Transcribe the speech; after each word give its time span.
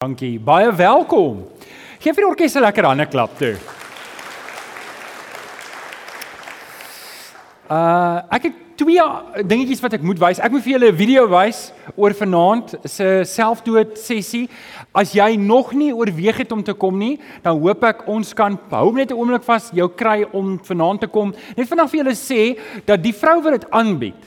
Dankie. 0.00 0.38
Baie 0.40 0.70
welkom. 0.72 1.42
Geef 2.00 2.14
vir 2.16 2.24
die 2.24 2.28
orkes 2.30 2.54
'n 2.56 2.62
lekker 2.64 2.86
hande 2.88 3.04
klap 3.04 3.36
toe. 3.36 3.58
Uh 7.68 8.22
ek 8.32 8.46
het 8.48 8.54
twee 8.80 9.02
dingetjies 9.44 9.82
wat 9.84 9.92
ek 9.92 10.02
moet 10.02 10.16
wys. 10.18 10.38
Ek 10.40 10.52
moet 10.52 10.62
vir 10.64 10.72
julle 10.72 10.88
'n 10.88 10.96
video 10.96 11.28
wys 11.28 11.74
oor 11.96 12.14
vanaand 12.16 12.78
se 12.88 13.24
selfdood 13.24 13.98
sessie. 13.98 14.48
As 14.94 15.12
jy 15.12 15.36
nog 15.36 15.74
nie 15.74 15.92
oorweeg 15.92 16.38
het 16.38 16.52
om 16.52 16.62
te 16.62 16.72
kom 16.72 16.96
nie, 16.96 17.20
dan 17.42 17.60
hoop 17.60 17.84
ek 17.84 18.08
ons 18.08 18.32
kan 18.32 18.58
hou 18.70 18.92
net 18.92 19.10
'n 19.10 19.18
oomblik 19.18 19.44
vas 19.44 19.70
jou 19.70 19.88
kry 19.88 20.24
om 20.32 20.58
vanaand 20.64 21.00
te 21.00 21.08
kom. 21.08 21.34
Net 21.54 21.68
vanaand 21.68 21.90
vir 21.90 22.04
julle 22.04 22.16
sê 22.16 22.58
dat 22.86 23.02
die 23.02 23.12
vrou 23.12 23.42
wat 23.42 23.60
dit 23.60 23.70
aanbied, 23.70 24.24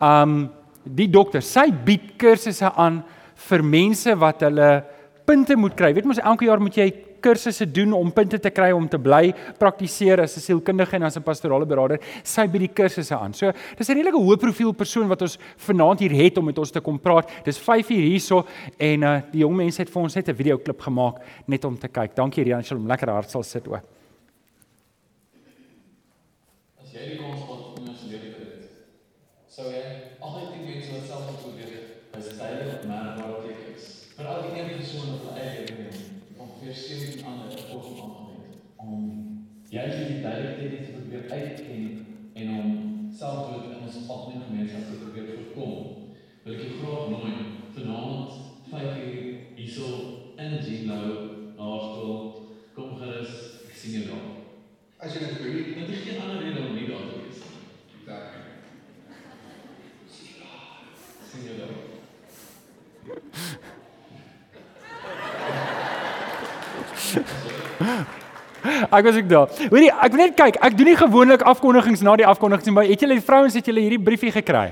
um 0.00 0.48
die 0.84 1.10
dokter, 1.10 1.42
sy 1.42 1.72
bied 1.72 2.16
kursusse 2.16 2.70
aan 2.76 3.02
vir 3.34 3.62
mense 3.64 4.14
wat 4.14 4.40
hulle 4.42 4.84
punte 5.28 5.56
moet 5.60 5.76
kry. 5.76 5.92
Weet 5.92 6.08
mos 6.08 6.20
elke 6.24 6.48
jaar 6.48 6.62
moet 6.62 6.76
jy 6.78 6.88
kursusse 7.20 7.66
doen 7.66 7.92
om 7.96 8.12
punte 8.14 8.38
te 8.40 8.50
kry 8.54 8.70
om 8.72 8.86
te 8.88 8.98
bly 9.02 9.32
praktiseer 9.58 10.22
as 10.22 10.36
'n 10.36 10.40
sielkundige 10.40 10.96
en 10.96 11.02
as 11.02 11.16
'n 11.16 11.22
pastorale 11.22 11.66
beraader. 11.66 11.98
Sy 12.24 12.46
by 12.46 12.58
die 12.58 12.72
kursusse 12.72 13.14
aan. 13.14 13.34
So, 13.34 13.52
dis 13.76 13.88
'n 13.88 13.94
redelike 13.94 14.16
hoë 14.16 14.38
profiel 14.38 14.72
persoon 14.72 15.08
wat 15.08 15.22
ons 15.22 15.38
vanaand 15.56 16.00
hier 16.00 16.12
het 16.12 16.38
om 16.38 16.44
met 16.44 16.58
ons 16.58 16.70
te 16.70 16.80
kom 16.80 16.98
praat. 16.98 17.28
Dis 17.44 17.58
5uur 17.58 18.04
hierso 18.08 18.46
en 18.78 19.02
uh 19.02 19.20
die 19.32 19.40
jong 19.40 19.56
mense 19.56 19.82
het 19.82 19.90
vir 19.90 20.02
ons 20.02 20.14
net 20.14 20.28
'n 20.28 20.34
video 20.34 20.58
klip 20.58 20.80
gemaak 20.80 21.20
net 21.46 21.64
om 21.64 21.76
te 21.76 21.88
kyk. 21.88 22.14
Dankie 22.14 22.44
Rian, 22.44 22.64
sal 22.64 22.78
hom 22.78 22.86
lekker 22.86 23.08
hard 23.08 23.30
sal 23.30 23.42
sit 23.42 23.68
ook. 23.68 23.82
As 26.82 26.92
jy 26.92 27.08
die 27.10 27.18
kans 27.18 27.42
gehad 27.44 27.58
het 27.58 27.78
om 27.78 27.88
ons 27.88 28.02
lewe 28.08 28.32
te 28.32 28.44
red, 28.48 28.64
sou 29.46 29.66
jy 29.68 29.82
altyd 30.20 30.48
die 30.54 30.64
mense 30.72 30.92
wat 30.92 31.04
self 31.06 31.24
geprobeer 31.28 31.70
het, 31.76 32.16
as 32.16 32.28
dit 32.28 32.40
heilige 32.40 32.86
merkbaar 32.88 33.42
tekens. 33.44 33.84
Vir 34.16 34.26
elke 34.26 34.48
een 34.56 34.70
persoon 34.78 35.10
wat 35.12 35.26
hulle 35.26 35.42
eie 35.44 35.66
lewe 35.66 35.82
het, 35.90 35.98
ongeveer 36.38 36.74
17 36.74 37.26
ander 37.28 37.52
opvolging 37.58 37.98
aangewend 38.02 38.54
om 38.76 39.02
juist 39.70 40.08
die 40.08 40.20
duidelikheid 40.22 40.84
te 40.84 40.90
probeer 40.96 41.24
uitken 41.30 42.06
en 42.34 42.48
om 42.58 42.68
selfdood 43.18 43.64
in 43.72 43.82
ons 43.86 43.98
algemene 44.08 44.44
gemeenskap 44.48 44.84
te 44.88 45.00
probeer 45.02 45.26
voorkom. 45.34 45.74
Wil 46.44 46.54
ek 46.54 46.62
jou 46.64 46.74
graag 46.80 47.04
nooi 47.12 47.32
vanaand 47.76 48.30
5 48.70 48.82
uur 49.04 49.18
hierso 49.58 49.86
in 50.36 50.52
Gino 50.64 51.00
Hoërskool. 51.56 52.18
Kom 52.74 52.88
gerus, 53.00 53.32
ek 53.68 53.76
sien 53.76 53.94
jou 53.98 54.06
daar. 54.08 54.26
As 54.98 55.10
jy 55.14 55.20
dit 55.26 55.38
wil, 55.42 55.52
Dit 55.78 55.88
is 55.94 56.04
geen 56.06 56.20
ander 56.22 56.38
rede 56.42 56.60
om 56.66 56.74
nie 56.74 56.88
daar 56.88 57.06
te 57.08 57.14
wees 57.22 57.40
nie. 57.44 57.58
dan 58.06 58.22
Sien 61.28 61.44
jou 61.44 61.56
daar. 61.58 61.74
Ek 68.88 69.04
was 69.04 69.16
ek 69.20 69.28
daar. 69.28 69.48
Jy, 69.68 69.88
ek 69.92 70.12
wil 70.14 70.22
net 70.22 70.36
kyk. 70.36 70.58
Ek 70.64 70.76
doen 70.76 70.86
nie 70.88 70.96
gewoonlik 70.96 71.42
afkondigings 71.42 72.02
na 72.06 72.16
die 72.16 72.26
afkondigings 72.26 72.66
nie, 72.66 72.74
maar 72.74 72.88
het 72.88 73.00
julle 73.04 73.18
die 73.18 73.24
vrouens 73.24 73.56
het 73.58 73.66
julle 73.68 73.84
hierdie 73.84 74.00
briefie 74.00 74.32
gekry? 74.32 74.70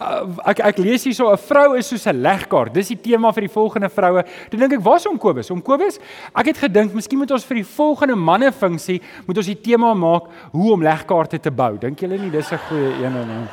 Uh, 0.00 0.26
ek 0.50 0.60
ek 0.66 0.78
lees 0.82 1.04
hier 1.06 1.14
so 1.14 1.30
'n 1.30 1.38
vrou 1.38 1.76
is 1.78 1.86
soos 1.86 2.06
'n 2.06 2.22
legkaart. 2.22 2.74
Dis 2.74 2.88
die 2.88 2.96
tema 2.98 3.32
vir 3.32 3.46
die 3.46 3.54
volgende 3.54 3.88
vroue. 3.88 4.24
Toe 4.50 4.58
dink 4.58 4.72
ek, 4.72 4.82
waar's 4.82 5.04
hom 5.06 5.18
Kobus? 5.18 5.50
Om 5.50 5.62
Kobus? 5.62 5.98
Ek 6.34 6.46
het 6.46 6.58
gedink 6.58 6.94
miskien 6.94 7.18
moet 7.18 7.30
ons 7.30 7.44
vir 7.44 7.56
die 7.56 7.64
volgende 7.64 8.16
manne 8.16 8.52
funksie 8.52 9.00
moet 9.26 9.36
ons 9.36 9.46
die 9.46 9.60
tema 9.60 9.94
maak 9.94 10.22
hoe 10.52 10.72
om 10.72 10.82
legkaarte 10.82 11.38
te 11.38 11.50
bou. 11.50 11.78
Dink 11.78 12.00
julle 12.00 12.18
nie 12.18 12.30
dis 12.30 12.52
'n 12.52 12.58
goeie 12.58 12.92
een 13.04 13.16
en 13.16 13.28
nou? 13.28 13.46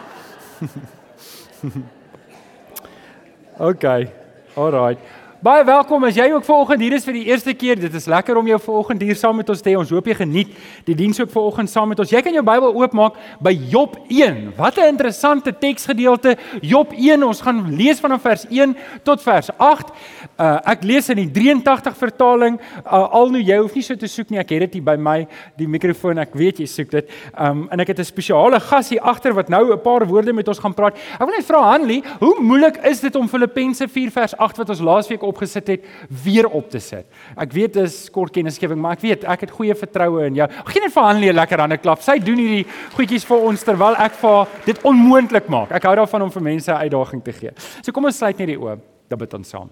Okay. 3.60 4.10
Alraai. 4.56 4.98
Baie 5.44 5.66
welkom 5.68 6.06
as 6.08 6.16
jy 6.16 6.30
ook 6.32 6.46
vanoggend 6.48 6.80
hier 6.86 6.94
is 6.96 7.04
vir 7.04 7.18
die 7.18 7.26
eerste 7.28 7.52
keer. 7.52 7.76
Dit 7.76 7.92
is 8.00 8.06
lekker 8.08 8.38
om 8.40 8.48
jou 8.48 8.56
vanoggend 8.64 9.02
hier 9.04 9.18
saam 9.20 9.36
met 9.36 9.50
ons 9.52 9.60
te 9.60 9.68
hê. 9.68 9.76
Ons 9.76 9.90
hoop 9.92 10.06
jy 10.08 10.14
geniet 10.16 10.54
die 10.88 10.94
diens 10.96 11.18
ook 11.20 11.34
vanoggend 11.34 11.68
saam 11.68 11.90
met 11.92 12.00
ons. 12.00 12.14
Jy 12.16 12.22
kan 12.24 12.32
jou 12.32 12.44
Bybel 12.48 12.72
oopmaak 12.72 13.18
by 13.44 13.52
Job 13.52 13.98
1. 14.08 14.54
Wat 14.56 14.80
'n 14.80 14.88
interessante 14.94 15.52
teksgedeelte. 15.52 16.38
Job 16.62 16.94
1. 16.96 17.26
Ons 17.28 17.42
gaan 17.42 17.76
lees 17.76 18.00
vanaf 18.00 18.22
vers 18.22 18.46
1 18.50 18.78
tot 19.04 19.22
vers 19.22 19.50
8. 19.58 19.92
Uh 20.40 20.60
ek 20.64 20.84
lees 20.84 21.10
in 21.10 21.18
die 21.18 21.32
83 21.32 21.98
vertaling. 21.98 22.58
Uh, 22.86 23.12
al 23.12 23.30
nou 23.30 23.44
jy 23.44 23.58
hoef 23.58 23.76
nie 23.76 23.84
so 23.84 23.96
te 23.96 24.08
soek 24.08 24.30
nie. 24.30 24.40
Ek 24.40 24.50
het 24.50 24.60
dit 24.60 24.74
hier 24.74 24.84
by 24.84 24.96
my, 24.96 25.28
die 25.58 25.68
mikrofoon. 25.68 26.20
Ek 26.20 26.34
weet 26.34 26.60
jy 26.60 26.66
soek 26.66 26.90
dit. 26.90 27.12
Um 27.38 27.68
en 27.70 27.80
ek 27.80 27.88
het 27.88 28.00
'n 28.00 28.06
spesiale 28.06 28.62
gas 28.62 28.90
hier 28.90 29.02
agter 29.02 29.34
wat 29.34 29.50
nou 29.50 29.74
'n 29.74 29.82
paar 29.82 30.08
woorde 30.08 30.34
met 30.34 30.48
ons 30.48 30.60
gaan 30.60 30.74
praat. 30.74 30.96
Ek 30.96 31.28
wil 31.28 31.36
net 31.36 31.46
vra 31.46 31.62
Hanlie, 31.72 32.02
hoe 32.20 32.40
moeilik 32.40 32.78
is 32.86 33.02
dit 33.02 33.16
om 33.16 33.28
Filippense 33.28 33.88
4 33.88 34.12
vers 34.12 34.38
8 34.38 34.58
wat 34.58 34.70
ons 34.70 34.80
laasweek 34.80 35.33
opgesit 35.34 35.68
het 35.74 35.88
weer 36.24 36.48
op 36.48 36.70
te 36.72 36.80
sit. 36.80 37.10
Ek 37.36 37.52
weet 37.56 37.76
dis 37.82 37.98
kort 38.14 38.34
kennisgewing, 38.36 38.80
maar 38.80 38.96
ek 38.98 39.04
weet 39.04 39.26
ek 39.26 39.48
het 39.48 39.54
goeie 39.58 39.76
vertroue 39.76 40.28
in 40.30 40.40
jou. 40.40 40.48
Geen 40.70 40.86
net 40.86 40.94
vir 40.94 41.08
Hanlie 41.10 41.32
'n 41.32 41.36
lekker 41.36 41.60
hande 41.60 41.78
klap. 41.78 42.02
Sy 42.02 42.20
doen 42.20 42.38
hierdie 42.38 42.66
goedjies 42.96 43.26
vir 43.26 43.38
ons 43.38 43.64
terwyl 43.64 43.96
ek 43.98 44.14
vir 44.14 44.48
dit 44.66 44.82
onmoontlik 44.84 45.50
maak. 45.50 45.72
Ek 45.72 45.84
hou 45.84 45.96
daarvan 45.96 46.22
om 46.22 46.32
vir 46.32 46.42
mense 46.42 46.72
'n 46.72 46.84
uitdaging 46.86 47.24
te 47.24 47.34
gee. 47.34 47.52
So 47.82 47.92
kom 47.92 48.06
ons 48.06 48.18
sluit 48.18 48.38
net 48.38 48.48
die 48.48 48.58
oë. 48.60 48.80
Dan 49.10 49.20
bid 49.20 49.34
ons 49.34 49.50
saam. 49.50 49.70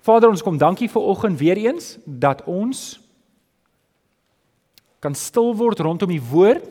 Vader, 0.00 0.30
ons 0.30 0.42
kom 0.42 0.58
dankie 0.58 0.88
vir 0.88 1.02
oggend 1.02 1.38
weer 1.38 1.56
eens 1.56 1.98
dat 2.06 2.42
ons 2.46 3.00
kan 5.00 5.14
stil 5.14 5.54
word 5.54 5.80
rondom 5.80 6.08
die 6.08 6.22
woord 6.22 6.64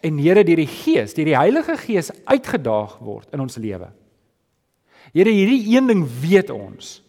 en 0.00 0.18
Here 0.18 0.44
deur 0.44 0.56
die 0.56 0.66
Gees, 0.66 1.14
deur 1.14 1.28
die 1.28 1.36
Heilige 1.36 1.76
Gees 1.76 2.10
uitgedaag 2.24 2.98
word 3.04 3.28
in 3.32 3.40
ons 3.40 3.56
lewe. 3.56 3.90
Here, 5.12 5.30
hierdie 5.30 5.76
een 5.76 5.88
ding 5.90 6.04
weet 6.22 6.50
ons 6.50 7.00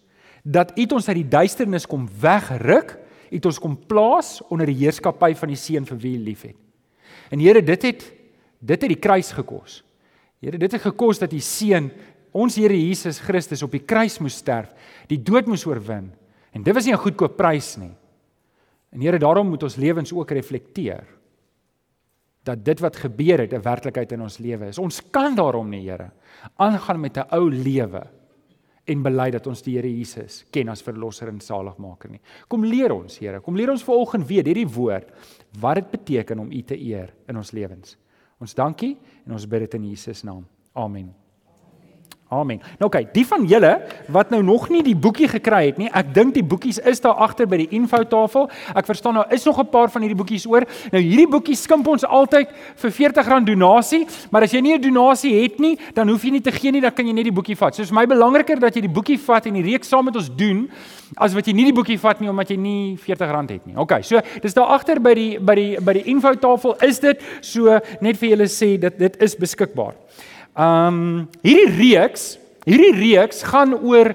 dat 0.42 0.74
U 0.74 0.86
ons 0.98 1.08
uit 1.08 1.20
die 1.20 1.30
duisternis 1.30 1.86
kom 1.86 2.08
wegruk, 2.22 2.96
U 3.30 3.40
ons 3.46 3.60
kom 3.62 3.76
plaas 3.78 4.40
onder 4.50 4.66
die 4.66 4.80
heerskappy 4.80 5.36
van 5.38 5.52
die 5.54 5.60
Seun 5.60 5.86
vir 5.86 6.00
wie 6.02 6.16
U 6.18 6.24
liefhet. 6.26 6.58
En 7.32 7.40
Here, 7.40 7.62
dit 7.62 7.88
het 7.90 8.08
dit 8.62 8.84
het 8.84 8.92
die 8.92 9.00
kruis 9.02 9.32
gekos. 9.34 9.80
Here, 10.42 10.58
dit 10.58 10.72
het 10.72 10.84
gekos 10.84 11.22
dat 11.22 11.32
U 11.34 11.40
seun, 11.42 11.88
ons 12.32 12.58
Here 12.58 12.78
Jesus 12.78 13.20
Christus 13.22 13.64
op 13.66 13.74
die 13.74 13.82
kruis 13.86 14.20
moes 14.22 14.38
sterf, 14.38 14.70
die 15.10 15.18
dood 15.18 15.50
moes 15.50 15.66
oorwin. 15.66 16.12
En 16.54 16.64
dit 16.64 16.76
was 16.76 16.86
nie 16.86 16.94
'n 16.94 17.02
goedkoop 17.02 17.38
prys 17.38 17.78
nie. 17.78 17.94
En 18.92 19.02
Here, 19.02 19.18
daarom 19.18 19.50
moet 19.50 19.64
ons 19.64 19.76
lewens 19.76 20.14
ook 20.14 20.32
reflekteer 20.32 21.06
dat 22.44 22.64
dit 22.66 22.80
wat 22.80 22.96
gebeur 22.96 23.40
het 23.40 23.54
'n 23.54 23.62
werklikheid 23.62 24.12
in 24.12 24.22
ons 24.22 24.38
lewe 24.38 24.68
is. 24.68 24.80
Ons 24.80 25.02
kan 25.12 25.36
daarom 25.36 25.70
nie, 25.70 25.90
Here, 25.90 26.12
aangaan 26.58 27.00
met 27.00 27.18
'n 27.18 27.28
ou 27.32 27.50
lewe 27.50 28.08
en 28.86 29.04
bely 29.04 29.30
dat 29.32 29.48
ons 29.48 29.62
die 29.62 29.76
Here 29.76 29.98
Jesus 29.98 30.46
ken 30.52 30.70
as 30.70 30.82
verlosser 30.82 31.28
en 31.28 31.40
saligmaker 31.40 32.10
nie. 32.10 32.22
Kom 32.48 32.66
leer 32.66 32.92
ons, 32.92 33.20
Here. 33.20 33.40
Kom 33.40 33.56
leer 33.56 33.70
ons 33.70 33.84
vanoggend 33.84 34.28
weer 34.28 34.44
hierdie 34.44 34.68
woord 34.68 35.12
wat 35.60 35.76
dit 35.76 35.92
beteken 35.92 36.40
om 36.40 36.52
U 36.52 36.62
te 36.62 36.78
eer 36.78 37.14
in 37.28 37.38
ons 37.38 37.52
lewens. 37.52 37.98
Ons 38.40 38.54
dankie 38.54 38.98
en 39.26 39.32
ons 39.32 39.48
bid 39.48 39.60
dit 39.60 39.74
in 39.74 39.90
Jesus 39.90 40.24
naam. 40.24 40.46
Amen. 40.74 41.14
Amen. 42.32 42.62
Nou 42.80 42.88
oké, 42.88 43.02
okay, 43.02 43.08
die 43.12 43.26
van 43.28 43.44
julle 43.44 43.74
wat 44.08 44.30
nou 44.32 44.40
nog 44.44 44.70
nie 44.72 44.80
die 44.86 44.96
boekie 44.96 45.28
gekry 45.28 45.66
het 45.66 45.80
nie, 45.82 45.90
ek 45.92 46.14
dink 46.16 46.32
die 46.38 46.46
boekies 46.48 46.78
is 46.88 47.02
daar 47.04 47.18
agter 47.26 47.50
by 47.52 47.58
die 47.60 47.68
infotafel. 47.76 48.46
Ek 48.72 48.88
verstaan 48.88 49.18
nou 49.20 49.26
is 49.36 49.44
nog 49.44 49.60
'n 49.60 49.68
paar 49.68 49.92
van 49.92 50.02
hierdie 50.02 50.16
boekies 50.16 50.46
oor. 50.48 50.64
Nou 50.94 51.02
hierdie 51.02 51.28
boekie 51.28 51.56
skimp 51.60 51.88
ons 51.88 52.06
altyd 52.06 52.48
vir 52.76 52.92
R40 52.92 53.44
donasie, 53.44 54.08
maar 54.32 54.44
as 54.44 54.52
jy 54.54 54.62
nie 54.62 54.78
'n 54.78 54.82
donasie 54.82 55.44
het 55.44 55.60
nie, 55.60 55.78
dan 55.94 56.08
hoef 56.08 56.24
jy 56.24 56.32
nie 56.32 56.42
te 56.42 56.52
gee 56.52 56.72
nie, 56.72 56.80
dan 56.80 56.94
kan 56.94 57.06
jy 57.06 57.14
net 57.14 57.26
die 57.26 57.34
boekie 57.34 57.58
vat. 57.58 57.76
So 57.76 57.82
is 57.82 57.92
my 57.92 58.06
belangriker 58.06 58.60
dat 58.60 58.76
jy 58.76 58.82
die 58.82 58.90
boekie 58.90 59.20
vat 59.20 59.46
en 59.46 59.54
die 59.54 59.64
reeks 59.64 59.90
saam 59.90 60.06
met 60.06 60.16
ons 60.16 60.30
doen 60.34 60.70
as 61.18 61.34
wat 61.34 61.46
jy 61.46 61.54
nie 61.54 61.66
die 61.66 61.74
boekie 61.74 62.00
vat 62.00 62.22
nie 62.22 62.30
omdat 62.30 62.50
jy 62.50 62.58
nie 62.58 62.96
R40 62.96 63.50
het 63.50 63.66
nie. 63.66 63.76
OK, 63.76 63.92
so 64.04 64.22
dis 64.42 64.54
daar 64.54 64.68
agter 64.68 65.02
by 65.02 65.14
die 65.14 65.40
by 65.40 65.56
die 65.56 65.78
by 65.82 65.94
die 65.94 66.06
infotafel 66.06 66.78
is 66.82 67.00
dit 67.00 67.22
so 67.42 67.80
net 68.00 68.16
vir 68.18 68.30
julle 68.30 68.48
sê 68.48 68.80
dit 68.80 68.98
dit 68.98 69.22
is 69.22 69.36
beskikbaar. 69.36 69.96
Ehm 70.52 70.88
um, 70.88 71.28
hierdie 71.46 71.70
reeks, 71.78 72.24
hierdie 72.68 72.92
reeks 72.98 73.44
gaan 73.48 73.72
oor 73.72 74.12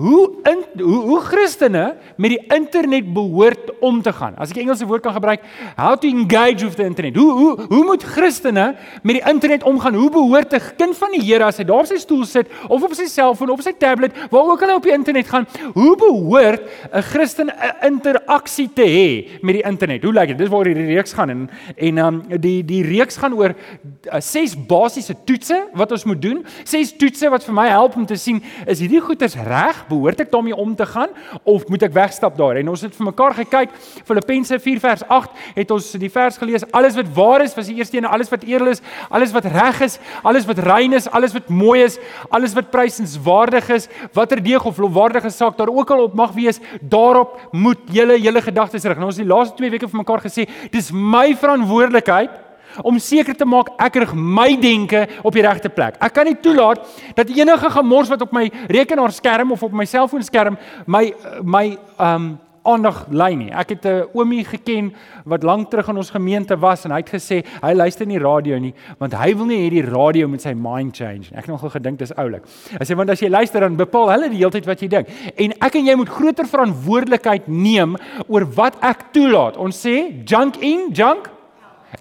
hoe 0.00 0.24
in 0.48 0.62
hoe 0.84 1.00
hoe 1.08 1.20
Christene 1.20 1.84
met 2.16 2.34
die 2.34 2.40
internet 2.56 3.12
behoort 3.12 3.72
om 3.84 4.00
te 4.02 4.12
gaan. 4.12 4.36
As 4.40 4.52
ek 4.52 4.62
Engelse 4.62 4.86
woord 4.88 5.04
kan 5.04 5.14
gebruik, 5.16 5.44
how 5.76 5.94
to 5.98 6.08
engage 6.08 6.64
with 6.64 6.76
the 6.78 6.86
internet. 6.86 7.16
Hoe 7.16 7.32
hoe 7.36 7.66
hoe 7.68 7.84
moet 7.84 8.04
Christene 8.04 8.74
met 9.02 9.18
die 9.18 9.24
internet 9.28 9.64
omgaan? 9.68 9.98
Hoe 9.98 10.10
behoort 10.10 10.54
'n 10.54 10.76
kind 10.76 10.96
van 10.96 11.12
die 11.12 11.20
Here 11.20 11.44
as 11.44 11.58
hy 11.58 11.64
daar 11.64 11.84
op 11.84 11.86
sy 11.86 11.98
stoel 12.00 12.24
sit 12.24 12.46
of 12.68 12.82
op 12.82 12.94
sy 12.94 13.06
selfoon 13.06 13.50
of 13.50 13.58
op 13.58 13.64
sy 13.64 13.72
tablet, 13.72 14.12
waar 14.30 14.48
ook 14.50 14.62
al 14.62 14.68
hy 14.68 14.74
op 14.74 14.82
die 14.82 14.92
internet 14.92 15.28
gaan, 15.28 15.46
hoe 15.74 15.96
behoort 15.96 16.62
'n 16.92 17.02
Christen 17.02 17.50
'n 17.50 17.86
interaksie 17.86 18.70
te 18.72 18.82
hê 18.82 19.40
met 19.42 19.54
die 19.54 19.66
internet? 19.66 20.02
Hoe 20.02 20.12
lyk 20.12 20.28
dit? 20.28 20.38
Dis 20.38 20.48
waar 20.48 20.64
hierdie 20.64 20.94
reeks 20.94 21.12
gaan 21.12 21.30
en 21.30 21.50
en 21.76 21.98
um, 21.98 22.22
die 22.40 22.64
die 22.64 22.82
reeks 22.82 23.16
gaan 23.16 23.34
oor 23.34 23.54
uh, 23.54 24.20
ses 24.20 24.54
basiese 24.54 25.14
toetse 25.24 25.68
wat 25.74 25.92
ons 25.92 26.04
moet 26.04 26.22
doen. 26.22 26.44
Ses 26.64 26.96
toetse 26.96 27.28
wat 27.28 27.44
vir 27.44 27.54
my 27.54 27.68
help 27.68 27.96
om 27.96 28.06
te 28.06 28.16
sien 28.16 28.42
is 28.66 28.80
hierdie 28.80 29.00
goeders 29.00 29.34
reg? 29.34 29.86
Behoort 29.90 30.22
ek 30.24 30.30
daarmee 30.32 30.56
om 30.56 30.74
te 30.76 30.86
gaan 30.86 31.10
of 31.42 31.66
moet 31.68 31.84
ek 31.88 31.94
wegstap 31.96 32.36
daar? 32.38 32.60
En 32.60 32.70
ons 32.72 32.84
het 32.84 32.94
vir 32.96 33.08
mekaar 33.10 33.36
gekyk. 33.40 33.74
Filippense 34.08 34.58
4 34.62 34.80
vers 34.82 35.04
8 35.08 35.44
het 35.58 35.74
ons 35.74 35.90
die 36.00 36.10
vers 36.12 36.38
gelees. 36.40 36.66
Alles 36.76 36.96
wat 36.98 37.10
waar 37.16 37.44
is, 37.44 37.54
was 37.58 37.70
die 37.70 37.76
eerste 37.80 37.98
een, 37.98 38.08
alles 38.08 38.30
wat 38.32 38.46
edel 38.48 38.72
is, 38.72 38.82
alles 39.10 39.34
wat 39.36 39.48
reg 39.50 39.80
is, 39.86 39.98
alles 40.22 40.46
wat 40.48 40.62
rein 40.66 40.94
is, 40.96 41.08
alles 41.10 41.34
wat 41.36 41.48
mooi 41.48 41.82
is, 41.84 41.98
alles 42.30 42.54
wat 42.56 42.70
prysenswaardig 42.72 43.70
is, 43.76 43.88
watter 44.16 44.42
deeg 44.42 44.64
of 44.66 44.78
lofwaardige 44.78 45.30
saak 45.34 45.58
daar 45.58 45.72
ook 45.72 45.90
al 45.90 46.04
op 46.08 46.14
mag 46.18 46.34
wees, 46.36 46.60
daarop 46.80 47.38
moet 47.52 47.82
julle 47.92 48.18
julle 48.20 48.42
gedagtes 48.44 48.86
rig. 48.86 49.00
Nou 49.00 49.10
ons 49.10 49.18
het 49.18 49.26
die 49.26 49.34
laaste 49.34 49.58
2 49.60 49.74
weke 49.76 49.90
vir 49.90 50.02
mekaar 50.02 50.22
gesê, 50.24 50.46
dis 50.72 50.92
my 50.94 51.30
verantwoordelikheid 51.38 52.49
om 52.82 52.98
seker 52.98 53.36
te 53.36 53.44
maak 53.44 53.72
ek 53.78 53.94
rig 54.04 54.14
my 54.14 54.56
denke 54.60 55.06
op 55.22 55.32
die 55.32 55.46
regte 55.46 55.68
plek. 55.68 55.96
Ek 56.00 56.12
kan 56.12 56.28
nie 56.28 56.38
toelaat 56.42 56.84
dat 57.14 57.30
enige 57.30 57.70
gemors 57.70 58.08
wat 58.08 58.22
op 58.22 58.32
my 58.32 58.50
rekenaarskerm 58.68 59.52
of 59.52 59.62
op 59.62 59.72
my 59.72 59.84
selfoonskerm 59.84 60.58
my 60.86 61.12
my 61.42 61.66
um 61.98 62.38
aandag 62.62 63.06
lei 63.10 63.34
nie. 63.36 63.50
Ek 63.50 63.68
het 63.68 63.84
'n 63.86 64.06
oomie 64.12 64.44
geken 64.44 64.92
wat 65.24 65.42
lank 65.42 65.70
terug 65.70 65.88
in 65.88 65.96
ons 65.96 66.10
gemeente 66.10 66.58
was 66.58 66.84
en 66.84 66.90
hy 66.90 66.98
het 66.98 67.10
gesê 67.10 67.44
hy 67.62 67.72
luister 67.72 68.06
nie 68.06 68.18
radio 68.18 68.58
nie 68.58 68.74
want 68.98 69.14
hy 69.14 69.34
wil 69.34 69.46
nie 69.46 69.58
hê 69.58 69.70
die 69.70 69.90
radio 69.90 70.28
moet 70.28 70.42
sy 70.42 70.52
mind 70.52 70.96
change 70.96 71.30
nie. 71.30 71.38
Ek 71.38 71.46
het 71.46 71.48
nogal 71.48 71.70
gedink 71.70 71.98
dis 71.98 72.12
oulik. 72.16 72.42
Hy 72.78 72.84
sê 72.84 72.96
want 72.96 73.10
as 73.10 73.20
jy 73.20 73.28
luister 73.28 73.60
dan 73.60 73.76
bepaal 73.76 74.10
hulle 74.10 74.28
die 74.28 74.38
hele 74.38 74.50
tyd 74.50 74.66
wat 74.66 74.80
jy 74.80 74.88
dink. 74.88 75.08
En 75.36 75.52
ek 75.60 75.74
en 75.74 75.86
jy 75.86 75.94
moet 75.94 76.08
groter 76.08 76.46
verantwoordelikheid 76.46 77.48
neem 77.48 77.96
oor 78.28 78.44
wat 78.54 78.76
ek 78.82 79.12
toelaat. 79.12 79.56
Ons 79.56 79.86
sê 79.86 80.24
junk 80.24 80.56
in, 80.56 80.92
junk 80.92 81.30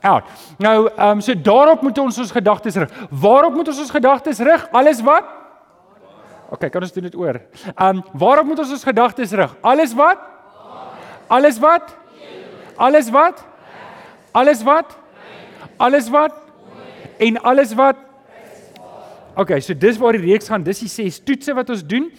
out. 0.02 0.24
Nou, 0.58 0.90
ehm 0.96 1.10
um, 1.10 1.22
so 1.22 1.42
daarop 1.42 1.82
moet 1.82 1.98
ons 1.98 2.18
ons 2.18 2.32
gedagtes 2.32 2.76
rig. 2.76 2.92
Waarop 3.10 3.54
moet 3.54 3.68
ons 3.68 3.80
ons 3.80 3.92
gedagtes 3.92 4.40
rig? 4.40 4.68
Alles 4.72 5.02
wat? 5.02 5.24
OK, 6.50 6.70
kan 6.70 6.82
ons 6.82 6.94
doen 6.94 7.04
dit 7.04 7.16
oor. 7.16 7.42
Ehm 7.76 7.98
um, 7.98 8.04
waarop 8.14 8.46
moet 8.46 8.60
ons 8.60 8.72
ons 8.72 8.84
gedagtes 8.84 9.32
rig? 9.32 9.56
Alles 9.62 9.94
wat? 9.94 10.18
Alles 11.28 11.60
wat? 11.60 11.96
Alles 12.76 13.10
wat? 13.10 13.46
Alles 14.32 14.64
wat? 14.64 14.98
Alles 15.78 16.10
wat? 16.10 16.34
En 17.18 17.42
alles 17.42 17.74
wat? 17.74 17.96
OK, 19.36 19.60
so 19.62 19.78
dis 19.78 19.98
waar 19.98 20.18
die 20.18 20.26
reeks 20.26 20.50
gaan. 20.52 20.64
Dis 20.64 20.82
die 20.84 20.90
ses 20.92 21.20
toetse 21.24 21.54
wat 21.56 21.70
ons 21.70 21.84
doen. 21.86 22.10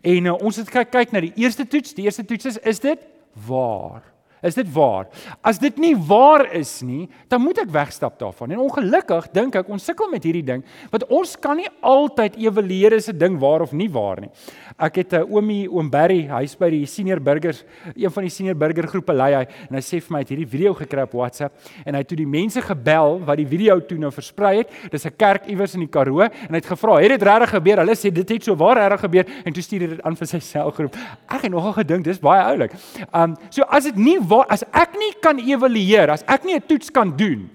En 0.00 0.30
uh, 0.30 0.36
ons 0.38 0.56
het 0.56 0.70
kyk 0.70 0.92
kyk 0.94 1.12
na 1.12 1.20
die 1.26 1.32
eerste 1.40 1.66
toets. 1.68 1.92
Die 1.96 2.06
eerste 2.08 2.24
toets 2.24 2.54
is 2.54 2.58
is 2.58 2.80
dit 2.80 3.02
waar? 3.46 4.02
Is 4.42 4.54
dit 4.54 4.68
waar? 4.72 5.06
As 5.44 5.58
dit 5.58 5.76
nie 5.76 5.94
waar 5.96 6.46
is 6.56 6.80
nie, 6.82 7.08
dan 7.28 7.42
moet 7.44 7.58
ek 7.58 7.72
wegstap 7.74 8.18
daarvan. 8.18 8.54
En 8.54 8.62
ongelukkig 8.64 9.28
dink 9.36 9.56
ek 9.60 9.68
ons 9.68 9.84
sukkel 9.84 10.08
met 10.12 10.24
hierdie 10.24 10.44
ding, 10.44 10.64
want 10.90 11.04
ons 11.12 11.36
kan 11.40 11.58
nie 11.60 11.68
altyd 11.84 12.38
evalueer 12.40 12.96
is 12.96 13.08
'n 13.08 13.18
ding 13.18 13.38
waar 13.38 13.60
of 13.60 13.72
nie 13.72 13.88
waar 13.88 14.20
nie. 14.20 14.30
Ek 14.78 14.96
het 14.96 15.12
'n 15.12 15.22
uh, 15.22 15.32
oomie 15.32 15.68
oom 15.70 15.90
Barry, 15.90 16.28
hy's 16.28 16.56
by 16.56 16.70
die 16.70 16.86
senior 16.86 17.20
burgers, 17.20 17.64
een 17.94 18.10
van 18.10 18.22
die 18.22 18.30
senior 18.30 18.54
burger 18.54 18.86
groepe 18.86 19.12
lei 19.12 19.34
hy 19.34 19.46
en 19.68 19.74
hy 19.76 19.80
sê 19.80 20.00
vir 20.00 20.12
my 20.12 20.18
hy 20.18 20.22
het 20.22 20.28
hierdie 20.28 20.48
video 20.48 20.74
gekry 20.74 21.02
op 21.02 21.12
WhatsApp 21.12 21.54
en 21.84 21.94
hy 21.94 22.00
het 22.00 22.08
toe 22.08 22.16
die 22.16 22.26
mense 22.26 22.60
gebel 22.62 23.20
wat 23.24 23.36
die 23.36 23.46
video 23.46 23.80
toe 23.80 23.98
nou 23.98 24.10
versprei 24.10 24.58
het. 24.58 24.68
Dis 24.90 25.04
'n 25.04 25.16
kerk 25.16 25.46
iewers 25.46 25.74
in 25.74 25.80
die 25.80 25.88
Karoo 25.88 26.20
en 26.20 26.50
hy 26.50 26.56
het 26.56 26.66
gevra, 26.66 26.96
"Het 27.00 27.08
dit 27.08 27.22
regtig 27.22 27.50
gebeur?" 27.50 27.78
Hulle 27.78 27.94
sê 27.94 28.12
dit 28.12 28.28
het 28.28 28.44
so 28.44 28.54
waar 28.56 28.76
regtig 28.76 29.00
gebeur 29.00 29.24
en 29.44 29.52
toe 29.52 29.62
stuur 29.62 29.80
hy 29.80 29.86
dit 29.86 30.02
aan 30.02 30.16
vir 30.16 30.26
sy 30.26 30.38
selgroep. 30.38 30.96
Ek 31.28 31.42
het 31.42 31.50
nogal 31.50 31.72
gedink 31.72 32.04
dis 32.04 32.18
baie 32.18 32.42
oulik. 32.42 32.72
Um 33.12 33.36
so 33.50 33.62
as 33.62 33.84
dit 33.84 33.96
nie 33.96 34.18
waar 34.30 34.46
as 34.54 34.64
ek 34.70 34.94
nie 34.98 35.12
kan 35.22 35.40
evalueer, 35.42 36.14
as 36.14 36.24
ek 36.26 36.44
nie 36.44 36.54
'n 36.54 36.66
toets 36.66 36.90
kan 36.90 37.16
doen 37.16 37.50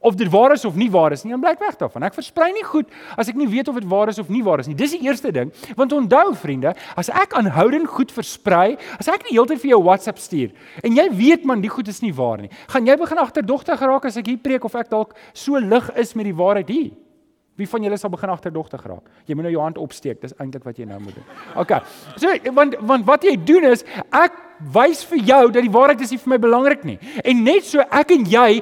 of 0.00 0.14
dit 0.14 0.28
waar 0.30 0.52
is 0.52 0.64
of 0.64 0.76
nie 0.78 0.90
waar 0.90 1.12
is 1.12 1.24
nie, 1.24 1.32
dan 1.32 1.40
bly 1.42 1.52
ek 1.56 1.62
weg 1.62 1.78
daarvan. 1.78 2.06
Ek 2.06 2.14
versprei 2.14 2.50
nie 2.54 2.64
goed 2.66 2.90
as 3.18 3.28
ek 3.30 3.38
nie 3.38 3.48
weet 3.50 3.68
of 3.68 3.78
dit 3.78 3.88
waar 3.90 4.08
is 4.12 4.20
of 4.22 4.30
nie 4.30 4.42
waar 4.46 4.62
is 4.62 4.68
nie. 4.70 4.76
Dis 4.78 4.94
die 4.94 5.02
eerste 5.06 5.32
ding. 5.34 5.50
Want 5.78 5.92
onthou 5.92 6.34
vriende, 6.38 6.74
as 6.96 7.10
ek 7.10 7.34
aanhoudend 7.38 7.90
goed 7.90 8.12
versprei, 8.14 8.76
as 8.98 9.10
ek 9.10 9.26
die 9.26 9.34
hele 9.34 9.50
tyd 9.50 9.62
vir 9.64 9.74
jou 9.74 9.82
WhatsApp 9.82 10.22
stuur 10.22 10.54
en 10.84 10.94
jy 10.94 11.08
weet 11.18 11.44
man, 11.48 11.62
die 11.64 11.72
goed 11.72 11.88
is 11.88 12.00
nie 12.02 12.14
waar 12.14 12.38
nie, 12.38 12.50
gaan 12.70 12.86
jy 12.86 12.96
begin 12.96 13.18
agterdogtig 13.18 13.80
raak 13.80 14.06
as 14.08 14.16
ek 14.20 14.30
hier 14.30 14.38
preek 14.42 14.64
of 14.64 14.74
ek 14.78 14.90
dalk 14.90 15.16
so 15.34 15.58
lig 15.58 15.90
is 15.96 16.14
met 16.14 16.28
die 16.30 16.36
waarheid 16.36 16.68
hier. 16.68 16.92
Wie 17.58 17.66
van 17.66 17.82
julle 17.82 17.96
sal 17.98 18.10
begin 18.12 18.30
agterdogtig 18.30 18.84
raak? 18.86 19.06
Jy 19.26 19.34
moet 19.34 19.48
nou 19.48 19.50
jou 19.56 19.62
hand 19.64 19.78
opsteek. 19.82 20.20
Dis 20.22 20.34
eintlik 20.38 20.62
wat 20.62 20.76
jy 20.78 20.84
nou 20.86 21.00
moet 21.02 21.16
doen. 21.18 21.24
OK. 21.58 21.72
So 22.14 22.52
want 22.54 22.76
want 22.86 23.06
wat 23.08 23.26
jy 23.26 23.34
doen 23.34 23.66
is 23.72 23.82
ek 24.14 24.36
wys 24.74 25.00
vir 25.06 25.18
jou 25.26 25.40
dat 25.54 25.62
die 25.62 25.72
waarheid 25.74 26.00
is 26.02 26.12
nie 26.14 26.20
vir 26.22 26.32
my 26.34 26.38
belangrik 26.42 26.84
nie. 26.86 26.96
En 27.26 27.42
net 27.46 27.66
so 27.66 27.82
ek 27.82 28.14
en 28.14 28.26
jy 28.30 28.60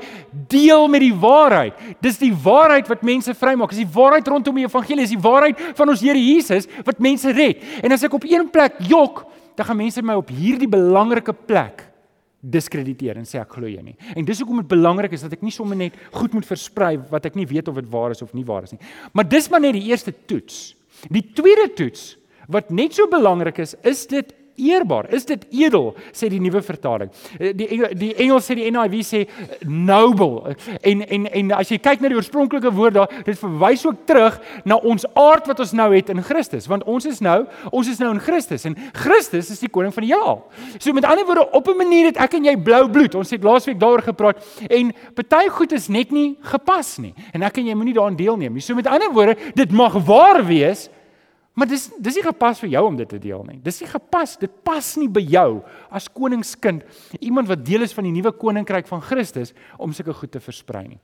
deel 0.53 0.89
met 0.93 1.05
die 1.05 1.13
waarheid. 1.13 1.83
Dis 2.05 2.21
die 2.21 2.33
waarheid 2.33 2.89
wat 2.89 3.05
mense 3.05 3.37
vrymaak. 3.37 3.75
Dis 3.77 3.85
die 3.85 3.95
waarheid 3.97 4.29
rondom 4.33 4.61
die 4.61 4.65
evangelie. 4.65 5.05
Dis 5.05 5.17
die 5.17 5.25
waarheid 5.29 5.61
van 5.77 5.93
ons 5.93 6.05
Here 6.07 6.21
Jesus 6.21 6.69
wat 6.87 7.01
mense 7.03 7.33
red. 7.37 7.61
En 7.85 7.93
as 7.93 8.05
ek 8.07 8.17
op 8.17 8.25
een 8.25 8.49
plek 8.53 8.81
jok, 8.89 9.27
dan 9.57 9.69
gaan 9.69 9.81
mense 9.81 10.05
my 10.05 10.17
op 10.17 10.33
hierdie 10.33 10.69
belangrike 10.73 11.37
plek 11.37 11.86
diskrediteer 12.47 13.19
en 13.19 13.27
sê 13.29 13.41
ek 13.41 13.57
glo 13.57 13.69
jy 13.71 13.83
nie. 13.83 13.97
En 14.15 14.27
dis 14.27 14.41
hoekom 14.43 14.63
dit 14.63 14.71
belangrik 14.71 15.17
is 15.17 15.25
dat 15.27 15.35
ek 15.37 15.45
nie 15.47 15.55
sommer 15.55 15.79
net 15.79 15.97
goed 16.15 16.35
moet 16.37 16.47
versprei 16.47 16.95
wat 17.11 17.27
ek 17.27 17.39
nie 17.39 17.47
weet 17.51 17.69
of 17.69 17.79
dit 17.81 17.91
waar 17.91 18.15
is 18.15 18.23
of 18.23 18.35
nie 18.37 18.47
waar 18.47 18.67
is 18.69 18.75
nie. 18.77 18.83
Maar 19.13 19.29
dis 19.29 19.51
maar 19.51 19.65
net 19.65 19.77
die 19.79 19.89
eerste 19.91 20.15
toets. 20.27 20.75
Die 21.13 21.25
tweede 21.37 21.69
toets 21.77 22.15
wat 22.53 22.71
net 22.71 22.95
so 22.95 23.11
belangrik 23.11 23.59
is, 23.65 23.75
is 23.83 24.05
dit 24.07 24.31
eerbaar? 24.57 25.11
Is 25.15 25.25
dit 25.25 25.47
edel? 25.51 25.95
sê 26.13 26.29
die 26.33 26.41
nuwe 26.41 26.63
vertaling. 26.65 27.11
Eh, 27.39 27.53
die 27.57 27.81
die 27.97 28.13
Engels 28.23 28.49
sê 28.49 28.57
die 28.59 28.71
NIV 28.71 28.97
sê 29.07 29.23
noble. 29.67 30.57
En 30.83 31.03
en 31.03 31.27
en 31.27 31.53
as 31.59 31.71
jy 31.73 31.79
kyk 31.83 32.03
na 32.03 32.11
die 32.13 32.19
oorspronklike 32.19 32.73
woord 32.75 32.97
daar, 32.97 33.13
dit 33.27 33.39
verwys 33.39 33.85
ook 33.87 34.05
terug 34.09 34.39
na 34.65 34.77
ons 34.77 35.07
aard 35.15 35.47
wat 35.51 35.61
ons 35.61 35.75
nou 35.77 35.89
het 35.95 36.11
in 36.13 36.23
Christus, 36.25 36.69
want 36.71 36.85
ons 36.85 37.07
is 37.07 37.21
nou, 37.25 37.45
ons 37.71 37.89
is 37.89 38.01
nou 38.03 38.13
in 38.15 38.21
Christus 38.23 38.67
en 38.69 38.77
Christus 38.97 39.51
is 39.55 39.63
die 39.63 39.71
koning 39.73 39.95
van 39.95 40.07
die 40.07 40.13
heelal. 40.13 40.43
So 40.79 40.93
met 40.97 41.07
ander 41.09 41.27
woorde 41.27 41.49
op 41.53 41.69
'n 41.69 41.77
manier 41.77 42.07
het 42.13 42.17
ek 42.17 42.35
en 42.35 42.45
jy 42.45 42.57
blou 42.57 42.89
bloed. 42.91 43.15
Ons 43.15 43.31
het 43.31 43.43
laasweek 43.43 43.81
daaroor 43.81 44.03
gepraat 44.03 44.43
en 44.69 44.93
party 45.15 45.49
goed 45.49 45.73
is 45.73 45.89
net 45.89 46.11
nie 46.11 46.37
gepas 46.41 46.99
nie. 46.99 47.15
En 47.33 47.43
ek 47.43 47.59
en 47.59 47.67
jy 47.67 47.75
moenie 47.75 47.95
daaraan 47.95 48.17
deelneem 48.17 48.53
nie. 48.53 48.63
So 48.63 48.75
met 48.75 48.87
ander 48.87 49.13
woorde, 49.13 49.37
dit 49.55 49.71
mag 49.71 49.93
waar 49.93 50.45
wees, 50.47 50.89
Maar 51.57 51.71
dis 51.71 51.87
dis 52.05 52.19
nie 52.19 52.25
gepas 52.27 52.59
vir 52.61 52.75
jou 52.75 52.83
om 52.91 52.97
dit 52.99 53.09
te 53.09 53.19
deel 53.21 53.45
nie. 53.49 53.59
Dis 53.65 53.81
nie 53.81 53.89
gepas, 53.89 54.35
dit 54.41 54.57
pas 54.67 54.91
nie 55.01 55.09
by 55.09 55.23
jou 55.25 55.63
as 55.89 56.09
koningskind, 56.13 56.85
iemand 57.21 57.49
wat 57.49 57.63
deel 57.65 57.87
is 57.87 57.95
van 57.97 58.05
die 58.05 58.13
nuwe 58.13 58.35
koninkryk 58.37 58.89
van 58.91 59.01
Christus 59.05 59.55
om 59.81 59.95
sulke 59.97 60.13
goed 60.17 60.35
te 60.37 60.43
versprei 60.45 60.85
nie. 60.91 61.01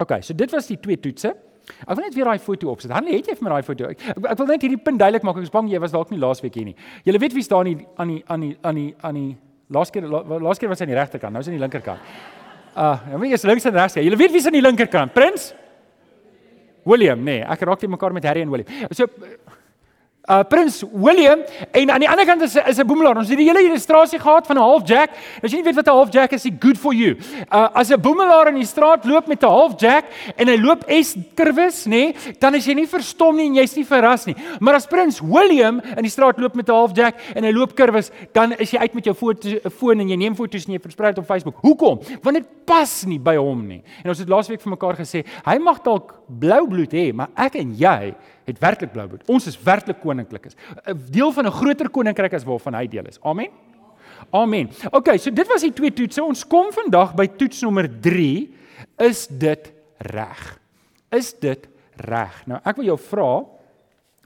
OK, 0.00 0.18
so 0.24 0.36
dit 0.36 0.52
was 0.52 0.68
die 0.70 0.78
twee 0.80 0.96
toetse. 1.00 1.34
Ek 1.82 1.92
wil 1.92 2.04
net 2.06 2.14
weer 2.16 2.28
daai 2.30 2.40
foto 2.40 2.70
opsit. 2.70 2.92
Dan 2.92 3.08
het 3.10 3.28
jy 3.28 3.34
vir 3.36 3.44
my 3.44 3.56
daai 3.56 3.66
foto. 3.66 3.90
Ek, 3.90 4.04
ek 4.16 4.38
wil 4.38 4.48
net 4.52 4.64
hierdie 4.64 4.80
punt 4.80 5.00
duidelik 5.02 5.24
maak. 5.26 5.40
Ek 5.40 5.48
is 5.48 5.52
bang 5.52 5.68
jy 5.72 5.80
was 5.82 5.92
dalk 5.92 6.12
nie 6.14 6.20
laasweek 6.22 6.56
hier 6.56 6.68
nie. 6.68 6.76
Jy 7.04 7.18
weet 7.18 7.36
wie 7.36 7.44
staan 7.44 7.68
hier 7.68 7.84
aan 8.00 8.14
die 8.14 8.22
aan 8.32 8.46
die 8.46 8.54
aan 8.62 8.80
die 8.80 8.88
aan 9.02 9.20
die 9.20 9.28
laaste 9.72 9.98
keer 9.98 10.08
laaste 10.08 10.62
keer 10.62 10.72
was 10.72 10.80
hy 10.80 10.86
aan 10.86 10.92
die 10.94 10.98
regterkant, 10.98 11.34
nou 11.34 11.42
is 11.42 11.48
hy 11.48 11.52
aan 11.52 11.58
die 11.58 11.64
linkerkant. 11.64 12.16
Uh, 12.76 12.94
nou 13.10 13.20
weet 13.22 13.32
jy 13.32 13.40
is 13.40 13.46
links 13.48 13.66
en 13.66 13.76
regs. 13.76 13.98
Jy 13.98 14.16
weet 14.20 14.34
wie 14.34 14.40
is 14.40 14.48
aan 14.48 14.56
die 14.58 14.64
linkerkant? 14.64 15.14
Prins 15.16 15.50
William, 16.86 17.22
nee, 17.26 17.40
ek 17.42 17.64
raak 17.66 17.82
nie 17.82 17.90
mekaar 17.96 18.14
met 18.14 18.26
Harry 18.28 18.44
en 18.44 18.52
William. 18.52 18.68
So 18.94 19.08
uh 20.28 20.42
Prins 20.48 20.82
William 20.92 21.42
en 21.70 21.90
aan 21.90 22.02
die 22.02 22.10
ander 22.10 22.26
kant 22.26 22.42
is 22.42 22.56
is 22.56 22.78
'n 22.78 22.86
boemelaar. 22.86 23.16
Ons 23.16 23.28
het 23.28 23.38
die 23.38 23.46
hele 23.46 23.62
illustrasie 23.62 24.18
gehad 24.18 24.46
van 24.46 24.56
'n 24.56 24.60
half 24.60 24.82
jack. 24.88 25.10
As 25.42 25.50
jy 25.50 25.56
nie 25.56 25.64
weet 25.64 25.74
wat 25.74 25.86
'n 25.86 25.90
half 25.90 26.12
jack 26.12 26.32
is, 26.32 26.44
is 26.44 26.52
good 26.58 26.78
for 26.78 26.92
you. 26.94 27.16
Uh 27.52 27.68
as 27.74 27.90
'n 27.90 28.00
boemelaar 28.00 28.48
in 28.48 28.54
die 28.54 28.66
straat 28.66 29.04
loop 29.04 29.26
met 29.26 29.42
'n 29.42 29.46
half 29.48 29.80
jack 29.80 30.04
en 30.36 30.48
hy 30.48 30.56
loop 30.56 30.84
S-kurwes, 30.88 31.86
nê, 31.86 31.90
nee, 31.90 32.14
dan 32.38 32.54
is 32.54 32.66
jy 32.66 32.74
nie 32.74 32.86
verstom 32.86 33.36
nie 33.36 33.46
en 33.46 33.54
jy's 33.54 33.76
nie 33.76 33.84
verras 33.84 34.26
nie. 34.26 34.36
Maar 34.60 34.74
as 34.74 34.86
Prins 34.86 35.20
William 35.20 35.80
in 35.96 36.02
die 36.02 36.10
straat 36.10 36.38
loop 36.38 36.54
met 36.54 36.68
'n 36.68 36.72
half 36.72 36.90
jack 36.94 37.14
en 37.34 37.44
hy 37.44 37.52
loop 37.52 37.74
kurwes, 37.74 38.10
dan 38.32 38.52
is 38.52 38.70
jy 38.70 38.78
uit 38.78 38.94
met 38.94 39.04
jou 39.04 39.14
foon 39.14 40.00
en 40.00 40.08
jy 40.08 40.16
neem 40.16 40.34
foto's 40.34 40.66
en 40.66 40.72
jy 40.72 40.80
versprei 40.80 41.10
dit 41.10 41.18
op 41.18 41.26
Facebook. 41.26 41.56
Hoekom? 41.60 42.00
Want 42.22 42.36
dit 42.36 42.46
pas 42.64 43.04
nie 43.04 43.18
by 43.18 43.36
hom 43.36 43.66
nie. 43.66 43.82
En 44.02 44.10
ons 44.10 44.18
het 44.18 44.28
laasweek 44.28 44.60
vir 44.60 44.70
mekaar 44.70 44.96
gesê, 44.96 45.24
hy 45.44 45.58
mag 45.58 45.82
dalk 45.82 46.14
blou 46.26 46.66
bloed 46.68 46.92
hê, 46.92 47.12
maar 47.14 47.28
ek 47.36 47.54
en 47.54 47.74
jy 47.76 48.14
het 48.46 48.58
werklik 48.62 48.92
blou 48.94 49.06
bloed. 49.10 49.26
Ons 49.30 49.48
is 49.50 49.58
werklik 49.62 50.00
koninklik 50.00 50.46
is. 50.46 50.56
'n 50.86 50.98
Deel 51.10 51.32
van 51.32 51.46
'n 51.46 51.50
groter 51.52 51.90
koninkryk 51.90 52.34
as 52.34 52.44
waarvan 52.44 52.74
hy 52.74 52.86
deel 52.86 53.06
is. 53.06 53.20
Amen. 53.20 53.50
Amen. 54.30 54.70
OK, 54.90 55.18
so 55.18 55.30
dit 55.30 55.46
was 55.46 55.60
die 55.60 55.72
twee 55.72 55.92
toetse. 55.92 56.24
Ons 56.24 56.46
kom 56.46 56.72
vandag 56.72 57.14
by 57.14 57.26
toets 57.26 57.60
nommer 57.60 57.88
3. 58.00 58.54
Is 58.98 59.26
dit 59.26 59.72
reg? 59.98 60.58
Is 61.10 61.34
dit 61.38 61.68
reg? 61.96 62.46
Nou 62.46 62.60
ek 62.64 62.76
wil 62.76 62.84
jou 62.84 62.98
vra 62.98 63.44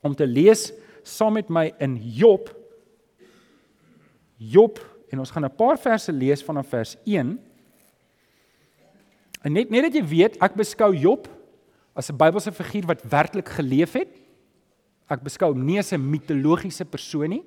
om 0.02 0.14
te 0.14 0.26
lees 0.26 0.72
saam 1.02 1.32
met 1.32 1.48
my 1.48 1.72
in 1.78 1.96
Job 1.96 2.50
Job 4.40 4.78
en 5.10 5.18
ons 5.18 5.30
gaan 5.30 5.44
'n 5.44 5.56
paar 5.56 5.78
verse 5.78 6.12
lees 6.12 6.42
vanaf 6.42 6.68
vers 6.68 6.96
1. 7.04 7.38
En 9.42 9.52
net 9.52 9.70
net 9.70 9.82
dat 9.82 9.94
jy 9.94 10.04
weet, 10.04 10.36
ek 10.40 10.54
beskou 10.54 10.94
Job 10.96 11.28
as 12.00 12.10
'n 12.10 12.16
Bybelse 12.16 12.52
figuur 12.52 12.86
wat 12.86 13.02
werklik 13.02 13.48
geleef 13.48 13.92
het. 13.92 14.08
Ek 15.08 15.22
beskou 15.22 15.52
hom 15.52 15.64
nie 15.64 15.78
as 15.78 15.92
'n 15.92 16.10
mitologiese 16.10 16.84
persoon 16.84 17.30
nie, 17.30 17.44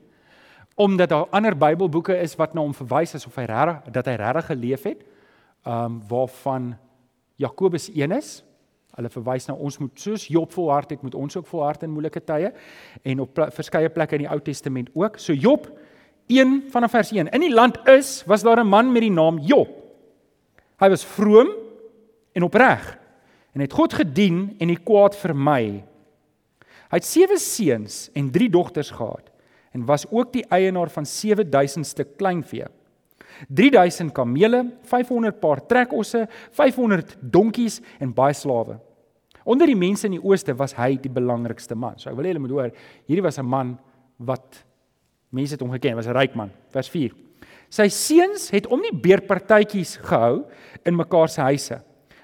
omdat 0.75 1.09
daar 1.09 1.27
ander 1.31 1.57
Bybelboeke 1.57 2.15
is 2.21 2.35
wat 2.35 2.53
na 2.53 2.61
hom 2.61 2.73
verwys 2.73 3.15
asof 3.15 3.35
hy 3.35 3.45
regtig 3.45 3.91
dat 3.91 4.05
hy 4.05 4.15
regtig 4.15 4.45
geleef 4.45 4.83
het. 4.83 5.03
Um 5.65 6.01
waarvan 6.07 6.77
Jakobus 7.37 7.89
1 7.89 8.11
is 8.11 8.43
Hulle 8.93 9.09
verwys 9.09 9.47
na 9.47 9.55
ons 9.57 9.79
moet 9.81 9.99
soos 9.99 10.27
Job 10.29 10.51
volhard 10.53 10.91
het, 10.93 11.01
moet 11.01 11.15
ons 11.15 11.37
ook 11.37 11.47
volhard 11.49 11.83
in 11.83 11.89
moeilike 11.89 12.21
tye 12.21 12.51
en 13.03 13.19
op 13.19 13.33
pl 13.33 13.49
verskeie 13.49 13.89
plekke 13.89 14.19
in 14.19 14.27
die 14.27 14.29
Ou 14.29 14.39
Testament 14.39 14.91
ook. 14.93 15.17
So 15.17 15.33
Job 15.33 15.65
1 16.27 16.69
vanaf 16.69 16.91
vers 16.91 17.11
1. 17.11 17.31
In 17.33 17.41
die 17.41 17.53
land 17.53 17.79
is 17.89 18.23
was 18.29 18.43
daar 18.43 18.61
'n 18.61 18.67
man 18.67 18.91
met 18.91 19.01
die 19.01 19.11
naam 19.11 19.39
Job. 19.39 19.67
Hy 20.79 20.89
was 20.89 21.05
vroom 21.05 21.49
en 22.33 22.43
opreg 22.43 23.02
en 23.53 23.61
het 23.61 23.73
God 23.73 23.93
gedien 23.93 24.55
en 24.59 24.71
die 24.71 24.79
kwaad 24.81 25.15
vermy. 25.17 25.83
Hy 26.93 26.99
het 26.99 27.07
sewe 27.07 27.39
seuns 27.41 28.07
en 28.17 28.31
drie 28.33 28.49
dogters 28.53 28.91
gehad 28.93 29.29
en 29.73 29.85
was 29.89 30.05
ook 30.11 30.33
die 30.33 30.45
eienaar 30.53 30.91
van 30.93 31.05
7000 31.05 31.87
stuk 31.87 32.17
kleinvee. 32.17 32.67
3000 33.49 34.13
kamele, 34.13 34.61
500 34.85 35.39
paar 35.41 35.63
trekosse, 35.65 36.27
500 36.53 37.15
donkies 37.19 37.79
en 37.99 38.13
baie 38.13 38.35
slawe. 38.37 38.77
Onder 39.43 39.67
die 39.67 39.77
mense 39.77 40.05
in 40.07 40.15
die 40.19 40.23
ooste 40.23 40.53
was 40.55 40.75
hy 40.77 40.93
die 41.01 41.11
belangrikste 41.11 41.75
man. 41.75 41.97
So 41.99 42.11
ek 42.11 42.17
wil 42.17 42.29
hê 42.29 42.33
julle 42.33 42.43
moet 42.45 42.53
hoor, 42.53 42.75
hierdie 43.09 43.25
was 43.25 43.39
'n 43.39 43.45
man 43.45 43.77
wat 44.19 44.63
mense 45.31 45.53
het 45.53 45.61
hom 45.61 45.71
geken, 45.71 45.95
was 45.95 46.07
'n 46.07 46.15
ryk 46.15 46.35
man. 46.35 46.51
Vers 46.69 46.89
4. 46.89 47.11
Sy 47.69 47.87
seuns 47.89 48.51
het 48.51 48.67
om 48.67 48.79
die 48.81 48.93
beerpartytjies 48.93 49.97
gehou 49.97 50.45
in 50.85 50.95
mekaar 50.95 51.27
se 51.27 51.41
huise. 51.41 51.81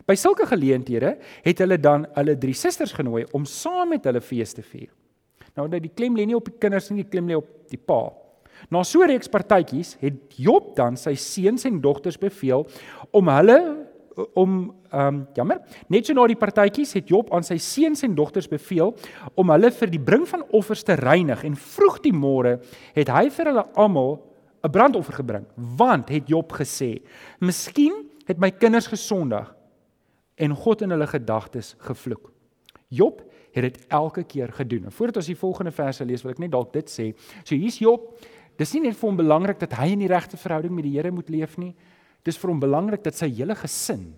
By 0.10 0.16
sulke 0.18 0.48
geleenthede 0.50 1.18
het 1.46 1.60
hulle 1.62 1.78
dan 1.78 2.08
hulle 2.16 2.34
drie 2.42 2.56
susters 2.58 2.96
genooi 2.98 3.28
om 3.38 3.46
saam 3.46 3.92
met 3.94 4.08
hulle 4.10 4.22
fees 4.26 4.56
te 4.58 4.64
vier. 4.66 4.90
Nou 5.54 5.68
dat 5.70 5.84
die 5.84 5.94
klem 5.94 6.18
lê 6.18 6.26
nie 6.26 6.38
op 6.38 6.48
die 6.50 6.58
kinders 6.58 6.90
nie, 6.90 7.04
die 7.04 7.12
klem 7.12 7.30
lê 7.30 7.38
op 7.38 7.70
die 7.70 7.78
pa. 7.78 8.08
Na 8.74 8.84
so 8.84 9.04
'n 9.04 9.08
reeks 9.08 9.30
partytjies 9.30 9.98
het 10.02 10.34
Job 10.36 10.76
dan 10.76 10.98
sy 10.98 11.14
seuns 11.16 11.66
en 11.66 11.80
dogters 11.82 12.18
beveel 12.18 12.68
om 13.12 13.28
hulle 13.28 13.86
om 14.34 14.76
ehm 14.92 15.08
um, 15.08 15.28
jammer, 15.34 15.62
net 15.88 16.06
so 16.06 16.14
na 16.14 16.26
die 16.28 16.36
partytjies 16.36 16.94
het 16.94 17.08
Job 17.08 17.32
aan 17.34 17.44
sy 17.44 17.58
seuns 17.58 18.04
en 18.04 18.16
dogters 18.16 18.48
beveel 18.48 18.96
om 19.36 19.50
hulle 19.50 19.72
vir 19.72 19.90
die 19.90 20.02
bring 20.02 20.28
van 20.28 20.44
offers 20.52 20.84
te 20.84 20.96
reinig 20.96 21.44
en 21.44 21.56
vroeg 21.56 22.02
die 22.02 22.14
môre 22.14 22.60
het 22.96 23.08
hy 23.08 23.30
vir 23.30 23.46
hulle 23.46 23.66
almal 23.76 24.20
'n 24.64 24.72
brandoffer 24.72 25.14
gebring 25.14 25.46
want 25.56 26.10
het 26.10 26.28
Job 26.28 26.52
gesê 26.52 27.02
miskien 27.40 28.10
het 28.28 28.40
my 28.40 28.52
kinders 28.52 28.88
gesondig 28.88 29.56
en 30.40 30.56
God 30.56 30.82
in 30.86 30.96
hulle 30.96 31.08
gedagtes 31.08 31.76
gevloek 31.86 32.32
Job 32.90 33.22
het 33.54 33.66
dit 33.68 33.76
elke 33.94 34.24
keer 34.26 34.50
gedoen. 34.54 34.88
Voordat 34.90 35.20
ons 35.22 35.28
die 35.30 35.38
volgende 35.38 35.72
verse 35.74 36.06
lees, 36.06 36.24
wil 36.26 36.32
ek 36.34 36.40
net 36.42 36.52
dalk 36.54 36.72
dit 36.74 36.90
sê. 36.90 37.12
So 37.44 37.54
hier's 37.54 37.78
Job, 37.78 38.08
Dis 38.60 38.74
nie 38.76 38.90
net 38.90 38.98
vir 39.00 39.08
hom 39.08 39.20
belangrik 39.20 39.60
dat 39.62 39.78
hy 39.80 39.94
in 39.94 40.02
die 40.04 40.12
regte 40.12 40.38
verhouding 40.40 40.74
met 40.76 40.84
die 40.84 40.98
Here 40.98 41.14
moet 41.16 41.30
leef 41.32 41.56
nie. 41.62 41.72
Dis 42.28 42.38
vir 42.42 42.52
hom 42.52 42.60
belangrik 42.60 43.06
dat 43.06 43.16
sy 43.16 43.30
hele 43.32 43.56
gesin 43.56 44.10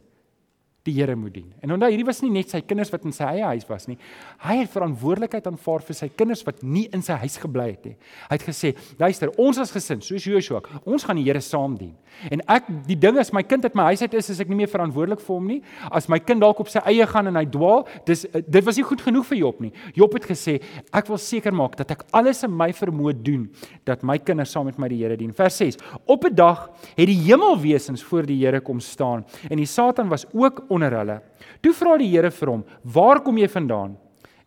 die 0.87 0.95
Here 0.97 1.15
moet 1.15 1.33
dien. 1.35 1.49
En 1.61 1.75
onthou 1.75 1.91
hierdie 1.91 2.07
was 2.07 2.23
nie 2.23 2.31
net 2.33 2.49
sy 2.49 2.61
kinders 2.65 2.89
wat 2.93 3.03
in 3.05 3.13
sy 3.13 3.27
eie 3.35 3.45
huis 3.53 3.67
was 3.69 3.85
nie. 3.89 3.97
Hy 4.41 4.55
het 4.63 4.71
verantwoordelikheid 4.73 5.45
aanvaar 5.51 5.83
vir 5.85 5.97
sy 5.97 6.07
kinders 6.17 6.41
wat 6.47 6.63
nie 6.65 6.87
in 6.95 7.03
sy 7.05 7.19
huis 7.21 7.37
gebly 7.41 7.67
het 7.69 7.85
nie. 7.85 7.95
Hy 8.29 8.37
het 8.39 8.45
gesê, 8.47 8.73
"Luister, 8.97 9.29
ons 9.37 9.59
as 9.59 9.71
gesin, 9.71 10.01
soos 10.01 10.23
Joshua, 10.25 10.61
ons 10.85 11.03
gaan 11.03 11.17
die 11.17 11.23
Here 11.23 11.41
saam 11.41 11.77
dien." 11.77 11.95
En 12.31 12.41
ek 12.47 12.65
die 12.87 12.95
ding 12.95 13.17
is 13.19 13.31
my 13.31 13.43
kind 13.43 13.63
uit 13.63 13.75
my 13.75 13.83
huis 13.83 14.01
uit 14.01 14.13
is, 14.13 14.29
is 14.29 14.39
ek 14.39 14.49
nie 14.49 14.55
meer 14.55 14.67
verantwoordelik 14.67 15.19
vir 15.19 15.35
hom 15.35 15.47
nie. 15.47 15.61
As 15.91 16.09
my 16.09 16.19
kind 16.19 16.41
dalk 16.41 16.59
op 16.59 16.67
sy 16.67 16.79
eie 16.79 17.05
gaan 17.07 17.27
en 17.27 17.35
hy 17.35 17.45
dwaal, 17.45 17.87
dis 18.05 18.25
dit 18.31 18.65
was 18.65 18.77
nie 18.77 18.83
goed 18.83 19.01
genoeg 19.01 19.25
vir 19.25 19.37
Job 19.37 19.61
nie. 19.61 19.71
Job 19.93 20.13
het 20.13 20.25
gesê, 20.25 20.61
"Ek 20.93 21.07
wil 21.07 21.17
seker 21.17 21.53
maak 21.53 21.77
dat 21.77 21.91
ek 21.91 22.05
alles 22.11 22.43
in 22.43 22.55
my 22.55 22.71
vermoë 22.71 23.23
doen 23.23 23.49
dat 23.85 24.03
my 24.03 24.17
kinders 24.17 24.51
saam 24.51 24.65
met 24.65 24.79
my 24.79 24.87
die 24.87 24.97
Here 24.97 25.15
dien." 25.15 25.31
Vers 25.31 25.57
6. 25.57 25.77
Op 26.07 26.25
'n 26.25 26.35
dag 26.35 26.69
het 26.97 27.07
die 27.07 27.15
hemelwesens 27.15 28.03
voor 28.03 28.25
die 28.25 28.45
Here 28.45 28.59
kom 28.61 28.79
staan 28.79 29.25
en 29.49 29.57
die 29.57 29.65
Satan 29.65 30.09
was 30.09 30.25
ook 30.33 30.70
onder 30.71 30.95
hulle. 30.95 31.17
Toe 31.61 31.73
vra 31.75 31.97
die 31.99 32.09
Here 32.09 32.31
vir 32.31 32.49
hom: 32.49 32.63
"Waar 32.83 33.21
kom 33.21 33.37
jy 33.37 33.47
vandaan?" 33.47 33.97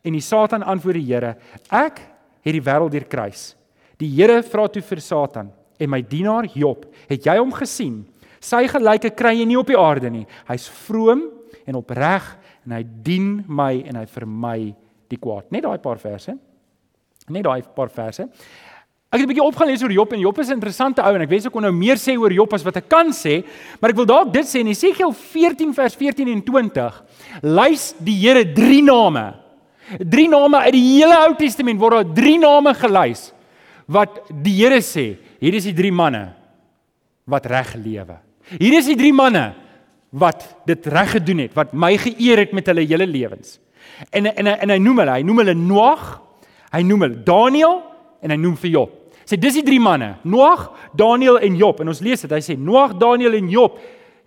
En 0.05 0.13
die 0.13 0.21
Satan 0.21 0.63
antwoord 0.63 0.95
die 1.01 1.13
Here: 1.13 1.37
"Ek 1.71 2.01
het 2.45 2.53
die 2.53 2.63
wêreld 2.63 2.93
deurkruis." 2.93 3.55
Die 3.99 4.09
Here 4.09 4.43
vra 4.43 4.69
toe 4.69 4.83
vir 4.83 5.01
Satan: 5.01 5.53
"En 5.79 5.91
my 5.91 6.03
dienaar 6.03 6.47
Job, 6.55 6.87
het 7.09 7.25
jy 7.25 7.39
hom 7.39 7.53
gesien? 7.53 8.07
Sy 8.41 8.67
gelyke 8.69 9.15
kry 9.17 9.35
jy 9.39 9.47
nie 9.47 9.59
op 9.59 9.67
die 9.67 9.79
aarde 9.79 10.11
nie. 10.11 10.27
Hy's 10.49 10.69
vroom 10.69 11.31
en 11.67 11.75
opreg 11.75 12.37
en 12.67 12.73
hy 12.73 12.83
dien 12.83 13.45
my 13.49 13.83
en 13.87 13.97
hy 13.97 14.07
vermy 14.07 14.75
die 15.09 15.19
kwaad." 15.19 15.51
Net 15.51 15.63
daai 15.63 15.79
paar 15.79 15.99
verse. 15.99 16.37
Net 17.29 17.45
daai 17.45 17.63
paar 17.75 17.89
verse. 17.89 18.29
Ek 19.15 19.21
het 19.21 19.29
'n 19.29 19.31
bietjie 19.31 19.47
opgelees 19.47 19.83
oor 19.83 19.93
Job 19.93 20.13
en 20.13 20.19
Job 20.19 20.39
is 20.39 20.49
'n 20.49 20.59
interessante 20.59 21.01
ou 21.01 21.15
en 21.15 21.23
ek 21.23 21.29
wens 21.29 21.47
ek 21.47 21.53
kon 21.53 21.63
nou 21.63 21.73
meer 21.73 21.95
sê 21.95 22.19
oor 22.19 22.33
Job 22.33 22.53
as 22.53 22.65
wat 22.65 22.77
ek 22.77 22.89
kan 22.89 23.13
sê, 23.13 23.45
maar 23.81 23.91
ek 23.91 23.97
wil 23.97 24.07
dalk 24.07 24.33
dit 24.33 24.45
sê 24.45 24.59
in 24.59 24.67
Jesegiel 24.67 25.13
14 25.13 25.73
vers 25.73 25.95
14 25.95 26.29
en 26.29 26.43
20. 26.43 27.05
Lys 27.43 27.95
die 28.01 28.19
Here 28.19 28.53
drie 28.53 28.83
name. 28.83 29.35
Drie 30.01 30.29
name 30.29 30.57
uit 30.57 30.73
die 30.73 30.99
hele 30.99 31.15
Ou 31.29 31.35
Testament 31.37 31.79
word 31.79 31.93
daar 31.93 32.15
drie 32.15 32.39
name 32.39 32.75
gelys 32.75 33.33
wat 33.87 34.27
die 34.43 34.65
Here 34.65 34.81
sê, 34.81 35.17
hier 35.39 35.55
is 35.55 35.65
die 35.65 35.75
drie 35.75 35.93
manne 35.93 36.35
wat 37.25 37.47
reg 37.47 37.75
lewe. 37.75 38.19
Hier 38.59 38.79
is 38.79 38.87
die 38.87 38.97
drie 38.97 39.13
manne 39.13 39.55
wat 40.11 40.57
dit 40.67 40.87
reg 40.87 41.11
gedoen 41.11 41.39
het, 41.39 41.55
wat 41.55 41.73
my 41.73 41.97
geëer 41.97 42.39
het 42.39 42.53
met 42.53 42.67
hulle 42.67 42.81
hele 42.81 43.07
lewens. 43.07 43.61
En 44.11 44.27
en 44.27 44.47
en 44.47 44.71
hy 44.71 44.79
noem 44.79 44.99
hulle, 44.99 45.13
hy 45.13 45.23
noem 45.23 45.39
hulle 45.39 45.55
Noag, 45.55 46.21
hy 46.73 46.83
noem 46.83 47.01
hulle 47.01 47.23
Daniël 47.25 47.83
en 48.21 48.31
hy 48.31 48.37
noem 48.37 48.57
vir 48.57 48.71
Job. 48.71 49.04
Sê 49.25 49.39
dis 49.41 49.55
die 49.55 49.65
drie 49.65 49.81
manne, 49.81 50.17
Noag, 50.23 50.71
Daniël 50.97 51.39
en 51.39 51.57
Job. 51.57 51.81
En 51.81 51.89
ons 51.89 52.01
lees 52.05 52.21
dit. 52.21 52.31
Hy 52.31 52.43
sê 52.45 52.57
Noag, 52.61 52.99
Daniël 53.01 53.39
en 53.41 53.49
Job 53.49 53.79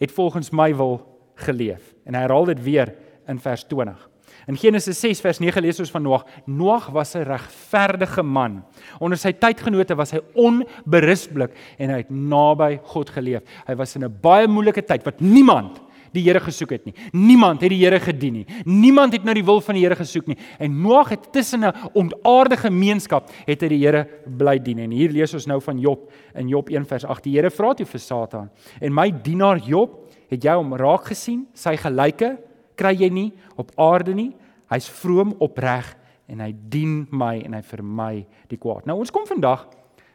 het 0.01 0.11
volgens 0.11 0.51
my 0.51 0.71
wil 0.77 0.99
geleef. 1.35 1.93
En 2.05 2.17
hy 2.17 2.21
herhaal 2.25 2.45
dit 2.45 2.63
weer 2.65 2.93
in 3.29 3.39
vers 3.39 3.65
20. 3.69 4.09
In 4.47 4.55
Genesis 4.55 4.99
6 5.03 5.19
vers 5.21 5.41
9 5.43 5.61
lees 5.61 5.79
ons 5.83 5.91
van 5.91 6.05
Noag. 6.05 6.23
Noag 6.45 6.87
was 6.95 7.15
'n 7.15 7.27
regverdige 7.27 8.23
man. 8.23 8.63
Onder 8.99 9.17
sy 9.17 9.33
tydgenote 9.33 9.95
was 9.95 10.11
hy 10.11 10.21
onberispelik 10.33 11.51
en 11.77 11.89
hy 11.89 11.97
het 11.97 12.09
naby 12.09 12.79
God 12.83 13.09
geleef. 13.09 13.41
Hy 13.67 13.75
was 13.75 13.95
in 13.95 14.05
'n 14.05 14.17
baie 14.21 14.47
moeilike 14.47 14.85
tyd 14.85 15.03
wat 15.03 15.19
niemand 15.19 15.81
die 16.17 16.25
Here 16.25 16.41
gesoek 16.43 16.73
het 16.75 16.87
nie. 16.87 16.93
Niemand 17.15 17.61
het 17.63 17.71
die 17.73 17.79
Here 17.79 17.99
gedien 18.01 18.41
nie. 18.41 18.45
Niemand 18.65 19.15
het 19.15 19.25
na 19.27 19.35
die 19.37 19.45
wil 19.45 19.61
van 19.63 19.77
die 19.77 19.83
Here 19.85 19.97
gesoek 19.97 20.27
nie. 20.31 20.37
En 20.59 20.75
Noag 20.81 21.13
het 21.15 21.31
tussen 21.31 21.65
'n 21.65 21.73
ontaarde 21.93 22.57
gemeenskap 22.57 23.29
het 23.45 23.61
hy 23.61 23.67
die 23.67 23.85
Here 23.85 24.07
bly 24.25 24.59
dien. 24.59 24.79
En 24.79 24.91
hier 24.91 25.11
lees 25.11 25.33
ons 25.33 25.45
nou 25.45 25.61
van 25.61 25.79
Job 25.79 26.11
in 26.35 26.47
Job 26.47 26.69
1 26.69 26.85
vers 26.85 27.05
8. 27.05 27.23
Die 27.23 27.35
Here 27.35 27.49
vra 27.49 27.73
toe 27.73 27.85
vir 27.85 27.99
Satan: 27.99 28.49
"En 28.81 28.93
my 28.93 29.11
dienaar 29.21 29.57
Job, 29.57 30.09
het 30.29 30.43
jy 30.43 30.53
hom 30.53 30.75
raak 30.75 31.05
gesien? 31.05 31.47
Sy 31.53 31.77
gelyke 31.77 32.37
kry 32.75 32.95
jy 32.95 33.09
nie 33.09 33.33
op 33.55 33.71
aarde 33.75 34.13
nie. 34.13 34.35
Hy's 34.69 34.89
vroom, 34.89 35.35
opreg 35.39 35.95
en 36.27 36.39
hy 36.39 36.53
dien 36.69 37.07
my 37.11 37.41
en 37.45 37.53
hy 37.53 37.61
vermy 37.61 38.25
die 38.47 38.57
kwaad." 38.57 38.85
Nou 38.85 38.99
ons 38.99 39.11
kom 39.11 39.25
vandag 39.25 39.67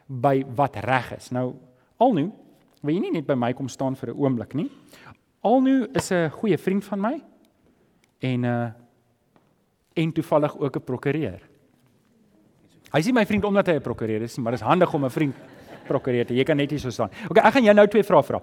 by 0.07 0.45
wat 0.55 0.77
reg 0.77 1.17
is. 1.17 1.31
Nou 1.31 1.55
al 1.99 2.13
nou 2.13 2.33
Wil 2.83 2.97
jy 2.97 3.03
nie 3.05 3.13
net 3.15 3.29
by 3.29 3.37
my 3.39 3.53
kom 3.55 3.69
staan 3.71 3.95
vir 3.95 4.11
'n 4.11 4.19
oomblik 4.19 4.55
nie? 4.55 4.69
Alnu 5.43 5.89
is 5.93 6.11
'n 6.11 6.31
goeie 6.31 6.59
vriend 6.59 6.85
van 6.85 7.01
my 7.01 7.23
en 8.21 8.45
uh 8.45 8.71
en 9.95 10.13
toevallig 10.13 10.59
ook 10.59 10.77
'n 10.77 10.85
prokureur. 10.85 11.41
Hy 12.93 13.01
nie 13.05 13.13
my 13.13 13.27
vriend 13.27 13.45
omdat 13.45 13.67
hy 13.67 13.75
'n 13.75 13.81
prokureur 13.81 14.23
is 14.23 14.39
maar 14.39 14.53
dit 14.53 14.61
is 14.61 14.67
handig 14.67 14.95
om 14.95 15.05
'n 15.05 15.11
vriend 15.11 15.35
prokureur 15.87 16.27
te. 16.27 16.35
Jy 16.35 16.45
kan 16.45 16.57
net 16.57 16.71
hier 16.71 16.79
so 16.79 16.91
staan. 16.91 17.11
OK, 17.29 17.39
ek 17.39 17.53
gaan 17.53 17.65
jou 17.65 17.75
nou 17.75 17.87
twee 17.87 18.03
vrae 18.03 18.23
vra. 18.23 18.41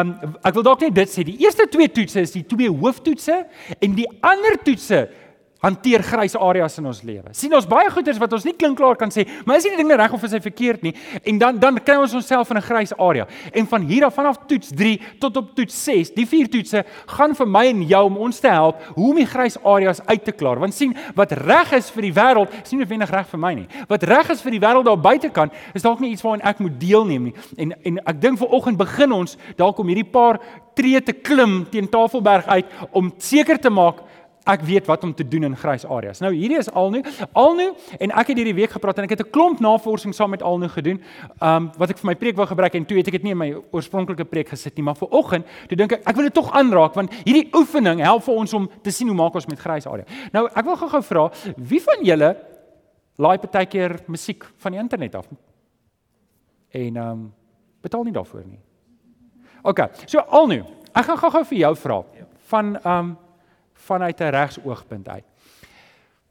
Um 0.00 0.14
ek 0.42 0.54
wil 0.54 0.62
dalk 0.62 0.80
net 0.80 0.94
dit 0.94 1.08
sê. 1.08 1.24
Die 1.24 1.38
eerste 1.38 1.68
twee 1.70 1.88
toetse 1.88 2.20
is 2.20 2.32
die 2.32 2.44
twee 2.46 2.68
hooftoetse 2.68 3.46
en 3.80 3.94
die 3.94 4.08
ander 4.20 4.58
toetse 4.64 5.08
hanteer 5.60 6.02
grys 6.02 6.36
areas 6.36 6.78
in 6.78 6.86
ons 6.86 7.02
lewe. 7.02 7.34
sien 7.36 7.54
ons 7.54 7.66
baie 7.68 7.90
goeders 7.90 8.18
wat 8.18 8.32
ons 8.32 8.44
nie 8.44 8.54
klinkklaar 8.56 8.96
kan 8.96 9.10
sê, 9.12 9.26
maar 9.44 9.56
is 9.56 9.64
nie 9.64 9.76
die 9.76 9.82
ding 9.82 9.92
reg 10.00 10.12
of 10.12 10.24
is 10.24 10.32
hy 10.32 10.40
verkeerd 10.40 10.82
nie 10.86 10.94
en 11.24 11.38
dan 11.38 11.58
dan 11.60 11.80
kry 11.84 11.96
ons 12.00 12.14
onsself 12.14 12.50
in 12.50 12.56
'n 12.56 12.62
grys 12.62 12.92
area. 12.98 13.26
En 13.52 13.66
van 13.66 13.82
hier 13.82 14.04
af 14.04 14.14
vanaf 14.14 14.46
toets 14.46 14.70
3 14.74 15.00
tot 15.18 15.36
op 15.36 15.54
toets 15.54 15.84
6, 15.84 16.14
die 16.14 16.26
vier 16.26 16.48
toetse 16.48 16.84
gaan 17.06 17.34
vir 17.34 17.46
my 17.46 17.66
en 17.66 17.82
jou 17.82 18.04
om 18.06 18.16
ons 18.16 18.40
te 18.40 18.48
help 18.48 18.80
hoe 18.94 19.10
om 19.10 19.16
die 19.16 19.26
grys 19.26 19.56
areas 19.64 20.00
uit 20.06 20.24
te 20.24 20.32
klaar. 20.32 20.58
Want 20.58 20.74
sien, 20.74 20.96
wat 21.14 21.32
reg 21.32 21.72
is 21.72 21.90
vir 21.90 22.02
die 22.02 22.12
wêreld, 22.12 22.48
is 22.62 22.70
nie 22.72 22.80
noodwendig 22.80 23.10
reg 23.10 23.26
vir 23.26 23.40
my 23.40 23.54
nie. 23.54 23.68
Wat 23.88 24.02
reg 24.02 24.30
is 24.30 24.42
vir 24.42 24.50
die 24.50 24.60
wêreld 24.60 24.84
daar 24.84 25.00
buitekant, 25.00 25.52
is 25.74 25.82
dalk 25.82 26.00
nie 26.00 26.10
iets 26.10 26.22
waaraan 26.22 26.46
ek 26.48 26.58
moet 26.58 26.80
deelneem 26.80 27.24
nie. 27.24 27.34
En 27.56 27.72
en 27.84 27.98
ek 28.06 28.20
dink 28.20 28.38
vanoggend 28.38 28.78
begin 28.78 29.12
ons 29.12 29.36
dalk 29.56 29.78
om 29.78 29.86
hierdie 29.86 30.10
paar 30.10 30.40
tree 30.74 31.00
te 31.00 31.12
klim 31.12 31.66
teen 31.70 31.88
Tafelberg 31.88 32.46
uit 32.46 32.66
om 32.92 33.12
seker 33.18 33.58
te 33.60 33.70
maak 33.70 34.00
ek 34.50 34.64
weet 34.66 34.88
wat 34.90 35.04
om 35.06 35.14
te 35.14 35.24
doen 35.28 35.46
in 35.48 35.56
grys 35.56 35.84
areas. 35.86 36.20
Nou 36.22 36.32
hierdie 36.34 36.58
is 36.58 36.70
Alnu. 36.76 37.02
Alnu 37.38 37.70
en 37.98 38.10
ek 38.10 38.32
het 38.32 38.40
hierdie 38.40 38.56
week 38.56 38.74
gepraat 38.74 38.98
en 38.98 39.06
ek 39.06 39.14
het 39.16 39.22
'n 39.26 39.30
klomp 39.30 39.60
navorsing 39.60 40.14
saam 40.14 40.30
met 40.30 40.42
Alnu 40.42 40.68
gedoen. 40.68 41.00
Um 41.40 41.70
wat 41.78 41.90
ek 41.90 41.98
vir 41.98 42.06
my 42.06 42.14
preek 42.14 42.36
wou 42.36 42.46
gebruik 42.46 42.74
en 42.74 42.84
toe 42.84 42.96
het 42.98 43.08
ek 43.08 43.12
dit 43.12 43.22
nie 43.22 43.32
in 43.32 43.38
my 43.38 43.54
oorspronklike 43.72 44.24
preek 44.24 44.48
gesit 44.48 44.76
nie, 44.76 44.82
maar 44.82 44.96
vir 44.96 45.08
oggend, 45.10 45.46
toe 45.68 45.76
dink 45.76 45.92
ek 45.92 46.08
ek 46.08 46.16
wil 46.16 46.24
dit 46.24 46.34
tog 46.34 46.52
aanraak 46.52 46.94
want 46.94 47.12
hierdie 47.24 47.48
oefening 47.54 48.00
help 48.00 48.22
vir 48.22 48.34
ons 48.34 48.54
om 48.54 48.70
te 48.82 48.90
sien 48.90 49.06
hoe 49.06 49.16
maak 49.16 49.34
ons 49.34 49.46
met 49.46 49.58
grys 49.58 49.86
area. 49.86 50.04
Nou 50.32 50.46
ek 50.46 50.64
wil 50.64 50.76
gou-gou 50.76 51.02
vra, 51.02 51.30
wie 51.56 51.80
van 51.80 52.04
julle 52.04 52.36
laai 53.18 53.38
partykeer 53.38 54.00
musiek 54.06 54.44
van 54.58 54.72
die 54.72 54.80
internet 54.80 55.14
af? 55.14 55.26
En 56.70 56.96
um 56.96 57.32
betaal 57.82 58.04
nie 58.04 58.12
daarvoor 58.12 58.44
nie. 58.46 58.60
OK. 59.62 59.80
So 60.06 60.18
Alnu, 60.18 60.64
ek 60.94 61.04
gaan 61.04 61.18
gou-gou 61.18 61.44
vir 61.44 61.58
jou 61.58 61.74
vra 61.76 62.04
van 62.50 62.78
um 62.84 63.16
vanuit 63.90 64.20
'n 64.20 64.30
regsoogpunt 64.30 65.08
uit. 65.08 65.26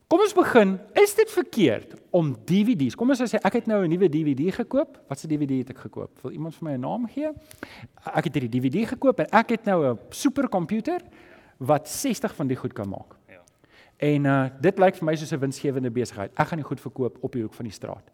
Kom 0.09 0.23
ons 0.25 0.33
begin. 0.33 0.79
Is 0.97 1.11
dit 1.13 1.29
verkeerd 1.29 1.91
om 2.09 2.31
DVD's? 2.33 2.95
Kom 2.97 3.11
ons 3.13 3.19
sê 3.21 3.37
ek 3.45 3.59
het 3.59 3.67
nou 3.69 3.83
'n 3.85 3.89
nuwe 3.89 4.09
DVD 4.09 4.49
gekoop. 4.55 4.97
Wat 5.07 5.23
'n 5.23 5.29
DVD 5.29 5.59
het 5.61 5.69
ek 5.69 5.81
gekoop? 5.85 6.11
Wil 6.23 6.31
iemand 6.31 6.55
vir 6.55 6.63
my 6.63 6.73
'n 6.73 6.81
naam 6.81 7.05
gee? 7.07 7.29
Ek 8.15 8.23
het 8.23 8.33
hierdie 8.33 8.49
DVD 8.49 8.87
gekoop 8.87 9.19
en 9.19 9.27
ek 9.29 9.49
het 9.49 9.65
nou 9.65 9.85
'n 9.85 9.99
superkomputer 10.09 11.01
wat 11.59 11.87
60 11.87 12.35
van 12.35 12.47
die 12.47 12.57
goed 12.57 12.73
kan 12.73 12.89
maak. 12.89 13.15
Ja. 13.27 13.41
En 13.97 14.25
uh 14.25 14.49
dit 14.61 14.79
lyk 14.79 14.95
vir 14.95 15.05
my 15.05 15.15
soos 15.15 15.31
'n 15.31 15.39
winsgewende 15.39 15.91
besigheid. 15.91 16.31
Ek 16.33 16.47
gaan 16.47 16.57
die 16.57 16.67
goed 16.67 16.81
verkoop 16.81 17.17
op 17.21 17.31
die 17.31 17.41
hoek 17.41 17.53
van 17.53 17.65
die 17.65 17.73
straat. 17.73 18.11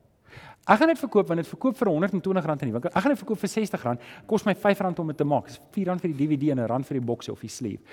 Ek 0.65 0.77
gaan 0.77 0.87
dit 0.87 0.99
verkoop 0.99 1.27
want 1.27 1.39
dit 1.39 1.47
verkoop 1.47 1.77
vir 1.77 1.87
R120 1.87 2.49
in 2.51 2.57
die 2.57 2.71
winkel. 2.71 2.89
Ek 2.89 3.01
gaan 3.01 3.13
dit 3.13 3.23
verkoop 3.23 3.39
vir 3.39 3.49
R60. 3.49 3.99
Kos 4.25 4.43
my 4.43 4.53
R5 4.53 4.99
om 4.99 5.07
dit 5.07 5.17
te 5.17 5.23
maak. 5.23 5.45
Dis 5.45 5.59
R4 5.59 5.99
vir 5.99 6.11
die 6.11 6.27
DVD 6.27 6.51
en 6.51 6.59
'n 6.59 6.67
rand 6.67 6.85
vir 6.85 6.99
die 6.99 7.05
boksie 7.05 7.31
of 7.31 7.39
die 7.39 7.49
sleeve. 7.49 7.83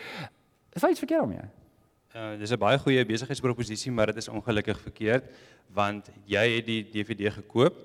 Is 0.72 0.82
iets 0.82 0.98
verkeerd 0.98 1.20
daarmee? 1.20 1.48
Uh, 2.12 2.38
dis 2.38 2.50
'n 2.52 2.58
baie 2.58 2.78
goeie 2.78 3.04
besigheidsproposisie, 3.04 3.92
maar 3.92 4.06
dit 4.06 4.16
is 4.16 4.28
ongelukkig 4.28 4.80
verkeerd 4.80 5.24
want 5.72 6.10
jy 6.26 6.56
het 6.56 6.66
die 6.66 6.82
DVD 6.84 7.32
gekoop 7.32 7.76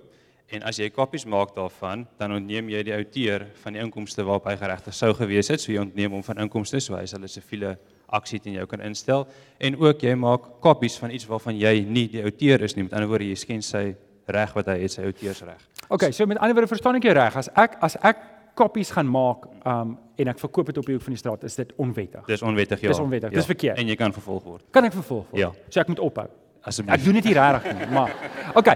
en 0.51 0.63
as 0.63 0.77
jy 0.77 0.89
kopies 0.89 1.25
maak 1.25 1.55
daarvan, 1.55 2.07
dan 2.19 2.33
ontneem 2.35 2.69
jy 2.69 2.83
die 2.83 2.93
outeur 2.93 3.47
van 3.63 3.73
die 3.73 3.81
inkomste 3.81 4.23
waarop 4.23 4.45
hy 4.45 4.55
geregtig 4.57 4.93
sou 4.93 5.13
gewees 5.13 5.47
het, 5.47 5.61
so 5.61 5.71
jy 5.71 5.79
ontneem 5.79 6.11
hom 6.11 6.23
van 6.23 6.37
inkomste, 6.37 6.79
so 6.79 6.95
hy 6.95 7.05
sal 7.05 7.19
'n 7.23 7.27
siviele 7.27 7.77
aksie 8.07 8.39
teen 8.39 8.53
jou 8.53 8.65
kan 8.65 8.81
instel 8.81 9.27
en 9.59 9.75
ook 9.75 10.01
jy 10.01 10.15
maak 10.15 10.61
kopies 10.61 10.97
van 10.97 11.11
iets 11.11 11.25
waarvan 11.27 11.57
jy 11.59 11.85
nie 11.87 12.07
die 12.07 12.23
outeur 12.23 12.63
is 12.63 12.75
nie. 12.75 12.83
Met 12.83 12.93
ander 12.93 13.07
woorde, 13.07 13.27
jy 13.27 13.35
skend 13.35 13.63
sy 13.63 13.95
reg 14.27 14.53
wat 14.53 14.67
hy 14.67 14.79
het, 14.79 14.91
sy 14.91 15.01
outeursreg. 15.01 15.61
Okay, 15.89 16.11
so 16.11 16.25
met 16.25 16.37
ander 16.37 16.53
woorde 16.53 16.67
verstaan 16.67 16.95
ek 16.95 17.03
jou 17.03 17.13
reg. 17.13 17.35
As 17.35 17.49
ek 17.55 17.77
as 17.81 17.95
ek 18.03 18.17
kopies 18.57 18.91
gaan 18.95 19.09
maak 19.09 19.47
um 19.63 19.95
en 20.17 20.31
ek 20.31 20.39
verkoop 20.41 20.71
dit 20.71 20.77
op 20.81 20.87
die 20.89 20.95
hoek 20.95 21.03
van 21.05 21.13
die 21.13 21.19
straat, 21.21 21.43
is 21.45 21.55
dit 21.59 21.71
onwettig. 21.77 22.23
Dis 22.25 22.41
onwettig 22.41 22.81
ja. 22.81 22.89
Dis 22.89 22.99
onwettig. 22.99 23.29
Ja. 23.29 23.37
Dis 23.37 23.45
verkeerd. 23.45 23.77
En 23.77 23.89
jy 23.91 23.95
kan 23.99 24.13
vervolg 24.15 24.43
word. 24.49 24.63
Kan 24.73 24.87
ek 24.87 24.95
vervolg 24.97 25.27
word? 25.29 25.37
Ja. 25.43 25.51
So 25.69 25.83
ek 25.83 25.91
moet 25.93 26.01
ophou. 26.01 26.25
Asseblief. 26.67 26.97
Ek 26.97 27.05
doen 27.05 27.19
dit 27.19 27.29
nie 27.29 27.35
regtig 27.37 27.77
nie, 27.77 27.87
maar 27.93 28.13
okay. 28.57 28.75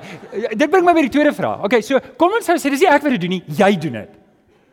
Dit 0.54 0.70
bring 0.72 0.86
my 0.86 0.94
by 0.96 1.04
die 1.08 1.12
tweede 1.12 1.34
vraag. 1.36 1.66
Okay, 1.68 1.82
so 1.84 2.00
kom 2.22 2.38
ons 2.38 2.48
sê 2.48 2.70
dis 2.70 2.86
nie 2.86 2.92
ek 2.92 3.02
wat 3.04 3.16
dit 3.18 3.24
doen 3.26 3.34
nie, 3.40 3.42
jy 3.58 3.72
doen 3.82 3.98
dit. 4.04 4.20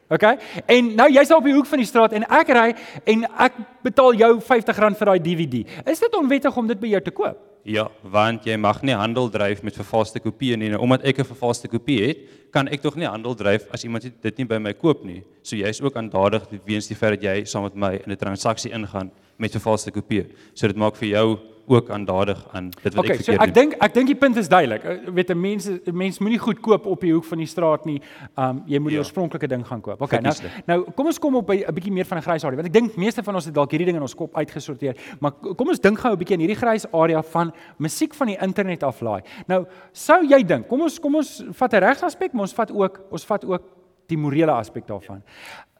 Okay? 0.09 0.39
En 0.67 0.95
nou 0.97 1.09
jy's 1.13 1.29
daar 1.29 1.41
op 1.41 1.49
die 1.49 1.57
hoek 1.57 1.69
van 1.69 1.83
die 1.83 1.89
straat 1.89 2.15
en 2.17 2.25
ek 2.25 2.53
ry 2.57 2.69
en 3.13 3.27
ek 3.45 3.59
betaal 3.85 4.17
jou 4.17 4.31
R50 4.39 5.01
vir 5.01 5.11
daai 5.11 5.21
DVD. 5.25 5.65
Is 5.85 6.01
dit 6.05 6.17
onwettig 6.17 6.57
om 6.57 6.69
dit 6.71 6.81
by 6.81 6.95
jou 6.95 7.03
te 7.09 7.15
koop? 7.17 7.48
Ja, 7.65 7.89
want 8.03 8.47
jy 8.47 8.57
mag 8.57 8.83
nie 8.83 8.95
handel 8.97 9.29
dryf 9.31 9.63
met 9.63 9.77
vervalste 9.77 10.21
kopieë 10.21 10.57
nie. 10.57 10.71
Nou, 10.73 10.81
omdat 10.81 11.05
ek 11.05 11.19
'n 11.19 11.25
vervalste 11.25 11.69
kopie 11.69 12.07
het, 12.07 12.19
kan 12.51 12.69
ek 12.69 12.81
tog 12.81 12.97
nie 12.97 13.07
handel 13.07 13.35
dryf 13.35 13.67
as 13.73 13.85
iemand 13.85 14.03
dit 14.23 14.39
nie 14.39 14.45
by 14.45 14.59
my 14.59 14.73
koop 14.73 15.05
nie. 15.05 15.23
So 15.43 15.57
jy's 15.57 15.81
ook 15.81 15.97
aandadig 15.97 16.43
weens 16.65 16.87
die 16.87 16.97
feit 16.97 17.21
dat 17.21 17.23
jy 17.23 17.45
saam 17.45 17.63
met 17.65 17.75
my 17.75 18.01
in 18.07 18.13
'n 18.13 18.17
transaksie 18.17 18.73
ingaan 18.73 19.11
met 19.39 19.51
vervalste 19.51 19.91
kopieë. 19.91 20.27
So 20.55 20.67
dit 20.67 20.77
maak 20.77 20.97
vir 20.97 21.09
jou 21.09 21.39
ook 21.69 21.91
aandadig 21.91 22.49
aan 22.53 22.71
dit 22.71 22.95
wat 22.95 23.05
okay, 23.05 23.11
ek 23.17 23.23
verkeerd 23.25 23.39
so 23.39 23.45
ek 23.45 23.55
dink 23.55 23.75
ek 23.81 23.95
dink 23.95 24.07
die 24.07 24.15
punt 24.17 24.37
is 24.37 24.49
duidelik. 24.49 24.85
Ek 24.85 25.09
weet 25.15 25.31
'n 25.31 25.41
mens 25.41 25.69
'n 25.69 25.81
mens 25.93 26.19
moenie 26.19 26.39
goed 26.39 26.61
koop 26.61 26.87
op 26.87 27.01
die 27.01 27.13
hoek 27.13 27.25
van 27.25 27.39
die 27.39 27.47
straat 27.47 27.85
nie. 27.85 28.01
Um 28.37 28.63
jy 28.67 28.79
moet 28.79 28.91
die 28.91 28.99
Ja. 28.99 29.05
oorspronklike 29.05 29.49
ding 29.49 29.67
gaan 29.67 29.81
koop. 29.81 30.01
Okay, 30.01 30.21
nou 30.21 30.33
Verkieslik. 30.35 30.67
nou 30.67 30.85
kom 30.95 31.07
ons 31.07 31.19
kom 31.19 31.35
op 31.37 31.47
by 31.47 31.65
'n 31.69 31.75
bietjie 31.75 31.93
meer 31.93 32.05
van 32.07 32.19
'n 32.19 32.23
grys 32.23 32.45
area 32.45 32.57
want 32.57 32.67
ek 32.67 32.73
dink 32.73 32.97
meeste 32.97 33.23
van 33.23 33.35
ons 33.35 33.45
het 33.45 33.55
dalk 33.55 33.71
hierdie 33.71 33.87
ding 33.87 33.97
in 33.97 34.03
ons 34.03 34.15
kop 34.15 34.35
uitgesorteer. 34.37 34.97
Maar 35.21 35.33
kom 35.33 35.69
ons 35.69 35.81
dink 35.81 35.99
gou 35.99 36.13
'n 36.13 36.19
bietjie 36.19 36.35
aan 36.37 36.41
hierdie 36.47 36.57
grys 36.57 36.87
area 36.93 37.23
van 37.23 37.53
musiek 37.79 38.15
van 38.15 38.27
die 38.27 38.37
internet 38.41 38.83
aflaai. 38.83 39.23
Nou 39.47 39.67
sou 39.93 40.23
jy 40.27 40.43
dink, 40.45 40.69
kom 40.69 40.81
ons 40.83 40.99
kom 41.01 41.15
ons 41.17 41.45
vat 41.53 41.73
'n 41.75 41.81
regsaspek, 41.81 42.33
maar 42.33 42.43
ons 42.43 42.55
vat 42.55 42.71
ook 42.73 43.01
ons 43.11 43.25
vat 43.27 43.45
ook 43.45 43.63
die 44.09 44.17
morele 44.17 44.53
aspek 44.53 44.87
daarvan. 44.87 45.23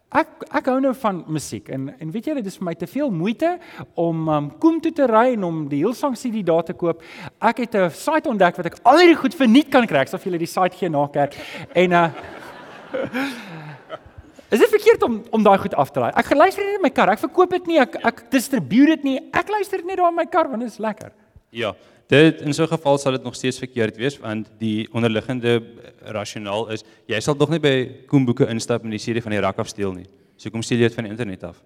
Ek 0.09 0.45
ek 0.57 0.69
hou 0.71 0.79
nou 0.81 0.95
van 0.97 1.19
musiek 1.29 1.67
en 1.69 1.91
en 1.93 2.13
weet 2.13 2.31
julle 2.31 2.43
dis 2.45 2.57
vir 2.57 2.65
my 2.65 2.73
te 2.81 2.87
veel 2.89 3.11
moeite 3.13 3.51
om 3.93 4.29
um 4.33 4.47
Koem 4.61 4.79
toe 4.81 4.93
te 4.97 5.05
ry 5.11 5.35
en 5.35 5.45
om 5.45 5.59
die 5.69 5.83
Hillsong 5.83 6.17
CD 6.17 6.41
daar 6.47 6.65
te 6.65 6.73
koop. 6.73 7.03
Ek 7.41 7.59
het 7.59 7.77
'n 7.77 7.91
site 7.91 8.29
ontdek 8.29 8.57
wat 8.57 8.67
ek 8.67 8.79
al 8.85 8.99
hierdie 8.99 9.21
goed 9.21 9.35
verniet 9.35 9.69
kan 9.69 9.87
kry. 9.87 9.99
Ek 9.99 10.09
sal 10.09 10.19
vir 10.19 10.33
julle 10.33 10.39
die 10.39 10.47
site 10.47 10.77
gee 10.77 10.89
na 10.89 11.07
kerk. 11.07 11.37
En 11.75 11.93
uh 11.93 12.09
Is 14.49 14.59
dit 14.59 14.69
verkeerd 14.69 15.03
om 15.03 15.23
om 15.31 15.43
daai 15.43 15.59
goed 15.59 15.75
af 15.75 15.91
te 15.91 16.01
laai? 16.01 16.13
Ek 16.17 16.25
geluister 16.25 16.65
dit 16.65 16.75
in 16.75 16.83
my 16.83 16.91
kar. 16.91 17.11
Ek 17.13 17.19
verkoop 17.19 17.51
dit 17.51 17.67
nie. 17.67 17.79
Ek 17.79 17.99
ek 18.03 18.31
distribueer 18.31 18.87
dit 18.97 19.05
nie. 19.05 19.19
Ek 19.33 19.49
luister 19.49 19.77
dit 19.77 19.87
net 19.87 19.99
daar 20.01 20.09
in 20.09 20.17
my 20.17 20.25
kar 20.25 20.49
want 20.49 20.65
dit 20.65 20.71
is 20.71 20.79
lekker. 20.79 21.13
Ja, 21.51 21.75
dit 22.09 22.41
in 22.41 22.55
so 22.55 22.65
'n 22.65 22.69
geval 22.69 22.99
sal 22.99 23.13
dit 23.13 23.23
nog 23.23 23.35
steeds 23.35 23.59
verkeerd 23.59 23.97
wees 23.97 24.19
want 24.19 24.49
die 24.59 24.89
onderliggende 24.93 25.63
rasionaal 26.01 26.71
is 26.73 26.85
jy 27.07 27.21
sal 27.21 27.35
tog 27.35 27.51
nie 27.51 27.61
by 27.61 28.07
Koemboeke 28.07 28.49
instap 28.49 28.85
en 28.85 28.91
die 28.91 28.99
CD 28.99 29.23
van 29.23 29.33
die 29.33 29.41
rak 29.41 29.59
af 29.59 29.69
steel 29.69 29.93
nie. 29.93 30.07
So 30.37 30.51
kom 30.51 30.63
steel 30.63 30.79
jy 30.79 30.89
dit 30.89 30.95
van 30.95 31.05
die 31.05 31.11
internet 31.11 31.45
af. 31.45 31.63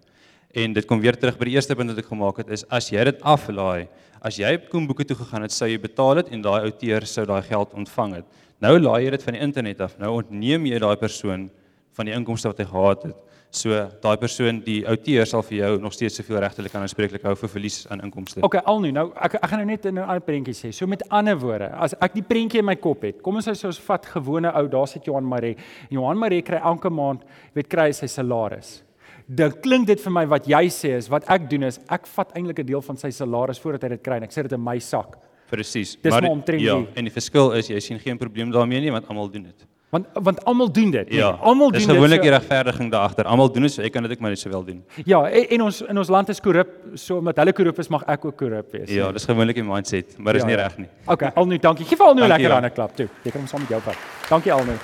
En 0.54 0.72
dit 0.72 0.84
kom 0.84 1.00
weer 1.00 1.16
terug 1.16 1.38
by 1.38 1.44
die 1.44 1.54
eerste 1.54 1.74
punt 1.74 1.90
wat 1.90 1.98
ek 1.98 2.06
gemaak 2.10 2.36
het 2.36 2.50
is 2.50 2.64
as 2.68 2.90
jy 2.90 3.04
dit 3.04 3.20
aflaai, 3.22 3.88
as 4.20 4.36
jy 4.36 4.54
op 4.54 4.68
Koemboeke 4.68 5.04
toe 5.04 5.16
gegaan 5.16 5.42
het, 5.42 5.52
sou 5.52 5.68
jy 5.68 5.78
betaal 5.78 6.16
het 6.16 6.28
en 6.28 6.42
daai 6.42 6.62
outeur 6.68 7.06
sou 7.06 7.24
daai 7.26 7.42
geld 7.42 7.72
ontvang 7.72 8.14
het. 8.14 8.24
Nou 8.60 8.78
laai 8.78 9.04
jy 9.04 9.10
dit 9.10 9.22
van 9.22 9.32
die 9.32 9.42
internet 9.42 9.80
af. 9.80 9.98
Nou 9.98 10.16
ontneem 10.18 10.66
jy 10.66 10.78
daai 10.78 10.96
persoon 10.96 11.50
van 11.96 12.06
die 12.06 12.14
inkomste 12.14 12.48
wat 12.48 12.58
hy 12.58 12.64
gehad 12.64 13.02
het. 13.02 13.16
So 13.54 13.68
daai 14.00 14.16
persoon, 14.16 14.62
die 14.64 14.78
outeur 14.88 15.26
sal 15.28 15.42
vir 15.44 15.58
jou 15.58 15.72
nog 15.82 15.92
steeds 15.92 16.14
soveel 16.16 16.38
regtelik 16.40 16.72
kan 16.72 16.80
aanspreeklik 16.86 17.22
hou 17.28 17.34
vir 17.36 17.50
verlies 17.52 17.82
aan 17.92 18.00
inkomste. 18.06 18.40
Okay, 18.46 18.62
al 18.64 18.80
nu. 18.80 18.90
Nou 18.96 19.10
ek 19.12 19.34
ek 19.34 19.44
gaan 19.50 19.58
nou 19.60 19.66
net 19.68 19.84
'n 19.86 19.98
ander 19.98 20.20
prentjie 20.24 20.54
sê. 20.56 20.72
So 20.72 20.86
met 20.86 21.02
ander 21.10 21.36
woorde, 21.36 21.68
as 21.76 21.92
ek 22.00 22.14
die 22.14 22.22
prentjie 22.22 22.60
in 22.60 22.64
my 22.64 22.76
kop 22.76 23.02
het, 23.02 23.20
kom 23.22 23.36
ons 23.36 23.46
sê 23.46 23.66
ons 23.66 23.78
vat 23.78 24.06
gewone 24.06 24.48
ou, 24.56 24.66
daar 24.68 24.86
sit 24.88 25.04
Johan 25.04 25.24
Maree. 25.24 25.56
Johan 25.90 26.16
Maree 26.18 26.40
kry 26.42 26.56
elke 26.64 26.88
maand, 26.90 27.20
weet 27.54 27.68
kry 27.68 27.86
hy 27.88 27.92
sy 27.92 28.06
salaris. 28.06 28.82
Dan 29.28 29.52
klink 29.60 29.86
dit 29.86 30.00
vir 30.00 30.12
my 30.12 30.24
wat 30.26 30.46
jy 30.46 30.66
sê 30.68 30.96
is 30.96 31.08
wat 31.08 31.24
ek 31.28 31.50
doen 31.50 31.62
is 31.64 31.78
ek 31.90 32.06
vat 32.06 32.32
eintlik 32.34 32.58
'n 32.58 32.66
deel 32.66 32.80
van 32.80 32.96
sy 32.96 33.10
salaris 33.10 33.58
voordat 33.60 33.82
hy 33.82 33.88
dit 33.90 34.02
kry 34.02 34.16
en 34.16 34.22
ek 34.22 34.32
sit 34.32 34.44
dit 34.44 34.52
in 34.52 34.64
my 34.64 34.78
sak. 34.78 35.18
Presies. 35.50 35.96
Dis 36.02 36.10
maar 36.10 36.24
omtrent 36.24 36.62
ja, 36.62 36.76
die- 36.76 36.88
en 36.96 37.04
die 37.04 37.10
verskil 37.12 37.52
is 37.52 37.68
jy 37.68 37.78
sien 37.80 37.98
geen 37.98 38.16
probleem 38.18 38.50
daarmee 38.50 38.80
nie 38.80 38.90
want 38.90 39.06
almal 39.08 39.28
doen 39.30 39.42
dit. 39.42 39.66
Want 39.92 40.06
want 40.12 40.44
almal 40.48 40.72
doen 40.72 40.90
dit. 40.90 41.08
nee. 41.08 41.18
Ja. 41.18 41.28
almal 41.40 41.68
doen 41.68 41.72
Dis 41.78 41.86
dit. 41.86 41.94
gewoonlik 41.94 42.22
so- 42.22 42.28
die 42.28 42.30
regverdiging 42.38 42.90
daar 42.90 43.00
agter. 43.00 43.24
Almal 43.28 43.52
doen 43.52 43.62
dit, 43.62 43.72
so 43.72 43.82
ek 43.82 43.92
kan 43.92 44.02
dit 44.02 44.12
ook 44.12 44.18
maar 44.24 44.30
net 44.30 44.38
sowel 44.38 44.64
doen. 44.64 44.84
Ja, 45.04 45.28
en, 45.28 45.48
en 45.48 45.62
ons 45.62 45.80
in 45.82 45.98
ons 45.98 46.08
land 46.08 46.28
is 46.32 46.40
korrup, 46.40 46.68
so 46.94 47.16
omdat 47.20 47.36
hulle 47.36 47.52
korrup 47.52 47.78
is, 47.78 47.88
mag 47.92 48.02
ek 48.08 48.24
ook 48.24 48.36
korrup 48.40 48.72
wees. 48.72 48.88
Ja, 48.90 49.12
dis 49.12 49.24
gewoonlik 49.28 49.54
die 49.60 49.64
mindset, 49.64 50.16
maar 50.18 50.32
dis 50.32 50.42
Ja, 50.42 50.48
nie 50.48 50.56
ja. 50.56 50.62
reg 50.62 50.78
nie. 50.78 50.88
Okay, 51.04 51.30
Alnu, 51.34 51.58
dankie. 51.58 51.84
Geef 51.84 52.00
al 52.00 52.14
nou 52.14 52.24
'n 52.24 52.28
lekker 52.28 52.48
ja. 52.48 52.56
ander 52.56 52.70
klap 52.70 52.96
toe. 52.96 53.08
Kan 53.22 53.32
hom 53.32 53.46
saam 53.46 53.60
met 53.60 53.68
jou 53.68 53.80
vat. 53.82 53.96
Dankie 54.28 54.52
Alnu. 54.52 54.76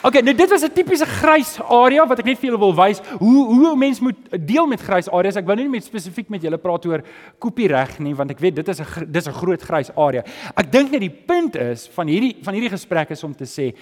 Okay, 0.00 0.22
nou 0.24 0.32
dit 0.32 0.48
was 0.48 0.62
'n 0.64 0.72
tipiese 0.72 1.04
grys 1.04 1.60
area 1.60 2.06
wat 2.06 2.18
ek 2.18 2.24
net 2.24 2.38
vir 2.38 2.48
julle 2.48 2.58
wil 2.58 2.72
wys 2.74 3.02
hoe 3.18 3.44
hoe 3.44 3.72
'n 3.72 3.78
mens 3.78 4.00
moet 4.00 4.16
deel 4.46 4.66
met 4.66 4.80
grys 4.80 5.10
areas. 5.10 5.36
Ek 5.36 5.44
wou 5.44 5.54
nie 5.54 5.68
met 5.68 5.84
spesifiek 5.84 6.30
met 6.30 6.40
julle 6.40 6.56
praat 6.56 6.86
oor 6.86 7.02
kopiereg 7.38 7.98
nie, 7.98 8.14
want 8.14 8.30
ek 8.30 8.38
weet 8.38 8.54
dit 8.54 8.68
is 8.68 8.80
'n 8.80 9.12
dis 9.12 9.26
'n 9.28 9.32
groot 9.32 9.62
grys 9.62 9.90
area. 9.96 10.24
Ek 10.56 10.72
dink 10.72 10.90
net 10.90 11.00
die 11.00 11.10
punt 11.26 11.54
is 11.56 11.86
van 11.88 12.06
hierdie 12.06 12.36
van 12.42 12.54
hierdie 12.54 12.70
gesprek 12.70 13.10
is 13.10 13.24
om 13.24 13.34
te 13.34 13.44
sê, 13.44 13.74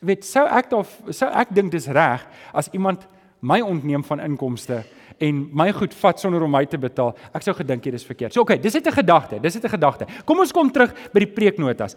weet 0.00 0.24
sou 0.24 0.46
ek 0.46 0.70
daar 0.70 0.86
sou 1.10 1.28
ek 1.30 1.48
dink 1.50 1.72
dis 1.72 1.88
reg 1.88 2.24
as 2.54 2.68
iemand 2.72 3.04
my 3.40 3.60
ontneem 3.60 4.04
van 4.04 4.20
inkomste 4.20 4.84
en 5.18 5.38
my 5.56 5.70
goed 5.72 5.94
vat 5.96 6.20
sonder 6.20 6.42
om 6.44 6.52
my 6.52 6.62
te 6.68 6.78
betaal. 6.80 7.14
Ek 7.36 7.44
sou 7.44 7.54
gedink 7.56 7.84
dit 7.86 7.94
is 7.96 8.04
verkeerd. 8.04 8.34
So 8.34 8.44
okay, 8.44 8.58
dis 8.60 8.74
net 8.74 8.86
'n 8.86 8.92
gedagte. 8.92 9.40
Dis 9.40 9.54
net 9.54 9.64
'n 9.64 9.68
gedagte. 9.68 10.06
Kom 10.24 10.38
ons 10.40 10.52
kom 10.52 10.70
terug 10.70 10.92
by 11.12 11.20
die 11.20 11.32
preeknotas. 11.32 11.96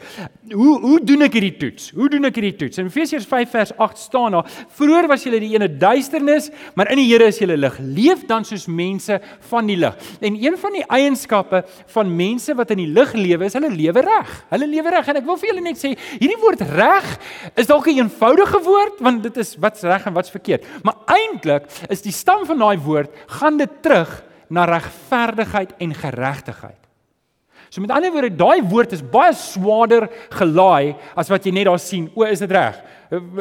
Hoe 0.52 0.80
hoe 0.80 1.00
doen 1.04 1.22
ek 1.24 1.34
hierdie 1.34 1.58
toets? 1.58 1.92
Hoe 1.92 2.10
doen 2.10 2.26
ek 2.26 2.36
hierdie 2.36 2.56
toets? 2.56 2.78
In 2.78 2.86
Efesiërs 2.86 3.26
5 3.26 3.50
vers 3.50 3.72
8 3.78 3.98
staan 3.98 4.32
daar: 4.32 4.46
"Vroeër 4.70 5.08
was 5.08 5.24
julle 5.24 5.40
die 5.40 5.54
ene 5.54 5.68
duisternis, 5.68 6.50
maar 6.76 6.92
in 6.92 6.98
die 6.98 7.10
Here 7.10 7.26
is 7.26 7.40
julle 7.40 7.58
lig. 7.58 7.78
Leef 7.80 8.26
dan 8.26 8.46
soos 8.46 8.68
mense 8.68 9.20
van 9.40 9.66
die 9.66 9.78
lig." 9.78 9.96
En 10.22 10.36
een 10.36 10.58
van 10.58 10.72
die 10.72 10.86
eienskappe 10.88 11.66
van 11.88 12.16
mense 12.16 12.56
wat 12.56 12.72
in 12.72 12.78
die 12.78 12.88
lig 12.88 13.14
lewe 13.14 13.46
is 13.46 13.54
hulle 13.54 13.70
lewe 13.70 14.02
reg. 14.02 14.46
Hulle 14.50 14.68
lewe 14.68 14.90
reg 14.90 15.08
en 15.08 15.16
ek 15.18 15.26
wil 15.26 15.38
vir 15.38 15.50
julle 15.50 15.62
net 15.62 15.78
sê, 15.78 15.98
hierdie 16.20 16.40
woord 16.40 16.62
reg 16.62 17.20
is 17.56 17.68
dalk 17.68 17.88
'n 17.88 17.98
eenvoudige 17.98 18.64
woord 18.64 19.00
want 19.00 19.24
dit 19.24 19.38
is 19.38 19.56
wat's 19.58 19.84
reg 19.84 20.06
en 20.06 20.14
wat's 20.14 20.32
verkeerd. 20.32 20.64
Maar 20.84 20.96
eintlik 21.06 21.66
is 21.90 22.02
die 22.02 22.12
stam 22.12 22.46
van 22.46 22.58
daai 22.58 22.78
woord 22.78 23.09
gaan 23.40 23.58
dit 23.58 23.82
terug 23.82 24.12
na 24.50 24.66
regverdigheid 24.66 25.76
en 25.78 25.94
geregtigheid. 25.94 26.80
So 27.70 27.82
met 27.82 27.92
ander 27.94 28.10
woorde, 28.12 28.32
daai 28.34 28.64
woord 28.66 28.96
is 28.98 29.04
baie 29.06 29.34
swaarder 29.38 30.08
gelaai 30.34 30.96
as 31.14 31.30
wat 31.30 31.46
jy 31.46 31.54
net 31.54 31.68
daar 31.70 31.82
sien. 31.82 32.08
O, 32.18 32.26
is 32.26 32.42
dit 32.42 32.50
reg? 32.52 32.80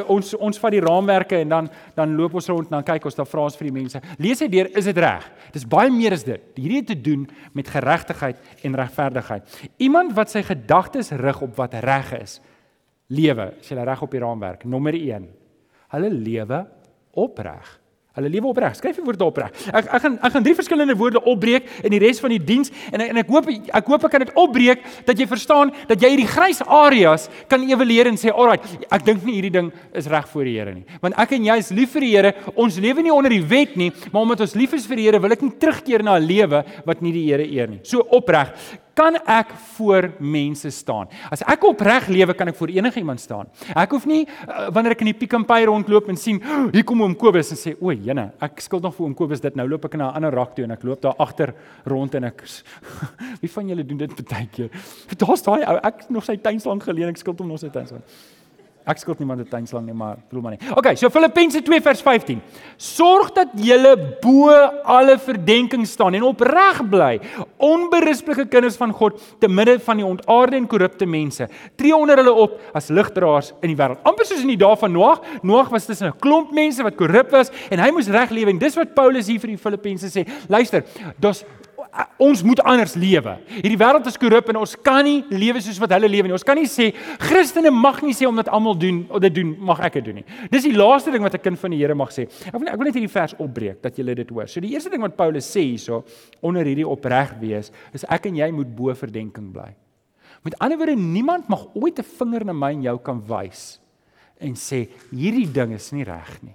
Ons 0.08 0.34
ons 0.36 0.60
vat 0.60 0.72
die 0.72 0.82
raamwerke 0.84 1.40
en 1.40 1.48
dan 1.52 1.70
dan 1.96 2.12
loop 2.16 2.36
ons 2.36 2.48
rond 2.52 2.68
en 2.68 2.78
dan 2.78 2.84
kyk 2.84 3.08
ons 3.08 3.16
dan 3.16 3.28
vra 3.28 3.46
ons 3.48 3.56
vir 3.56 3.70
die 3.70 3.74
mense. 3.78 4.02
Lees 4.20 4.44
dit 4.44 4.52
deur, 4.52 4.68
is 4.76 4.88
dit 4.88 5.00
reg? 5.00 5.24
Dis 5.56 5.64
baie 5.68 5.92
meer 5.92 6.16
as 6.16 6.26
dit. 6.28 6.44
Hierdie 6.60 6.82
het 6.82 6.90
te 6.92 6.98
doen 7.08 7.24
met 7.56 7.72
geregtigheid 7.72 8.64
en 8.68 8.76
regverdigheid. 8.76 9.58
Iemand 9.88 10.12
wat 10.16 10.32
sy 10.32 10.44
gedagtes 10.44 11.12
rig 11.16 11.40
op 11.44 11.56
wat 11.56 11.80
reg 11.84 12.12
is, 12.20 12.38
lewe, 13.08 13.54
as 13.56 13.72
jy 13.72 13.80
reg 13.80 14.04
op 14.04 14.12
die 14.12 14.24
raamwerk. 14.24 14.68
Nommer 14.68 14.96
1. 14.96 15.28
Hulle 15.96 16.12
lewe 16.12 16.66
opreg. 17.16 17.78
Hulle 18.16 18.30
lewe 18.32 18.48
opreg. 18.50 18.74
Skryf 18.74 18.96
die 18.98 19.04
woorde 19.04 19.26
opreg. 19.26 19.52
Ek 19.68 19.90
ek 19.94 20.02
gaan 20.02 20.16
ek 20.26 20.32
gaan 20.34 20.44
drie 20.46 20.56
verskillende 20.58 20.96
woorde 20.98 21.20
opbreek 21.28 21.68
in 21.86 21.92
die 21.94 22.00
res 22.02 22.18
van 22.22 22.32
die 22.34 22.40
diens 22.42 22.72
en 22.90 23.04
en 23.04 23.20
ek 23.20 23.30
hoop 23.30 23.50
ek 23.52 23.90
hoop 23.92 24.06
ek 24.08 24.14
kan 24.14 24.24
dit 24.24 24.32
opbreek 24.42 24.82
dat 25.06 25.20
jy 25.20 25.26
verstaan 25.30 25.70
dat 25.90 26.02
jy 26.02 26.10
hierdie 26.14 26.30
grys 26.30 26.62
areas 26.64 27.28
kan 27.52 27.62
evalueer 27.62 28.10
en 28.10 28.16
sê, 28.16 28.32
"Alraai, 28.32 28.58
ek 28.90 29.04
dink 29.04 29.24
nie 29.24 29.34
hierdie 29.38 29.52
ding 29.52 29.72
is 29.92 30.06
reg 30.06 30.26
voor 30.28 30.44
die 30.44 30.56
Here 30.58 30.74
nie." 30.74 30.84
Want 31.00 31.14
ek 31.18 31.32
en 31.32 31.44
jy 31.44 31.58
is 31.58 31.70
lief 31.70 31.92
vir 31.92 32.00
die 32.00 32.16
Here. 32.16 32.34
Ons 32.56 32.78
lewe 32.78 33.02
nie 33.02 33.12
onder 33.12 33.30
die 33.30 33.42
wet 33.42 33.76
nie, 33.76 33.92
maar 34.12 34.22
omdat 34.22 34.40
ons 34.40 34.54
lief 34.54 34.72
is 34.74 34.86
vir 34.86 34.96
die 34.96 35.04
Here, 35.04 35.20
wil 35.20 35.32
ek 35.32 35.42
nie 35.42 35.50
terugkeer 35.50 36.02
na 36.02 36.16
'n 36.16 36.26
lewe 36.26 36.64
wat 36.84 37.02
nie 37.02 37.12
die 37.12 37.26
Here 37.26 37.44
eer 37.44 37.68
nie. 37.68 37.80
So 37.84 38.00
opreg 38.00 38.48
kan 38.98 39.14
ek 39.22 39.52
voor 39.76 40.10
mense 40.18 40.70
staan. 40.74 41.06
As 41.30 41.44
ek 41.46 41.62
opreg 41.68 42.08
lewe, 42.10 42.34
kan 42.34 42.50
ek 42.50 42.58
voor 42.58 42.72
enige 42.74 42.98
iemand 42.98 43.22
staan. 43.22 43.46
Ek 43.78 43.94
hoef 43.94 44.08
nie 44.10 44.24
uh, 44.26 44.66
wanneer 44.74 44.96
ek 44.96 45.04
in 45.06 45.12
die 45.12 45.18
Pick 45.20 45.36
n 45.38 45.46
Pay 45.46 45.68
rondloop 45.70 46.10
en 46.10 46.18
sien, 46.18 46.40
oh, 46.42 46.66
hier 46.74 46.86
kom 46.88 47.04
oom 47.06 47.14
Kobus 47.18 47.52
en 47.54 47.60
sê, 47.60 47.76
"O, 47.78 47.92
jene, 47.92 48.32
ek 48.42 48.60
skuld 48.64 48.82
nog 48.82 48.96
vir 48.96 49.06
oom 49.06 49.14
Kobus 49.14 49.42
dit. 49.44 49.54
Nou 49.58 49.68
loop 49.68 49.86
ek 49.86 49.94
na 49.96 50.10
'n 50.10 50.16
ander 50.18 50.34
rak 50.34 50.56
toe 50.56 50.64
en 50.64 50.74
ek 50.74 50.82
loop 50.82 51.00
daar 51.02 51.14
agter 51.18 51.54
rond 51.86 52.14
en 52.14 52.24
ek 52.24 52.42
Wie 53.42 53.50
van 53.50 53.68
julle 53.68 53.84
doen 53.86 53.98
dit 53.98 54.28
baie 54.28 54.48
keer? 54.50 54.70
Daar's 55.16 55.42
daai 55.42 55.62
ou, 55.62 55.76
ek 55.82 56.08
nog 56.10 56.24
sy 56.24 56.36
tuinslang 56.36 56.82
geleen, 56.82 57.08
ek 57.08 57.22
skuld 57.22 57.38
hom 57.38 57.48
nog 57.48 57.60
sy 57.60 57.68
tuinslang. 57.68 58.02
Ek 58.88 58.96
skuld 59.02 59.18
niemand 59.20 59.40
'n 59.40 59.48
tuinslang 59.48 59.84
nie, 59.84 59.94
maar 59.94 60.16
bedoel 60.30 60.42
maar 60.42 60.56
nie. 60.56 60.70
Okay, 60.72 60.96
so 60.96 61.10
Filippense 61.10 61.60
2 61.62 61.80
vers 61.80 62.00
15. 62.00 62.40
Sorg 62.76 63.32
dat 63.32 63.48
julle 63.54 64.16
bo 64.22 64.48
alle 64.84 65.18
verdenking 65.18 65.86
staan 65.86 66.14
en 66.14 66.22
opreg 66.22 66.88
bly, 66.88 67.20
onberispelike 67.58 68.48
kinders 68.48 68.76
van 68.76 68.92
God 68.92 69.20
te 69.38 69.48
midde 69.48 69.78
van 69.80 69.96
die 69.96 70.06
ontaarde 70.06 70.56
en 70.56 70.66
korrupte 70.66 71.06
mense. 71.06 71.48
Tree 71.76 71.94
onder 71.94 72.16
hulle 72.16 72.32
op 72.32 72.60
as 72.72 72.88
ligdraers 72.88 73.52
in 73.60 73.74
die 73.74 73.76
wêreld. 73.76 74.00
Amper 74.02 74.24
soos 74.24 74.40
in 74.40 74.48
die 74.48 74.56
dae 74.56 74.76
van 74.76 74.92
Noag. 74.92 75.20
Noag 75.42 75.68
was 75.68 75.84
tussen 75.84 76.08
'n 76.08 76.18
klomp 76.18 76.52
mense 76.52 76.82
wat 76.82 76.96
korrup 76.96 77.30
was 77.30 77.50
en 77.70 77.78
hy 77.78 77.90
moes 77.90 78.08
reg 78.08 78.30
lewe 78.30 78.50
en 78.50 78.58
dis 78.58 78.74
wat 78.74 78.94
Paulus 78.94 79.26
hier 79.26 79.40
vir 79.40 79.50
die 79.50 79.58
Filippense 79.58 80.08
sê. 80.08 80.26
Luister, 80.48 80.84
daar's 81.20 81.44
ons 82.18 82.42
moet 82.42 82.60
anders 82.66 82.94
lewe. 82.98 83.34
Hierdie 83.58 83.78
wêreld 83.78 84.06
is 84.10 84.18
korrup 84.20 84.48
en 84.52 84.60
ons 84.60 84.74
kan 84.84 85.04
nie 85.06 85.22
lewe 85.30 85.60
soos 85.64 85.78
wat 85.82 85.94
hulle 85.96 86.10
lewe 86.10 86.28
nie. 86.28 86.36
Ons 86.36 86.46
kan 86.46 86.58
nie 86.58 86.68
sê 86.70 86.90
Christene 87.22 87.72
mag 87.74 88.00
nie 88.04 88.14
sê 88.16 88.28
omdat 88.28 88.50
almal 88.54 88.78
doen 88.78 89.04
of 89.10 89.22
dit 89.24 89.34
doen, 89.40 89.54
mag 89.70 89.80
ek 89.88 89.98
dit 90.00 90.08
doen 90.10 90.20
nie. 90.20 90.26
Dis 90.52 90.66
die 90.68 90.76
laaste 90.76 91.12
ding 91.14 91.22
wat 91.22 91.34
'n 91.34 91.42
kind 91.42 91.58
van 91.58 91.70
die 91.70 91.78
Here 91.78 91.94
mag 91.94 92.10
sê. 92.10 92.28
Ek 92.46 92.58
wil 92.58 92.68
ek 92.68 92.76
wil 92.76 92.84
net 92.84 92.94
hierdie 92.94 93.16
vers 93.16 93.34
opbreek 93.38 93.82
dat 93.82 93.96
julle 93.96 94.14
dit 94.14 94.30
hoor. 94.30 94.46
So 94.46 94.60
die 94.60 94.72
eerste 94.74 94.90
ding 94.90 95.02
wat 95.02 95.16
Paulus 95.16 95.46
sê 95.46 95.60
hierso 95.60 96.04
onder 96.42 96.64
hierdie 96.64 96.88
opreg 96.88 97.34
wees, 97.40 97.70
is 97.92 98.04
ek 98.08 98.26
en 98.26 98.36
jy 98.36 98.50
moet 98.50 98.76
bo 98.76 98.94
verdenking 98.94 99.52
bly. 99.52 99.74
Met 100.44 100.58
ander 100.58 100.78
woorde, 100.78 100.96
niemand 100.96 101.48
mag 101.48 101.66
ooit 101.74 101.98
'n 101.98 102.02
vinger 102.02 102.44
na 102.44 102.52
my 102.52 102.72
en 102.72 102.82
jou 102.82 102.98
kan 102.98 103.22
wys 103.26 103.80
en 104.40 104.54
sê 104.54 104.88
hierdie 105.10 105.50
ding 105.50 105.72
is 105.72 105.92
nie 105.92 106.04
reg 106.04 106.42
nie. 106.42 106.54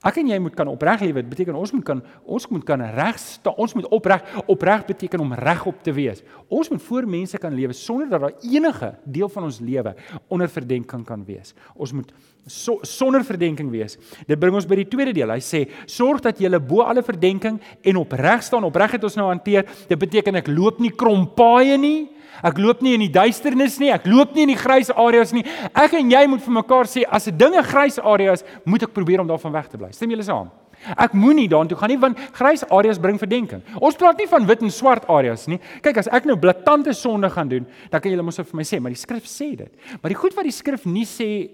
Ek 0.00 0.20
en 0.22 0.30
jy 0.30 0.38
moet 0.40 0.54
kan 0.56 0.68
opreg 0.70 1.02
lewe. 1.04 1.22
Dit 1.24 1.30
beteken 1.32 1.56
ons 1.58 1.72
moet 1.74 1.84
kan 1.84 2.02
ons 2.24 2.46
moet 2.52 2.64
kan 2.66 2.82
reg 2.96 3.18
staan. 3.20 3.56
Ons 3.60 3.74
moet 3.76 3.88
opreg 3.92 4.24
opreg 4.46 4.86
beteken 4.88 5.20
om 5.20 5.34
regop 5.34 5.82
te 5.84 5.92
wees. 5.92 6.22
Ons 6.48 6.70
moet 6.72 6.82
voor 6.82 7.08
mense 7.10 7.38
kan 7.38 7.54
lewe 7.54 7.76
sonder 7.76 8.08
dat 8.08 8.24
daar 8.24 8.36
enige 8.46 8.94
deel 9.04 9.28
van 9.28 9.48
ons 9.48 9.60
lewe 9.60 9.94
onder 10.28 10.48
verdenking 10.48 11.04
kan 11.06 11.24
wees. 11.26 11.54
Ons 11.74 11.92
moet 11.92 12.12
so, 12.46 12.78
sonder 12.82 13.24
verdenking 13.26 13.70
wees. 13.70 13.98
Dit 14.26 14.38
bring 14.40 14.54
ons 14.54 14.68
by 14.68 14.78
die 14.80 14.88
tweede 14.88 15.12
deel. 15.16 15.34
Hy 15.34 15.42
sê: 15.44 15.66
"Sorg 15.86 16.22
dat 16.24 16.40
jy 16.40 16.48
bo 16.58 16.82
alle 16.82 17.02
verdenking 17.02 17.60
en 17.82 17.96
opreg 17.96 18.42
staan." 18.42 18.64
Opreg 18.64 18.92
het 18.92 19.04
ons 19.04 19.16
nou 19.16 19.28
hanteer. 19.28 19.66
Dit 19.88 19.98
beteken 19.98 20.36
ek 20.36 20.48
loop 20.48 20.80
nie 20.80 20.94
krompaaie 20.94 21.76
nie. 21.78 22.19
Ek 22.42 22.58
loop 22.58 22.80
nie 22.82 22.94
in 22.94 23.04
die 23.04 23.12
duisternis 23.12 23.78
nie, 23.80 23.90
ek 23.92 24.06
loop 24.06 24.34
nie 24.34 24.46
in 24.46 24.54
die 24.54 24.60
grys 24.60 24.90
areas 24.90 25.32
nie. 25.36 25.44
Ek 25.74 25.94
en 25.98 26.10
jy 26.10 26.26
moet 26.30 26.42
vir 26.44 26.56
mekaar 26.62 26.88
sê 26.88 27.04
as 27.08 27.28
'n 27.28 27.36
ding 27.36 27.54
'n 27.54 27.62
grys 27.62 27.98
area 27.98 28.32
is, 28.32 28.44
moet 28.64 28.82
ek 28.82 28.94
probeer 28.94 29.20
om 29.20 29.28
daarvan 29.28 29.52
weg 29.52 29.68
te 29.68 29.76
bly. 29.76 29.92
Stem 29.92 30.10
julle 30.10 30.22
saam? 30.22 30.50
Ek 30.96 31.12
moenie 31.12 31.48
daartoe 31.48 31.76
gaan 31.76 31.92
nie 31.92 32.00
want 32.00 32.18
grys 32.32 32.64
areas 32.72 32.98
bring 32.98 33.18
verdenking. 33.18 33.62
Ons 33.80 33.96
praat 33.96 34.16
nie 34.18 34.26
van 34.26 34.46
wit 34.46 34.62
en 34.62 34.70
swart 34.70 35.04
areas 35.08 35.46
nie. 35.46 35.60
Kyk, 35.82 35.98
as 35.98 36.08
ek 36.08 36.24
nou 36.24 36.36
blaatante 36.40 36.94
sonde 36.96 37.28
gaan 37.30 37.48
doen, 37.48 37.66
dan 37.90 38.00
kan 38.00 38.10
julle 38.10 38.24
mos 38.24 38.40
vir 38.40 38.56
my 38.56 38.62
sê, 38.62 38.80
maar 38.80 38.94
die 38.94 39.00
skrif 39.00 39.28
sê 39.28 39.56
dit. 39.56 39.72
Maar 40.00 40.14
die 40.14 40.20
goed 40.20 40.34
wat 40.34 40.44
die 40.44 40.56
skrif 40.56 40.86
nie 40.86 41.04
sê 41.04 41.50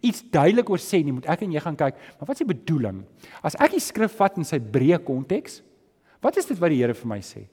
iets 0.00 0.22
duidelik 0.22 0.70
oor 0.70 0.78
sê 0.78 1.02
nie, 1.04 1.12
moet 1.12 1.26
ek 1.28 1.42
en 1.42 1.52
jy 1.52 1.60
gaan 1.60 1.76
kyk, 1.76 1.98
maar 2.18 2.30
wat 2.30 2.38
is 2.38 2.44
die 2.44 2.54
bedoeling? 2.54 3.02
As 3.44 3.56
ek 3.60 3.74
die 3.74 3.82
skrif 3.84 4.14
vat 4.16 4.38
in 4.40 4.46
sy 4.48 4.60
breë 4.62 5.00
konteks, 5.04 5.60
wat 6.22 6.38
is 6.40 6.46
dit 6.46 6.60
wat 6.60 6.72
die 6.72 6.80
Here 6.80 6.94
vir 6.94 7.10
my 7.10 7.18
sê? 7.24 7.44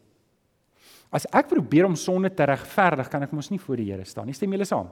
As 1.12 1.28
ek 1.32 1.48
probeer 1.48 1.86
om 1.88 1.96
sonde 1.96 2.30
te 2.34 2.46
regverdig, 2.48 3.10
kan 3.10 3.24
ek 3.24 3.32
mos 3.36 3.50
nie 3.50 3.62
voor 3.62 3.80
die 3.80 3.92
Here 3.92 4.06
staan 4.06 4.28
nie. 4.28 4.36
Stem 4.36 4.52
julle 4.52 4.68
saam? 4.68 4.90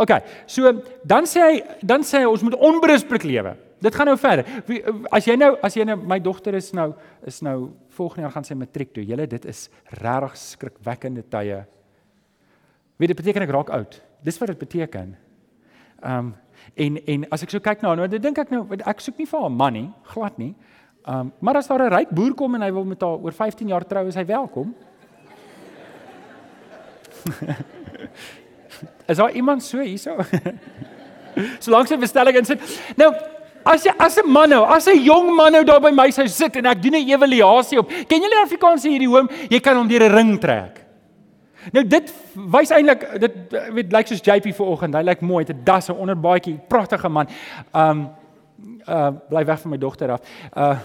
OK. 0.00 0.12
So 0.46 0.72
dan 1.04 1.28
sê 1.28 1.44
hy 1.44 1.54
dan 1.84 2.04
sê 2.06 2.22
hy 2.22 2.30
ons 2.30 2.44
moet 2.44 2.56
onberisplik 2.56 3.26
lewe. 3.28 3.54
Dit 3.84 3.96
gaan 3.96 4.08
nou 4.08 4.16
verder. 4.20 4.48
As 5.12 5.26
jy 5.28 5.36
nou 5.36 5.54
as 5.64 5.76
jy 5.76 5.84
nou 5.88 5.98
my 6.00 6.18
dogter 6.22 6.56
is 6.56 6.70
nou 6.76 6.92
is 7.26 7.42
nou 7.44 7.74
volgende 7.96 8.26
jaar 8.26 8.36
gaan 8.38 8.48
sy 8.48 8.56
matriek 8.56 8.94
doen. 8.96 9.06
Julle 9.12 9.28
dit 9.28 9.50
is 9.50 9.66
regtig 10.00 10.38
skrikwekkende 10.40 11.26
tye. 11.32 11.64
Weet 12.96 13.12
dit 13.12 13.20
beteken 13.20 13.44
ek 13.44 13.52
raak 13.52 13.74
oud. 13.74 13.98
Dis 14.24 14.40
wat 14.40 14.54
dit 14.54 14.64
beteken. 14.64 15.12
Ehm 16.04 16.32
um, 16.32 16.32
en 16.80 16.96
en 16.96 17.24
as 17.34 17.42
ek 17.44 17.50
so 17.52 17.60
kyk 17.60 17.82
nou, 17.84 17.92
nou 17.98 18.06
dink 18.08 18.38
ek 18.40 18.52
nou 18.54 18.62
ek 18.78 19.02
soek 19.02 19.18
nie 19.20 19.26
vir 19.28 19.42
haar 19.42 19.52
man 19.52 19.74
nie, 19.76 19.88
glad 20.14 20.38
nie. 20.40 20.54
Ehm 21.04 21.26
um, 21.26 21.32
maar 21.44 21.60
as 21.60 21.68
daar 21.68 21.84
'n 21.84 21.92
ryk 21.92 22.10
boer 22.10 22.34
kom 22.34 22.54
en 22.54 22.62
hy 22.62 22.72
wil 22.72 22.84
met 22.84 23.02
haar 23.02 23.20
oor 23.20 23.32
15 23.32 23.68
jaar 23.68 23.84
trou, 23.84 24.06
is 24.08 24.16
hy 24.16 24.24
welkom. 24.24 24.74
Is 29.10 29.16
daar 29.16 29.32
iemand 29.32 29.62
so 29.62 29.80
hierso? 29.80 30.16
Solank 31.64 31.88
sy 31.90 31.98
bestelling 32.00 32.36
insit. 32.40 32.62
Nou, 32.96 33.10
as 33.64 33.84
jy 33.86 33.92
as 33.98 34.18
'n 34.20 34.30
man 34.30 34.48
nou, 34.50 34.64
as 34.64 34.86
'n 34.88 35.02
jong 35.02 35.34
man 35.36 35.52
nou 35.52 35.64
daar 35.64 35.80
by 35.80 35.90
my 35.90 36.10
sou 36.10 36.26
sit 36.28 36.56
en 36.56 36.66
ek 36.66 36.82
doen 36.82 36.94
'n 36.94 37.08
evaluasie 37.08 37.78
op. 37.78 37.88
Ken 38.08 38.22
julle 38.22 38.42
Afrikaans 38.42 38.84
hierdie 38.84 39.08
hoom, 39.08 39.28
jy 39.50 39.60
kan 39.60 39.76
hom 39.76 39.88
deur 39.88 40.02
'n 40.02 40.14
ring 40.14 40.40
trek. 40.40 40.80
Nou 41.72 41.84
dit 41.84 42.12
wys 42.34 42.70
eintlik 42.70 43.20
dit 43.20 43.32
weet 43.72 43.92
lyk 43.92 44.06
soos 44.06 44.20
JP 44.20 44.52
vanoggend. 44.54 44.94
Hy 44.94 45.02
lyk 45.02 45.20
mooi, 45.20 45.44
het 45.44 45.56
'n 45.56 45.64
das, 45.64 45.88
'n 45.88 45.96
onderbaadjie, 45.96 46.60
pragtige 46.68 47.08
man. 47.08 47.26
Um 47.74 48.10
uh 48.88 49.10
bly 49.28 49.44
weg 49.44 49.60
van 49.60 49.70
my 49.70 49.78
dogter 49.78 50.10
af. 50.10 50.20
Uh 50.56 50.78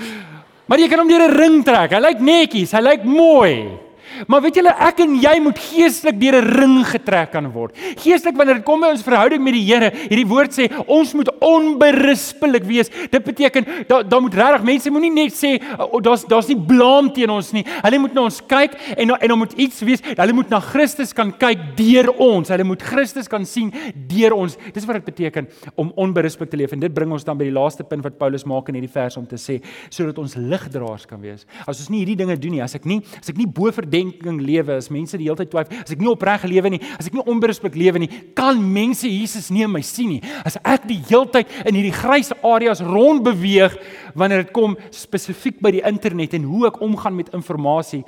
Maar 0.68 0.78
jy 0.78 0.88
kan 0.88 0.98
hom 0.98 1.08
deur 1.08 1.28
'n 1.28 1.36
ring 1.36 1.64
trek. 1.64 1.90
Hy 1.90 1.98
lyk 1.98 2.20
netjies, 2.20 2.72
hy 2.72 2.80
lyk 2.80 3.04
mooi. 3.04 3.78
Maar 4.26 4.42
weet 4.44 4.60
julle, 4.60 4.72
ek 4.88 5.02
en 5.04 5.16
jy 5.20 5.34
moet 5.42 5.58
geestelik 5.58 6.20
deur 6.20 6.36
'n 6.40 6.50
ring 6.60 6.78
getrek 6.86 7.32
kan 7.32 7.46
word. 7.52 7.76
Geestelik 7.96 8.36
wanneer 8.36 8.56
dit 8.60 8.64
kom 8.64 8.80
by 8.80 8.90
ons 8.90 9.02
verhouding 9.02 9.42
met 9.42 9.54
die 9.54 9.64
Here, 9.70 9.90
hierdie 9.90 10.26
woord 10.26 10.52
sê 10.52 10.68
ons 10.86 11.14
moet 11.14 11.28
onberispelik 11.40 12.64
wees. 12.64 12.90
Dit 13.10 13.24
beteken 13.24 13.66
daar 13.88 14.08
daar 14.08 14.20
moet 14.20 14.34
regtig 14.34 14.62
mense 14.62 14.90
moenie 14.90 15.12
net 15.12 15.32
sê 15.32 15.60
oh, 15.78 16.00
daar's 16.02 16.24
daar's 16.24 16.48
nie 16.48 16.56
blaam 16.56 17.12
teen 17.12 17.30
ons 17.30 17.52
nie. 17.52 17.64
Hulle 17.64 17.98
moet 17.98 18.14
na 18.14 18.22
ons 18.22 18.40
kyk 18.46 18.74
en 18.96 19.10
en 19.10 19.28
dan 19.28 19.38
moet 19.38 19.52
iets 19.52 19.80
wees. 19.80 20.02
Hulle 20.16 20.32
moet 20.32 20.50
na 20.50 20.60
Christus 20.60 21.12
kan 21.12 21.32
kyk 21.32 21.76
deur 21.76 22.10
ons. 22.18 22.48
Hulle 22.48 22.64
moet 22.64 22.82
Christus 22.82 23.28
kan 23.28 23.44
sien 23.44 23.72
deur 23.94 24.32
ons. 24.32 24.56
Dis 24.74 24.86
wat 24.86 25.00
dit 25.00 25.04
beteken 25.04 25.48
om 25.76 25.92
onberispelik 25.96 26.50
te 26.50 26.56
leef 26.56 26.72
en 26.72 26.80
dit 26.80 26.94
bring 26.94 27.12
ons 27.12 27.24
dan 27.24 27.38
by 27.38 27.44
die 27.44 27.54
laaste 27.54 27.84
punt 27.84 28.04
wat 28.04 28.18
Paulus 28.18 28.46
maak 28.48 28.68
in 28.68 28.80
hierdie 28.80 28.92
vers 28.92 29.16
om 29.20 29.26
te 29.26 29.38
sê 29.40 29.60
sodat 29.90 30.18
ons 30.18 30.36
ligdraers 30.36 31.06
kan 31.06 31.20
wees. 31.20 31.46
As 31.66 31.78
ons 31.78 31.90
nie 31.90 32.02
hierdie 32.02 32.18
dinge 32.18 32.36
doen 32.40 32.56
nie, 32.58 32.62
as 32.64 32.74
ek 32.74 32.86
nie 32.88 33.00
as 33.20 33.30
ek 33.32 33.38
nie 33.38 33.46
bo 33.46 33.70
verdien 33.74 33.99
verdenking 34.00 34.40
lewe, 34.40 34.76
as 34.76 34.90
mense 34.90 35.18
die 35.18 35.28
hele 35.28 35.38
tyd 35.38 35.50
twyfel, 35.52 35.80
as 35.84 35.92
ek 35.92 36.00
nie 36.00 36.10
opreg 36.10 36.44
lewe 36.48 36.72
nie, 36.72 36.80
as 36.98 37.08
ek 37.08 37.16
nie 37.16 37.24
onberisplik 37.28 37.76
lewe 37.78 38.02
nie, 38.02 38.10
kan 38.36 38.58
mense 38.60 39.08
Jesus 39.08 39.50
nie 39.50 39.64
in 39.64 39.72
my 39.72 39.82
sien 39.82 40.16
nie. 40.16 40.22
As 40.46 40.58
ek 40.64 40.86
die 40.88 41.00
hele 41.08 41.28
tyd 41.30 41.50
in 41.66 41.76
hierdie 41.76 41.94
grys 41.94 42.32
areas 42.42 42.82
rond 42.84 43.24
beweeg 43.26 43.76
wanneer 44.14 44.44
dit 44.44 44.54
kom 44.56 44.76
spesifiek 44.94 45.60
by 45.60 45.74
die 45.76 45.84
internet 45.86 46.34
en 46.38 46.48
hoe 46.48 46.66
ek 46.70 46.80
omgaan 46.82 47.16
met 47.16 47.32
inligting, 47.34 48.04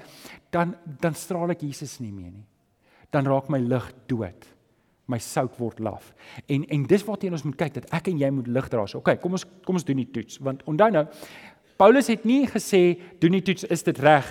dan 0.53 0.75
dan 1.01 1.15
straal 1.17 1.53
ek 1.55 1.63
Jesus 1.65 1.99
nie 2.01 2.13
meer 2.13 2.33
nie. 2.33 2.47
Dan 3.13 3.29
raak 3.29 3.49
my 3.53 3.61
lig 3.61 3.87
dood. 4.09 4.49
My 5.09 5.19
sout 5.19 5.57
word 5.59 5.81
laf. 5.81 6.13
En 6.49 6.65
en 6.69 6.85
dis 6.89 7.05
waarteen 7.05 7.33
ons 7.33 7.45
moet 7.45 7.57
kyk 7.59 7.81
dat 7.81 7.89
ek 7.93 8.13
en 8.13 8.21
jy 8.21 8.31
moet 8.31 8.49
lig 8.49 8.69
dra. 8.73 8.85
So, 8.87 9.01
okay, 9.01 9.17
kom 9.21 9.33
ons 9.37 9.47
kom 9.67 9.81
ons 9.81 9.87
doen 9.87 10.01
die 10.01 10.11
toets 10.13 10.39
want 10.45 10.63
onthou 10.69 10.91
nou 10.93 11.07
Paulus 11.81 12.07
het 12.13 12.27
nie 12.29 12.45
gesê 12.47 12.95
doen 13.19 13.35
die 13.35 13.43
toets 13.43 13.65
is 13.73 13.83
dit 13.83 13.99
reg 14.05 14.29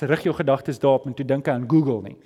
rig 0.00 0.22
jou 0.22 0.34
gedagtes 0.34 0.78
daarop 0.78 1.06
en 1.06 1.14
toe 1.14 1.26
dink 1.26 1.48
aan 1.48 1.66
Google 1.68 2.02
nie. 2.02 2.16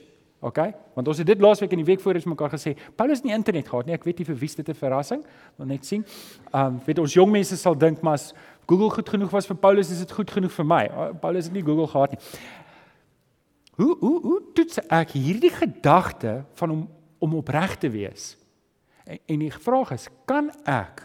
OK? 0.45 0.59
Want 0.95 1.09
ons 1.09 1.19
het 1.19 1.27
dit 1.27 1.41
laasweek 1.41 1.73
in 1.73 1.81
die 1.81 1.87
week 1.89 2.03
voor 2.05 2.19
eens 2.19 2.27
mekaar 2.29 2.53
gesê, 2.53 2.75
Paulus 2.97 3.23
het 3.23 3.25
nie 3.25 3.33
internet 3.33 3.69
gehad 3.69 3.89
nie. 3.89 3.95
Ek 3.97 4.05
weet 4.05 4.21
nie 4.21 4.27
vir 4.29 4.37
wie 4.37 4.51
dit 4.57 4.69
'n 4.69 4.75
verrassing, 4.75 5.25
wil 5.57 5.67
net 5.67 5.87
sien. 5.87 6.05
Um 6.53 6.81
weet 6.85 6.99
ons 6.99 7.15
jong 7.15 7.31
mense 7.33 7.57
sal 7.57 7.75
dink 7.75 8.03
maar 8.03 8.21
as 8.21 8.35
Google 8.67 8.91
goed 8.91 9.09
genoeg 9.09 9.31
was 9.31 9.47
vir 9.47 9.57
Paulus, 9.57 9.91
is 9.91 9.99
dit 9.99 10.13
goed 10.13 10.31
genoeg 10.31 10.53
vir 10.53 10.65
my. 10.65 10.85
Uh, 10.85 11.13
Paulus 11.21 11.45
het 11.45 11.53
nie 11.53 11.63
Google 11.63 11.87
gehad 11.87 12.11
nie. 12.11 12.21
Hoe 13.77 13.97
hoe 14.01 14.21
hoe 14.21 14.43
toets 14.55 14.79
ek 14.89 15.11
hierdie 15.11 15.51
gedagte 15.51 16.45
van 16.55 16.71
om 16.71 16.89
om 17.19 17.35
opreg 17.35 17.77
te 17.77 17.89
wees? 17.89 18.37
En, 19.05 19.19
en 19.27 19.39
die 19.39 19.53
vraag 19.53 19.91
is, 19.91 20.09
kan 20.25 20.51
ek 20.65 21.03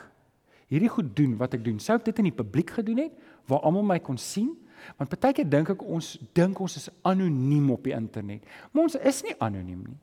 hierdie 0.67 0.89
goed 0.89 1.15
doen 1.15 1.37
wat 1.37 1.53
ek 1.53 1.63
doen? 1.63 1.79
Sou 1.79 1.97
ek 1.97 2.05
dit 2.05 2.17
in 2.17 2.29
die 2.29 2.35
publiek 2.35 2.69
gedoen 2.69 2.97
het 2.97 3.11
waar 3.49 3.63
almal 3.65 3.83
my 3.83 3.99
kon 3.99 4.17
sien? 4.17 4.51
Want 4.97 5.15
baie 5.19 5.35
keer 5.35 5.49
dink 5.49 5.73
ek 5.75 5.81
ons 5.83 6.17
dink 6.37 6.59
ons 6.59 6.77
is 6.79 6.89
anoniem 7.07 7.71
op 7.75 7.83
die 7.87 7.95
internet. 7.95 8.45
Maar 8.71 8.89
ons 8.89 8.99
is 8.99 9.23
nie 9.25 9.35
anoniem 9.39 9.81
nie. 9.87 9.97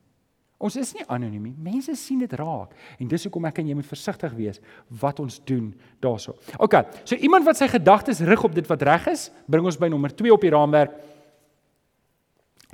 Ons 0.57 0.79
is 0.81 0.95
nie 0.97 1.05
anoniem 1.13 1.51
nie. 1.51 1.55
Mense 1.61 1.93
sien 2.01 2.23
dit 2.23 2.33
raak. 2.41 2.73
En 2.97 3.09
dis 3.11 3.27
hoekom 3.29 3.45
ek 3.49 3.61
en 3.61 3.69
jy 3.69 3.77
moet 3.77 3.89
versigtig 3.89 4.33
wees 4.39 4.61
wat 5.03 5.21
ons 5.21 5.37
doen 5.49 5.69
daaroor. 6.01 6.39
OK. 6.65 6.79
So 7.05 7.19
iemand 7.21 7.45
wat 7.45 7.61
sy 7.61 7.69
gedagtes 7.69 8.23
rig 8.25 8.45
op 8.45 8.55
dit 8.57 8.69
wat 8.71 8.85
reg 8.89 9.11
is, 9.13 9.29
bring 9.45 9.69
ons 9.69 9.77
by 9.81 9.91
nommer 9.93 10.15
2 10.17 10.33
op 10.33 10.47
die 10.47 10.53
raamwerk. 10.55 10.95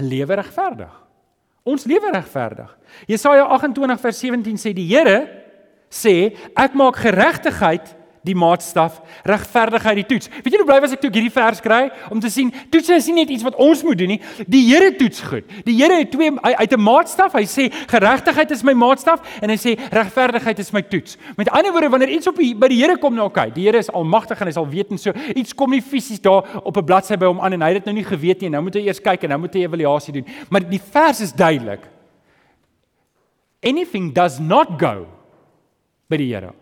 Lewe 0.03 0.39
regverdig. 0.39 0.95
Ons 1.67 1.87
lewe 1.87 2.11
regverdig. 2.15 2.71
Jesaja 3.11 3.49
28 3.55 4.01
vers 4.03 4.23
17 4.25 4.63
sê 4.63 4.73
die 4.75 4.87
Here 4.91 5.19
sê 5.93 6.33
ek 6.59 6.79
maak 6.79 7.03
geregtigheid 7.03 7.93
die 8.23 8.35
maatstaf, 8.39 9.01
regverdigheid 9.27 9.99
die 9.99 10.07
toets. 10.07 10.29
Weet 10.45 10.55
jy 10.55 10.61
hoe 10.61 10.67
bly 10.69 10.79
was 10.85 10.93
ek 10.95 11.01
toe 11.03 11.11
ek 11.11 11.17
hierdie 11.19 11.35
vers 11.35 11.63
kry 11.63 11.81
om 12.15 12.21
te 12.23 12.31
sien 12.31 12.53
toets 12.71 12.93
is 12.95 13.09
nie 13.11 13.17
net 13.23 13.33
iets 13.35 13.43
wat 13.47 13.57
ons 13.63 13.83
moet 13.83 13.99
doen 13.99 14.15
nie. 14.15 14.21
Die 14.47 14.63
Here 14.69 14.93
toets 14.99 15.25
goed. 15.27 15.49
Die 15.67 15.75
Here 15.81 15.99
het 15.99 16.13
twee 16.15 16.31
uit 16.31 16.73
'n 16.73 16.81
maatstaf. 16.81 17.35
Hy 17.35 17.43
sê 17.51 17.67
geregtigheid 17.91 18.51
is 18.55 18.63
my 18.63 18.73
maatstaf 18.73 19.21
en 19.43 19.51
hy 19.51 19.57
sê 19.59 19.75
regverdigheid 19.91 20.59
is 20.59 20.71
my 20.73 20.83
toets. 20.83 21.19
Met 21.37 21.51
ander 21.51 21.73
woorde 21.73 21.89
wanneer 21.89 22.15
iets 22.15 22.29
op 22.29 22.37
die, 22.37 22.55
by 22.55 22.69
die 22.69 22.79
Here 22.79 22.97
kom 22.97 23.15
nou 23.15 23.27
okay, 23.27 23.51
die 23.51 23.67
Here 23.67 23.79
is 23.79 23.91
almagtig 23.91 24.41
en 24.41 24.47
hy 24.47 24.53
sal 24.53 24.69
weet 24.69 24.91
en 24.91 24.99
so 24.99 25.13
iets 25.35 25.55
kom 25.55 25.71
nie 25.71 25.83
fisies 25.83 26.21
daar 26.21 26.63
op 26.63 26.77
'n 26.77 26.85
bladsy 26.85 27.17
by 27.17 27.27
hom 27.27 27.41
aan 27.41 27.53
en 27.53 27.63
hy 27.63 27.75
het 27.75 27.85
dit 27.85 27.87
nou 27.87 27.95
nie 27.95 28.05
geweet 28.05 28.41
nie. 28.41 28.51
Nou 28.51 28.63
moet 28.63 28.75
hy 28.75 28.87
eers 28.87 29.01
kyk 29.01 29.25
en 29.25 29.31
nou 29.31 29.41
moet 29.41 29.55
hy 29.55 29.65
evaluasie 29.65 30.13
doen. 30.13 30.27
Maar 30.49 30.69
die 30.69 30.81
vers 30.81 31.21
is 31.21 31.33
duidelik. 31.33 31.81
Anything 33.65 34.13
does 34.13 34.39
not 34.39 34.79
go 34.79 35.07
by 36.09 36.17
die 36.17 36.33
Here. 36.35 36.62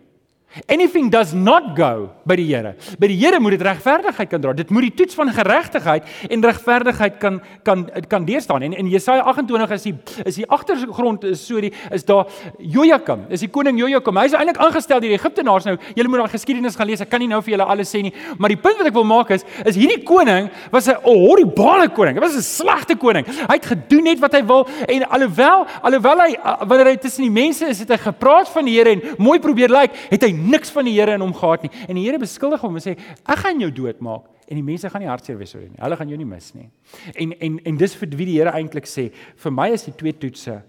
Anything 0.67 1.09
does 1.09 1.31
not 1.33 1.77
go 1.77 2.11
by 2.27 2.35
die 2.35 2.43
Here. 2.43 2.73
By 2.99 3.07
die 3.07 3.15
Here 3.15 3.39
moet 3.39 3.53
dit 3.55 3.61
regverdigheid 3.63 4.27
kan 4.29 4.41
dra. 4.43 4.51
Dit 4.53 4.71
moet 4.73 4.89
die 4.89 4.93
toets 4.99 5.15
van 5.15 5.29
geregtigheid 5.31 6.09
en 6.27 6.43
regverdigheid 6.43 7.19
kan 7.21 7.37
kan 7.63 7.85
kan 8.11 8.25
deurstaan. 8.27 8.65
En 8.67 8.73
in 8.75 8.89
Jesaja 8.91 9.23
28 9.31 9.71
is 9.77 9.85
die 9.87 9.93
is 10.25 10.39
die 10.41 10.47
agtergrond 10.51 11.23
is 11.23 11.45
so 11.47 11.61
die 11.63 11.71
is 11.91 12.03
daar 12.03 12.27
Jojakim. 12.59 13.23
Is 13.29 13.45
die 13.45 13.49
koning 13.49 13.79
Jojakim. 13.79 14.19
Hy 14.19 14.25
is 14.27 14.35
eintlik 14.35 14.59
aangestel 14.59 14.99
deur 14.99 15.13
die 15.13 15.19
Egiptenaars 15.19 15.69
nou. 15.69 15.77
Julle 15.95 16.11
moet 16.11 16.25
daai 16.25 16.35
geskiedenis 16.35 16.75
gaan 16.75 16.91
lees. 16.91 17.05
Ek 17.05 17.11
kan 17.13 17.23
nie 17.23 17.31
nou 17.31 17.39
vir 17.45 17.55
julle 17.55 17.69
alles 17.71 17.95
sê 17.95 18.03
nie, 18.03 18.11
maar 18.37 18.51
die 18.51 18.59
punt 18.59 18.81
wat 18.81 18.91
ek 18.91 18.97
wil 18.99 19.07
maak 19.07 19.31
is 19.31 19.47
is 19.63 19.79
hierdie 19.79 20.03
koning 20.03 20.51
was 20.71 20.89
'n 20.91 20.99
horribale 21.05 21.87
koning. 21.95 22.19
Hy 22.19 22.25
was 22.27 22.35
'n 22.35 22.43
slegte 22.43 22.99
koning. 22.99 23.23
Hy 23.25 23.55
het 23.55 23.71
gedoen 23.71 24.03
net 24.03 24.19
wat 24.19 24.33
hy 24.33 24.43
wil 24.43 24.67
en 24.87 25.07
alhoewel 25.07 25.65
alhoewel 25.81 26.19
hy 26.27 26.35
wanneer 26.67 26.87
hy 26.91 26.97
tussen 26.97 27.23
die 27.23 27.31
mense 27.31 27.65
is, 27.65 27.79
het 27.79 27.89
hy 27.89 27.97
gepraat 27.97 28.49
van 28.49 28.65
die 28.65 28.75
Here 28.75 28.89
en 28.89 29.01
mooi 29.17 29.39
probeer 29.39 29.69
lyk, 29.69 29.91
like, 29.91 30.07
het 30.09 30.23
hy 30.23 30.40
niks 30.41 30.73
van 30.73 30.87
die 30.87 30.95
Here 30.97 31.15
in 31.15 31.23
hom 31.23 31.33
gehad 31.35 31.65
nie. 31.65 31.71
En 31.87 31.97
die 31.97 32.05
Here 32.05 32.19
beskuldig 32.21 32.61
hom 32.63 32.77
en 32.79 32.83
sê 32.83 32.95
ek 32.97 33.43
gaan 33.43 33.61
jou 33.61 33.71
doodmaak 33.81 34.27
en 34.51 34.59
die 34.59 34.65
mense 34.65 34.89
gaan 34.91 35.03
nie 35.03 35.09
hartseer 35.11 35.39
wees 35.39 35.53
oor 35.55 35.63
jou 35.63 35.69
nie. 35.71 35.79
Hulle 35.79 35.97
gaan 35.99 36.11
jou 36.11 36.19
nie 36.19 36.27
mis 36.27 36.49
nie. 36.57 36.67
En 37.15 37.31
en 37.39 37.59
en 37.71 37.77
dis 37.79 37.95
vir 38.01 38.17
wie 38.19 38.27
die 38.33 38.39
Here 38.39 38.55
eintlik 38.57 38.89
sê, 38.89 39.09
vir 39.13 39.55
my 39.55 39.69
is 39.71 39.87
die 39.87 39.95
twee 39.95 40.17
toetse 40.17 40.59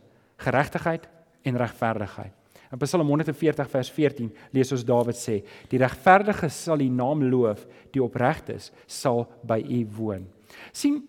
geregtigheid 0.42 1.08
en 1.48 1.58
regverdigheid. 1.58 2.32
In 2.72 2.80
Psalm 2.80 3.08
140 3.10 3.68
vers 3.68 3.90
14 3.92 4.30
lees 4.56 4.70
ons 4.72 4.84
Dawid 4.88 5.18
sê, 5.18 5.42
die 5.68 5.80
regverdige 5.80 6.48
sal 6.48 6.80
U 6.80 6.88
naam 6.88 7.26
loof, 7.28 7.66
die 7.92 8.00
opregtes 8.00 8.70
sal 8.86 9.26
by 9.44 9.60
U 9.60 9.82
woon. 9.98 10.26
sien 10.72 11.02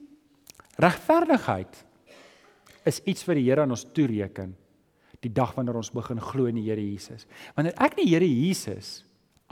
regverdigheid 0.82 1.86
is 2.86 3.00
iets 3.06 3.24
wat 3.28 3.38
die 3.38 3.46
Here 3.46 3.62
aan 3.62 3.72
ons 3.72 3.86
toereken 3.94 4.56
die 5.24 5.32
dag 5.34 5.54
wanneer 5.56 5.80
ons 5.80 5.92
begin 5.94 6.22
glo 6.22 6.50
in 6.50 6.60
die 6.60 6.66
Here 6.68 6.82
Jesus. 6.82 7.28
Wanneer 7.58 7.76
ek 7.82 7.98
die 8.00 8.08
Here 8.10 8.28
Jesus 8.28 9.02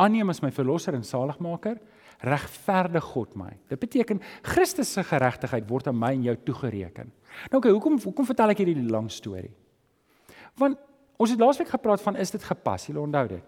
aanneem 0.02 0.32
as 0.34 0.42
my 0.44 0.52
verlosser 0.54 0.96
en 0.98 1.06
saligmaker, 1.06 1.80
regverdig 2.26 3.06
God 3.14 3.34
my. 3.40 3.50
Dit 3.70 3.82
beteken 3.82 4.22
Christus 4.46 4.92
se 4.94 5.04
geregtigheid 5.06 5.66
word 5.70 5.90
aan 5.90 5.98
my 5.98 6.12
en 6.16 6.28
jou 6.30 6.36
toegereken. 6.52 7.10
Nou 7.50 7.62
okay, 7.62 7.74
hoekom 7.74 7.98
hoekom 8.04 8.28
vertel 8.30 8.54
ek 8.54 8.62
hierdie 8.62 8.86
lang 8.90 9.10
storie? 9.12 9.52
Want 10.60 10.78
ons 11.22 11.34
het 11.34 11.42
laasweek 11.42 11.72
gepraat 11.72 12.04
van 12.04 12.20
is 12.22 12.34
dit 12.34 12.44
gepas? 12.46 12.88
Jy 12.90 12.98
onthou 13.02 13.26
dit. 13.32 13.48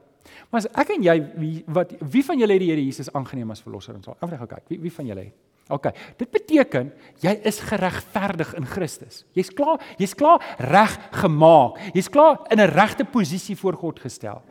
Maar 0.50 0.64
as 0.64 0.70
ek 0.80 0.94
en 0.96 1.06
jy 1.06 1.16
wie 1.36 1.56
wat 1.76 1.94
wie 2.00 2.24
van 2.26 2.40
julle 2.40 2.56
het 2.56 2.64
die 2.64 2.72
Here 2.72 2.86
Jesus 2.86 3.12
aangeneem 3.14 3.52
as 3.54 3.62
verlosser 3.62 3.98
en 3.98 4.06
saligmaker? 4.06 4.42
Ek 4.42 4.56
kyk, 4.56 4.70
wie 4.72 4.82
wie 4.88 4.94
van 4.94 5.10
julle 5.12 5.28
het? 5.30 5.53
OK. 5.72 5.94
Dit 6.20 6.32
beteken 6.32 6.92
jy 7.24 7.34
is 7.48 7.62
geregverdig 7.64 8.52
in 8.60 8.66
Christus. 8.68 9.24
Jy's 9.38 9.52
klaar, 9.56 9.80
jy's 9.98 10.16
klaar 10.18 10.44
reg 10.60 10.98
gemaak. 11.22 11.80
Jy's 11.96 12.10
klaar 12.12 12.44
in 12.52 12.60
'n 12.60 12.74
regte 12.74 13.06
posisie 13.06 13.56
voor 13.56 13.74
God 13.74 14.00
gestel. 14.00 14.42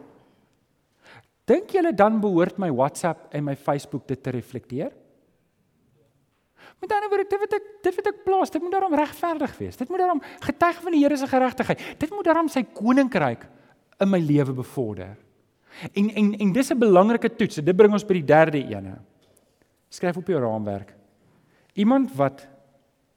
Dink 1.45 1.71
julle 1.71 1.93
dan 1.95 2.21
behoort 2.21 2.59
my 2.59 2.71
WhatsApp 2.71 3.35
en 3.35 3.45
my 3.45 3.57
Facebook 3.57 4.07
dit 4.07 4.23
te 4.23 4.31
reflekteer? 4.31 4.93
Met 6.81 6.93
ander 6.93 7.09
woorde, 7.09 7.29
dit 7.29 7.39
wat 7.39 7.53
ek 7.53 7.67
dit 7.83 7.95
wat 7.95 8.07
ek 8.07 8.25
plaas, 8.25 8.51
dit 8.51 8.63
moet 8.63 8.73
daarom 8.73 8.95
regverdig 8.95 9.59
wees. 9.59 9.77
Dit 9.77 9.89
moet 9.89 9.99
daarom 9.99 10.23
getuig 10.41 10.81
van 10.83 10.93
die 10.93 11.03
Here 11.03 11.17
se 11.17 11.27
geregtigheid. 11.27 11.83
Dit 11.99 12.11
moet 12.11 12.25
daarom 12.25 12.49
sy 12.49 12.63
koninkryk 12.63 13.47
in 14.01 14.11
my 14.11 14.19
lewe 14.19 14.53
bevorder. 14.53 15.17
En 15.93 16.11
en 16.11 16.35
en 16.39 16.53
dis 16.53 16.71
'n 16.71 16.79
belangrike 16.79 17.37
toets. 17.37 17.55
Dit 17.55 17.77
bring 17.77 17.93
ons 17.93 18.07
by 18.07 18.15
die 18.15 18.25
derde 18.25 18.59
ene. 18.59 18.99
Skryf 19.89 20.17
op 20.17 20.27
jou 20.27 20.41
raamwerk. 20.41 20.95
Iemand 21.73 22.13
wat 22.17 22.47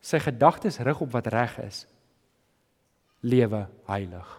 sy 0.05 0.19
gedagtes 0.21 0.79
rig 0.79 1.01
op 1.01 1.11
wat 1.11 1.27
reg 1.33 1.57
is, 1.65 1.85
lewe 3.25 3.65
heilig. 3.89 4.29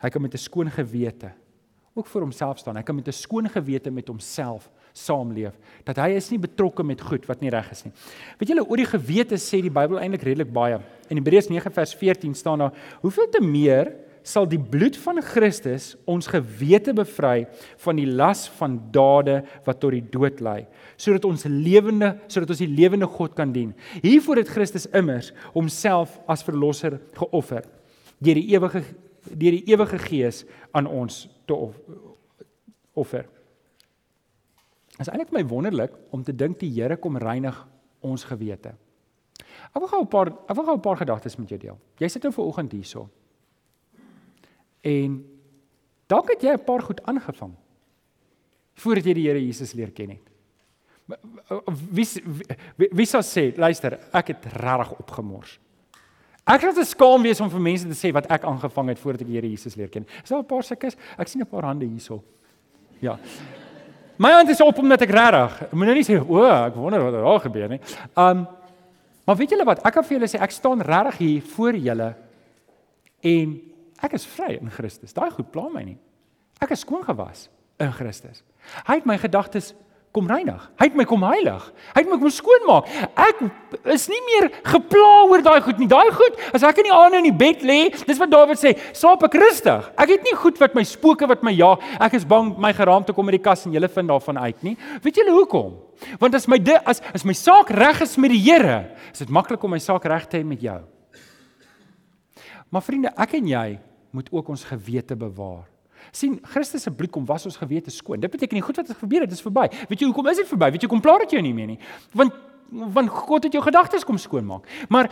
Hy 0.00 0.08
kan 0.10 0.22
met 0.22 0.34
'n 0.34 0.38
skoon 0.38 0.70
gewete 0.70 1.32
ook 1.96 2.06
vir 2.06 2.20
homself 2.20 2.58
staan. 2.58 2.76
Hy 2.76 2.82
kan 2.82 2.94
met 2.94 3.08
'n 3.08 3.12
skoon 3.12 3.48
gewete 3.48 3.90
met 3.90 4.08
homself 4.08 4.70
saamleef 4.92 5.56
dat 5.84 5.96
hy 5.96 6.10
is 6.16 6.30
nie 6.30 6.38
betrokke 6.38 6.82
met 6.82 7.00
goed 7.00 7.26
wat 7.26 7.40
nie 7.40 7.50
reg 7.50 7.70
is 7.70 7.84
nie. 7.84 7.92
Weet 8.38 8.48
julle 8.48 8.64
oor 8.68 8.76
die 8.76 8.86
gewete 8.86 9.34
sê 9.34 9.60
die 9.60 9.70
Bybel 9.70 9.98
eintlik 9.98 10.22
redelik 10.22 10.52
baie. 10.52 10.80
In 11.08 11.16
Hebreërs 11.16 11.48
9 11.48 11.72
vers 11.72 11.94
14 11.94 12.34
staan 12.34 12.58
daar: 12.58 12.72
"Hoeveel 13.00 13.28
te 13.28 13.40
meer 13.40 13.92
sal 14.26 14.48
die 14.50 14.58
bloed 14.58 14.96
van 14.98 15.20
Christus 15.22 15.92
ons 16.10 16.26
gewete 16.30 16.90
bevry 16.96 17.46
van 17.84 17.98
die 18.00 18.08
las 18.10 18.46
van 18.58 18.78
dade 18.94 19.38
wat 19.66 19.78
tot 19.82 19.94
die 19.94 20.02
dood 20.02 20.42
lei 20.42 20.64
sodat 20.98 21.28
ons 21.28 21.46
lewende 21.46 22.16
sodat 22.26 22.50
ons 22.50 22.62
die 22.64 22.72
lewende 22.72 23.06
God 23.06 23.36
kan 23.38 23.52
dien. 23.54 23.74
Hiervoor 24.02 24.40
het 24.42 24.50
Christus 24.50 24.88
immers 24.90 25.30
homself 25.54 26.18
as 26.26 26.42
verlosser 26.46 26.98
geoffer 27.18 27.68
deur 28.18 28.40
die 28.40 28.48
ewige 28.54 28.82
deur 29.26 29.56
die 29.58 29.66
ewige 29.70 29.98
gees 29.98 30.44
aan 30.74 30.86
ons 30.86 31.26
te 31.46 31.54
offer. 32.94 33.26
Dit 34.96 35.02
is 35.02 35.10
eintlik 35.10 35.34
my 35.34 35.42
wonderlik 35.50 35.94
om 36.14 36.22
te 36.24 36.34
dink 36.34 36.58
die 36.62 36.70
Here 36.72 36.96
kom 36.96 37.18
reinig 37.18 37.58
ons 38.06 38.24
gewete. 38.26 38.72
Ek 39.74 39.82
wil 39.82 39.90
gou 39.90 40.02
'n 40.02 40.08
paar 40.08 40.28
ek 40.48 40.56
wil 40.56 40.64
gou 40.64 40.76
'n 40.76 40.80
paar 40.80 40.96
gedagtes 40.96 41.38
met 41.38 41.48
jou 41.48 41.58
deel. 41.58 41.78
Jy 41.98 42.08
sit 42.08 42.22
nou 42.22 42.32
ver 42.32 42.44
oggend 42.44 42.72
hierso. 42.72 43.08
En 44.80 45.24
dalk 46.06 46.30
het 46.30 46.42
jy 46.42 46.52
'n 46.52 46.64
paar 46.64 46.82
goed 46.82 47.02
aangevang 47.02 47.54
voordat 48.74 49.04
jy 49.04 49.14
die 49.14 49.26
Here 49.28 49.40
Jesus 49.40 49.72
leer 49.72 49.90
ken 49.90 50.10
het. 50.10 50.26
Wie 51.90 52.06
wie, 52.76 52.88
wie 52.92 53.06
sou 53.06 53.22
sê, 53.22 53.56
luister, 53.56 53.98
ek 54.12 54.26
het 54.26 54.44
regtig 54.52 54.92
opgemors. 54.98 55.58
Ek 56.46 56.62
het 56.62 56.76
geskaam 56.78 57.22
wees 57.22 57.40
om 57.40 57.50
vir 57.50 57.60
mense 57.60 57.88
te 57.88 57.98
sê 57.98 58.12
wat 58.14 58.28
ek 58.30 58.44
aangevang 58.46 58.88
het 58.88 58.98
voordat 59.02 59.22
ek 59.22 59.26
die 59.26 59.38
Here 59.38 59.50
Jesus 59.50 59.76
leer 59.76 59.88
ken. 59.88 60.06
Is 60.22 60.28
daar 60.28 60.40
'n 60.40 60.46
paar 60.46 60.62
sulkes? 60.62 60.96
Ek 61.18 61.28
sien 61.28 61.40
'n 61.40 61.46
paar 61.46 61.64
hande 61.64 61.86
hierso. 61.86 62.22
Ja. 63.00 63.18
My 64.16 64.32
hand 64.32 64.48
is 64.48 64.60
op 64.60 64.78
omdat 64.78 65.02
ek 65.02 65.10
regtig. 65.10 65.72
Moet 65.72 65.86
nou 65.86 65.94
nie 65.94 66.04
sê 66.04 66.16
o, 66.16 66.44
ek 66.44 66.74
wonder 66.74 67.02
wat 67.02 67.12
daar 67.12 67.40
gebeur 67.40 67.68
nie. 67.68 67.80
Um 68.16 68.46
maar 69.26 69.36
weet 69.36 69.50
julle 69.50 69.64
wat? 69.64 69.84
Ek 69.84 69.92
kan 69.92 70.04
vir 70.04 70.18
julle 70.18 70.28
sê 70.28 70.40
ek 70.40 70.50
staan 70.50 70.80
regtig 70.80 71.18
hier 71.18 71.42
voor 71.42 71.74
julle 71.74 72.14
en 73.20 73.60
Ek 74.04 74.16
is 74.16 74.26
vry 74.28 74.56
in 74.60 74.70
Christus. 74.70 75.14
Daai 75.16 75.30
goed 75.32 75.50
pla 75.52 75.68
my 75.72 75.84
nie. 75.86 75.98
Ek 76.62 76.72
is 76.72 76.84
skoon 76.84 77.04
gewas 77.04 77.48
in 77.80 77.92
Christus. 77.92 78.42
Hy 78.86 79.00
het 79.00 79.08
my 79.08 79.18
gedagtes 79.20 79.74
kom 80.16 80.28
reinig. 80.30 80.62
Hy 80.80 80.86
het 80.88 80.96
my 80.96 81.04
kom 81.08 81.24
heilig. 81.28 81.64
Hy 81.92 82.00
het 82.00 82.08
my 82.08 82.16
kom 82.16 82.32
skoonmaak. 82.32 82.88
Ek 83.20 83.42
is 83.92 84.06
nie 84.08 84.20
meer 84.24 84.48
gepla 84.64 85.10
oor 85.28 85.44
daai 85.44 85.60
goed 85.64 85.82
nie. 85.82 85.88
Daai 85.90 86.08
goed, 86.16 86.38
as 86.56 86.64
ek 86.64 86.80
in 86.80 86.88
die 86.88 86.94
aande 86.94 87.20
in 87.20 87.28
die 87.28 87.36
bed 87.36 87.64
lê, 87.66 87.78
dis 87.92 88.20
wat 88.22 88.32
Dawid 88.32 88.60
sê, 88.60 88.72
slaap 88.96 89.26
ek 89.28 89.36
rustig. 89.42 89.90
Ek 90.00 90.14
het 90.14 90.24
nie 90.24 90.32
goed 90.40 90.56
wat 90.62 90.76
my 90.78 90.86
spooke 90.88 91.28
wat 91.28 91.44
my 91.44 91.52
jaag. 91.52 91.84
Ek 92.00 92.16
is 92.16 92.24
bang 92.28 92.54
my 92.60 92.72
geraamte 92.76 93.12
kom 93.16 93.28
uit 93.28 93.36
die 93.36 93.44
kas 93.44 93.66
en 93.68 93.76
jy 93.76 93.84
vind 93.84 94.12
daarvan 94.12 94.40
uit 94.46 94.66
nie. 94.70 94.76
Weet 95.04 95.20
julle 95.20 95.36
hoekom? 95.36 95.76
Want 96.22 96.36
as 96.36 96.48
my 96.48 96.60
as 96.88 97.04
as 97.12 97.24
my 97.28 97.36
saak 97.36 97.72
reg 97.76 98.00
is 98.04 98.16
met 98.16 98.32
die 98.32 98.40
Here, 98.46 98.86
is 99.12 99.20
dit 99.20 99.32
maklik 99.32 99.64
om 99.64 99.76
my 99.76 99.82
saak 99.82 100.08
reg 100.08 100.28
te 100.30 100.40
hê 100.40 100.44
met 100.48 100.64
jou. 100.64 100.80
Maar 102.70 102.82
vriende, 102.82 103.12
ek 103.16 103.36
en 103.38 103.46
jy 103.46 103.78
moet 104.16 104.28
ook 104.32 104.48
ons 104.48 104.64
gewete 104.64 105.16
bewaar. 105.16 105.64
sien 106.12 106.38
Christus 106.42 106.82
se 106.82 106.90
bloed 106.90 107.10
kom 107.10 107.24
was 107.26 107.44
ons 107.44 107.56
gewete 107.56 107.90
skoon. 107.90 108.20
Dit 108.20 108.30
beteken 108.30 108.54
nie 108.54 108.62
goed 108.62 108.76
wat 108.76 108.88
het 108.88 108.98
gebeur 108.98 109.20
het, 109.20 109.30
dit 109.30 109.38
is 109.38 109.44
verby. 109.44 109.66
Weet 109.88 110.00
jy 110.00 110.06
hoekom 110.06 110.28
is 110.30 110.36
dit 110.36 110.48
verby? 110.48 110.70
Weet 110.70 110.82
jy 110.82 110.88
kom 110.88 111.00
plaar 111.00 111.24
dit 111.24 111.30
jou 111.36 111.42
nie 111.42 111.54
meer 111.54 111.66
nie. 111.74 111.80
Want 112.12 112.44
want 112.70 113.08
God 113.08 113.44
het 113.46 113.52
jou 113.54 113.62
gedagtes 113.62 114.02
kom 114.04 114.16
skoonmaak. 114.18 114.64
Maar 114.90 115.06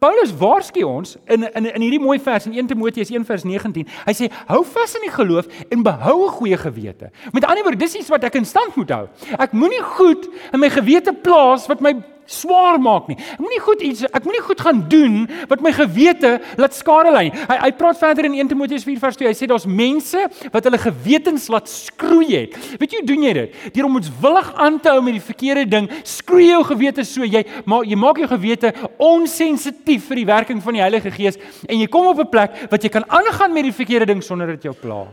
Paulus 0.00 0.30
waarsku 0.32 0.84
ons 0.86 1.16
in 1.28 1.42
in 1.44 1.66
in 1.66 1.82
hierdie 1.82 2.00
mooi 2.00 2.20
vers 2.22 2.46
in 2.46 2.54
1 2.56 2.70
Timoteus 2.70 3.10
1 3.10 3.24
vers 3.28 3.42
19. 3.44 3.88
Hy 4.06 4.14
sê 4.16 4.30
hou 4.48 4.62
vas 4.64 4.94
in 4.96 5.04
die 5.04 5.12
geloof 5.12 5.50
en 5.68 5.82
behou 5.82 6.24
'n 6.26 6.36
goeie 6.38 6.56
gewete. 6.56 7.10
Met 7.32 7.44
ander 7.44 7.62
woorde, 7.62 7.78
dis 7.78 7.94
iets 7.94 8.08
wat 8.08 8.24
ek 8.24 8.34
in 8.34 8.44
stand 8.44 8.76
moet 8.76 8.90
hou. 8.90 9.08
Ek 9.38 9.52
moenie 9.52 9.82
goed 9.82 10.28
in 10.52 10.60
my 10.60 10.70
gewete 10.70 11.12
plaas 11.12 11.66
wat 11.66 11.80
my 11.80 11.92
swaar 12.30 12.78
maak 12.82 13.08
nie. 13.10 13.16
Ek 13.34 13.42
moenie 13.42 13.60
goed 13.64 13.82
iets 13.84 14.04
ek 14.06 14.26
moenie 14.26 14.42
goed 14.44 14.62
gaan 14.62 14.82
doen 14.90 15.16
wat 15.50 15.62
my 15.64 15.72
gewete 15.74 16.36
laat 16.60 16.76
skade 16.76 17.12
lei. 17.14 17.26
Hy 17.30 17.58
hy 17.64 17.70
praat 17.78 17.98
verder 18.00 18.28
in 18.28 18.38
1 18.38 18.52
Timoteus 18.52 18.86
4 18.86 19.02
vers 19.02 19.18
2. 19.20 19.30
Hy 19.30 19.36
sê 19.36 19.48
daar's 19.50 19.66
mense 19.66 20.26
wat 20.54 20.66
hulle 20.68 20.80
gewetens 20.80 21.48
laat 21.52 21.70
skroei 21.70 22.30
het. 22.32 22.58
Weet 22.80 22.94
jy 22.94 23.02
hoe 23.02 23.08
doen 23.10 23.26
jy 23.26 23.34
dit? 23.40 23.58
Deur 23.74 23.88
om 23.90 23.98
ons 24.00 24.12
willig 24.22 24.52
aan 24.66 24.78
te 24.82 24.92
hou 24.94 25.02
met 25.04 25.18
die 25.18 25.24
verkeerde 25.24 25.66
ding, 25.70 25.90
skroei 26.06 26.50
jou 26.50 26.62
gewete 26.72 27.04
so 27.08 27.26
jy 27.26 27.44
maar 27.70 27.86
jy 27.88 27.98
maak 27.98 28.20
jou 28.22 28.28
gewete 28.30 28.72
onsensitief 29.00 30.06
vir 30.10 30.22
die 30.22 30.28
werking 30.28 30.62
van 30.62 30.78
die 30.78 30.84
Heilige 30.84 31.12
Gees 31.14 31.40
en 31.66 31.80
jy 31.80 31.88
kom 31.90 32.06
op 32.12 32.20
'n 32.20 32.30
plek 32.30 32.68
wat 32.70 32.82
jy 32.82 32.90
kan 32.90 33.04
aangaan 33.08 33.52
met 33.52 33.64
die 33.64 33.74
verkeerde 33.74 34.06
ding 34.06 34.22
sonder 34.22 34.46
dit 34.46 34.62
jou 34.62 34.74
pla. 34.74 35.06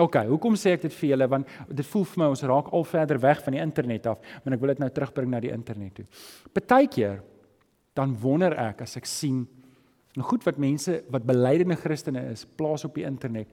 OK, 0.00 0.16
hoekom 0.30 0.56
sê 0.58 0.74
ek 0.76 0.86
dit 0.86 0.96
vir 1.00 1.12
julle 1.12 1.28
want 1.30 1.48
dit 1.68 1.86
voel 1.92 2.06
vir 2.08 2.22
my 2.22 2.28
ons 2.32 2.44
raak 2.48 2.72
al 2.76 2.86
verder 2.88 3.20
weg 3.22 3.42
van 3.44 3.56
die 3.56 3.62
internet 3.62 4.08
af, 4.10 4.20
maar 4.42 4.56
ek 4.56 4.62
wil 4.62 4.72
dit 4.74 4.82
nou 4.82 4.90
terugbring 4.96 5.30
na 5.32 5.40
die 5.44 5.52
internet 5.54 6.00
toe. 6.00 6.06
Partykeer 6.56 7.20
dan 7.98 8.14
wonder 8.22 8.56
ek 8.58 8.84
as 8.86 8.96
ek 9.00 9.08
sien 9.08 9.44
nou 10.16 10.26
goed 10.26 10.44
wat 10.46 10.58
mense 10.58 11.00
wat 11.12 11.26
belydende 11.26 11.78
Christene 11.78 12.24
is, 12.32 12.44
plaas 12.44 12.84
op 12.88 12.96
die 12.96 13.06
internet, 13.06 13.50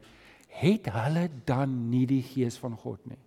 het 0.58 0.90
hulle 0.94 1.28
dan 1.46 1.74
nie 1.92 2.06
die 2.10 2.24
gees 2.26 2.58
van 2.62 2.78
God 2.80 3.02
nie. 3.10 3.20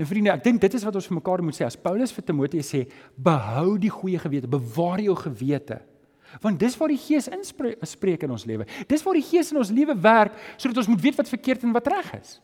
En 0.00 0.08
vriende, 0.08 0.32
ek 0.32 0.44
dink 0.44 0.60
dit 0.62 0.74
is 0.78 0.84
wat 0.86 0.96
ons 0.96 1.08
vir 1.10 1.18
mekaar 1.18 1.42
moet 1.44 1.56
sê. 1.56 1.66
As 1.66 1.76
Paulus 1.76 2.14
vir 2.16 2.24
Timoteus 2.24 2.70
sê, 2.72 2.86
behou 3.16 3.74
die 3.80 3.92
goeie 3.92 4.20
gewete, 4.22 4.48
bewaar 4.50 5.02
jou 5.04 5.16
gewete. 5.20 5.82
Want 6.40 6.60
dis 6.60 6.76
waar 6.76 6.88
die 6.88 7.00
Gees 7.00 7.28
inspreek 7.28 8.22
in 8.22 8.30
ons 8.30 8.46
lewe. 8.48 8.66
Dis 8.88 9.02
waar 9.02 9.18
die 9.18 9.26
Gees 9.26 9.52
in 9.52 9.60
ons 9.60 9.70
lewe 9.70 9.96
werk 10.00 10.38
sodat 10.56 10.82
ons 10.82 10.88
moet 10.88 11.02
weet 11.02 11.18
wat 11.20 11.28
verkeerd 11.28 11.66
en 11.66 11.74
wat 11.76 11.90
reg 11.92 12.14
is. 12.20 12.38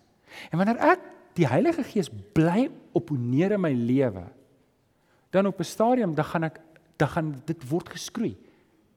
En 0.53 0.61
wanneer 0.61 0.81
ek 0.93 1.07
die 1.39 1.47
Heilige 1.49 1.85
Gees 1.87 2.11
bly 2.11 2.69
opponeer 2.97 3.55
in 3.57 3.63
my 3.63 3.73
lewe, 3.73 4.27
dan 5.31 5.47
op 5.47 5.61
'n 5.61 5.65
stadium 5.65 6.15
dan 6.15 6.25
gaan 6.25 6.45
ek 6.45 6.61
dan 6.97 7.09
gaan 7.09 7.43
dit 7.47 7.69
word 7.71 7.89
geskroei. 7.89 8.37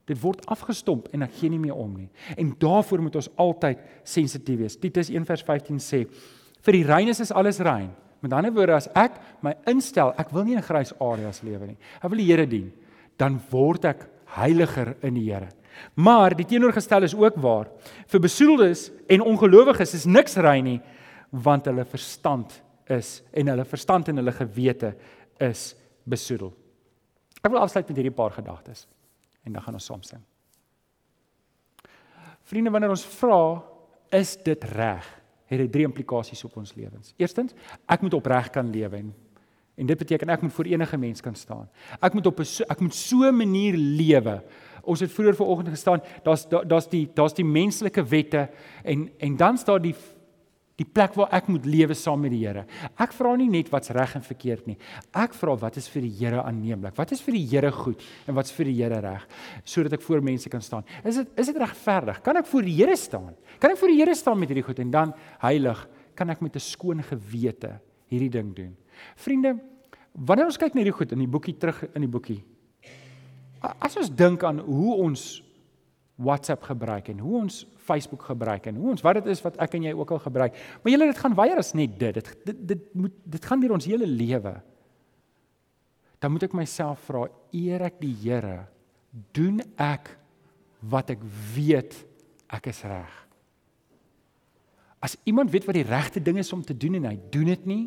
Dit 0.06 0.21
word 0.21 0.45
afgestomp 0.45 1.08
en 1.13 1.21
ek 1.21 1.34
gee 1.39 1.49
nie 1.49 1.60
meer 1.60 1.75
om 1.75 1.93
nie. 1.95 2.10
En 2.38 2.56
daarvoor 2.58 3.01
moet 3.01 3.15
ons 3.15 3.30
altyd 3.36 3.77
sensitief 4.04 4.58
wees. 4.58 4.75
Titus 4.75 5.10
1:15 5.10 5.80
sê: 5.80 6.08
"Vir 6.62 6.73
die 6.73 6.84
reines 6.84 7.19
is 7.19 7.32
alles 7.32 7.60
rein." 7.60 7.91
Met 8.21 8.34
ander 8.34 8.54
woorde, 8.54 8.73
as 8.73 8.88
ek 8.95 9.17
my 9.41 9.56
instel, 9.65 10.13
ek 10.17 10.30
wil 10.30 10.43
nie 10.43 10.56
in 10.56 10.62
grys 10.62 10.93
areas 11.01 11.41
lewe 11.41 11.71
nie. 11.71 11.77
Ek 11.97 12.10
wil 12.10 12.17
die 12.17 12.30
Here 12.30 12.45
dien, 12.47 12.71
dan 13.17 13.39
word 13.49 13.86
ek 13.86 14.08
heiliger 14.38 14.96
in 15.06 15.17
die 15.17 15.28
Here. 15.30 15.50
Maar 15.96 16.36
die 16.38 16.46
teenoorgestel 16.46 17.08
is 17.08 17.15
ook 17.15 17.38
waar. 17.41 17.70
Vir 18.12 18.24
besoedeldes 18.24 18.89
en 19.12 19.24
ongelowiges 19.26 19.96
is 19.98 20.06
niks 20.06 20.38
rein 20.39 20.67
nie, 20.67 20.80
want 21.32 21.65
hulle 21.70 21.86
verstand 21.88 22.58
is 22.91 23.22
en 23.32 23.52
hulle 23.54 23.65
verstand 23.65 24.12
en 24.12 24.20
hulle 24.20 24.34
gewete 24.36 24.94
is 25.41 25.72
besoedel. 26.04 26.52
Ek 27.41 27.50
wil 27.50 27.63
afsluit 27.63 27.88
met 27.89 28.02
hierdie 28.02 28.15
paar 28.15 28.36
gedagtes 28.36 28.86
en 29.48 29.56
dan 29.56 29.63
gaan 29.65 29.80
ons 29.80 29.88
saam 29.89 30.04
sing. 30.06 30.22
Vriende, 32.52 32.74
wanneer 32.74 32.94
ons 32.94 33.06
vra, 33.17 33.62
is 34.12 34.36
dit 34.44 34.63
reg? 34.76 35.08
Het 35.52 35.65
dit 35.65 35.72
drie 35.72 35.86
implikasies 35.88 36.44
op 36.48 36.58
ons 36.62 36.74
lewens. 36.78 37.13
Eerstens, 37.20 37.56
ek 37.91 38.04
moet 38.06 38.15
opreg 38.15 38.52
kan 38.54 38.70
lewe 38.72 39.02
en 39.02 39.10
En 39.75 39.86
dit 39.86 39.97
beteken 39.97 40.29
ek 40.29 40.41
moet 40.41 40.53
voor 40.53 40.65
enige 40.65 40.97
mens 40.97 41.21
kan 41.21 41.36
staan. 41.36 41.69
Ek 41.99 42.13
moet 42.13 42.25
op 42.25 42.39
'n 42.39 42.63
ek 42.67 42.79
moet 42.79 42.95
so 42.95 43.23
'n 43.23 43.36
manier 43.36 43.77
lewe. 43.77 44.43
Ons 44.84 44.99
het 44.99 45.12
vroeër 45.12 45.36
vanoggend 45.36 45.69
gestaan, 45.69 46.01
daar's 46.23 46.47
daar's 46.47 46.89
die 46.89 47.10
daar's 47.13 47.34
die 47.34 47.45
menslike 47.45 48.03
wette 48.03 48.49
en 48.84 49.10
en 49.17 49.38
dan 49.38 49.57
staan 49.57 49.81
die 49.81 49.95
die 50.81 50.88
plek 50.88 51.13
waar 51.17 51.31
ek 51.36 51.49
moet 51.51 51.65
lewe 51.65 51.93
saam 51.97 52.23
met 52.23 52.34
die 52.34 52.41
Here. 52.41 52.65
Ek 53.01 53.13
vra 53.13 53.36
nie 53.38 53.49
net 53.49 53.69
wat's 53.73 53.91
reg 53.93 54.15
en 54.17 54.25
verkeerd 54.25 54.67
nie. 54.67 54.77
Ek 55.13 55.36
vra 55.38 55.55
wat 55.55 55.77
is 55.77 55.88
vir 55.91 56.01
die 56.01 56.13
Here 56.21 56.41
aanneemlik? 56.43 56.95
Wat 56.97 57.12
is 57.12 57.21
vir 57.21 57.38
die 57.38 57.45
Here 57.51 57.71
goed 57.75 58.01
en 58.27 58.36
wat's 58.36 58.53
vir 58.55 58.65
die 58.65 58.77
Here 58.79 59.01
reg 59.03 59.27
sodat 59.63 59.93
ek 59.93 60.01
voor 60.01 60.23
mense 60.25 60.49
kan 60.49 60.62
staan? 60.62 60.86
Is 61.03 61.15
dit 61.21 61.27
is 61.38 61.51
dit 61.51 61.57
regverdig? 61.57 62.21
Kan 62.25 62.38
ek 62.41 62.49
voor 62.49 62.62
die 62.67 62.75
Here 62.79 62.97
staan? 62.97 63.34
Kan 63.60 63.71
ek 63.75 63.77
voor 63.77 63.93
die 63.93 63.99
Here 64.01 64.15
staan 64.15 64.39
met 64.39 64.49
hierdie 64.49 64.65
goed 64.65 64.79
en 64.79 64.91
dan 64.91 65.13
heilig 65.43 65.88
kan 66.15 66.29
ek 66.29 66.41
met 66.41 66.55
'n 66.55 66.60
skoon 66.60 67.03
gewete 67.03 67.79
hierdie 68.10 68.29
ding 68.29 68.55
doen? 68.55 68.81
Vriende, 69.15 69.55
wanneer 70.11 70.49
ons 70.49 70.59
kyk 70.59 70.73
na 70.75 70.83
hierdie 70.83 70.97
goed 70.97 71.13
in 71.15 71.23
die 71.23 71.29
boekie 71.31 71.55
terug 71.57 71.83
in 71.91 72.05
die 72.05 72.11
boekie. 72.11 72.41
As 73.61 73.97
ons 73.99 74.09
dink 74.09 74.43
aan 74.43 74.59
hoe 74.65 74.95
ons 75.03 75.43
WhatsApp 76.21 76.63
gebruik 76.69 77.09
en 77.13 77.21
hoe 77.21 77.37
ons 77.41 77.61
Facebook 77.81 78.23
gebruik 78.29 78.67
en 78.69 78.77
hoe 78.77 78.91
ons 78.93 79.03
wat 79.05 79.19
dit 79.19 79.31
is 79.33 79.41
wat 79.45 79.57
ek 79.63 79.77
en 79.77 79.87
jy 79.87 79.93
ook 79.97 80.11
al 80.15 80.21
gebruik. 80.25 80.57
Maar 80.81 80.93
julle 80.93 81.09
dit 81.09 81.21
gaan 81.23 81.37
weier 81.37 81.61
as 81.61 81.73
net 81.77 81.95
dit. 81.99 82.19
Dit 82.19 82.45
dit, 82.45 82.67
dit 82.73 82.83
moet 82.93 83.15
dit 83.37 83.47
gaan 83.49 83.61
deur 83.61 83.77
ons 83.77 83.89
hele 83.89 84.09
lewe. 84.09 84.53
Dan 86.21 86.35
moet 86.35 86.45
ek 86.45 86.57
myself 86.57 87.07
vra, 87.07 87.25
eer 87.57 87.87
ek 87.87 87.97
die 88.01 88.13
Here? 88.21 88.67
Doen 89.33 89.63
ek 89.81 90.13
wat 90.91 91.09
ek 91.15 91.23
weet 91.55 91.97
ek 92.53 92.69
is 92.69 92.83
reg? 92.85 93.15
As 95.01 95.17
iemand 95.25 95.49
weet 95.49 95.65
wat 95.65 95.79
die 95.79 95.87
regte 95.87 96.21
ding 96.21 96.37
is 96.37 96.53
om 96.53 96.61
te 96.61 96.77
doen 96.77 96.99
en 96.99 97.09
hy 97.09 97.15
doen 97.33 97.49
dit 97.49 97.65
nie, 97.65 97.83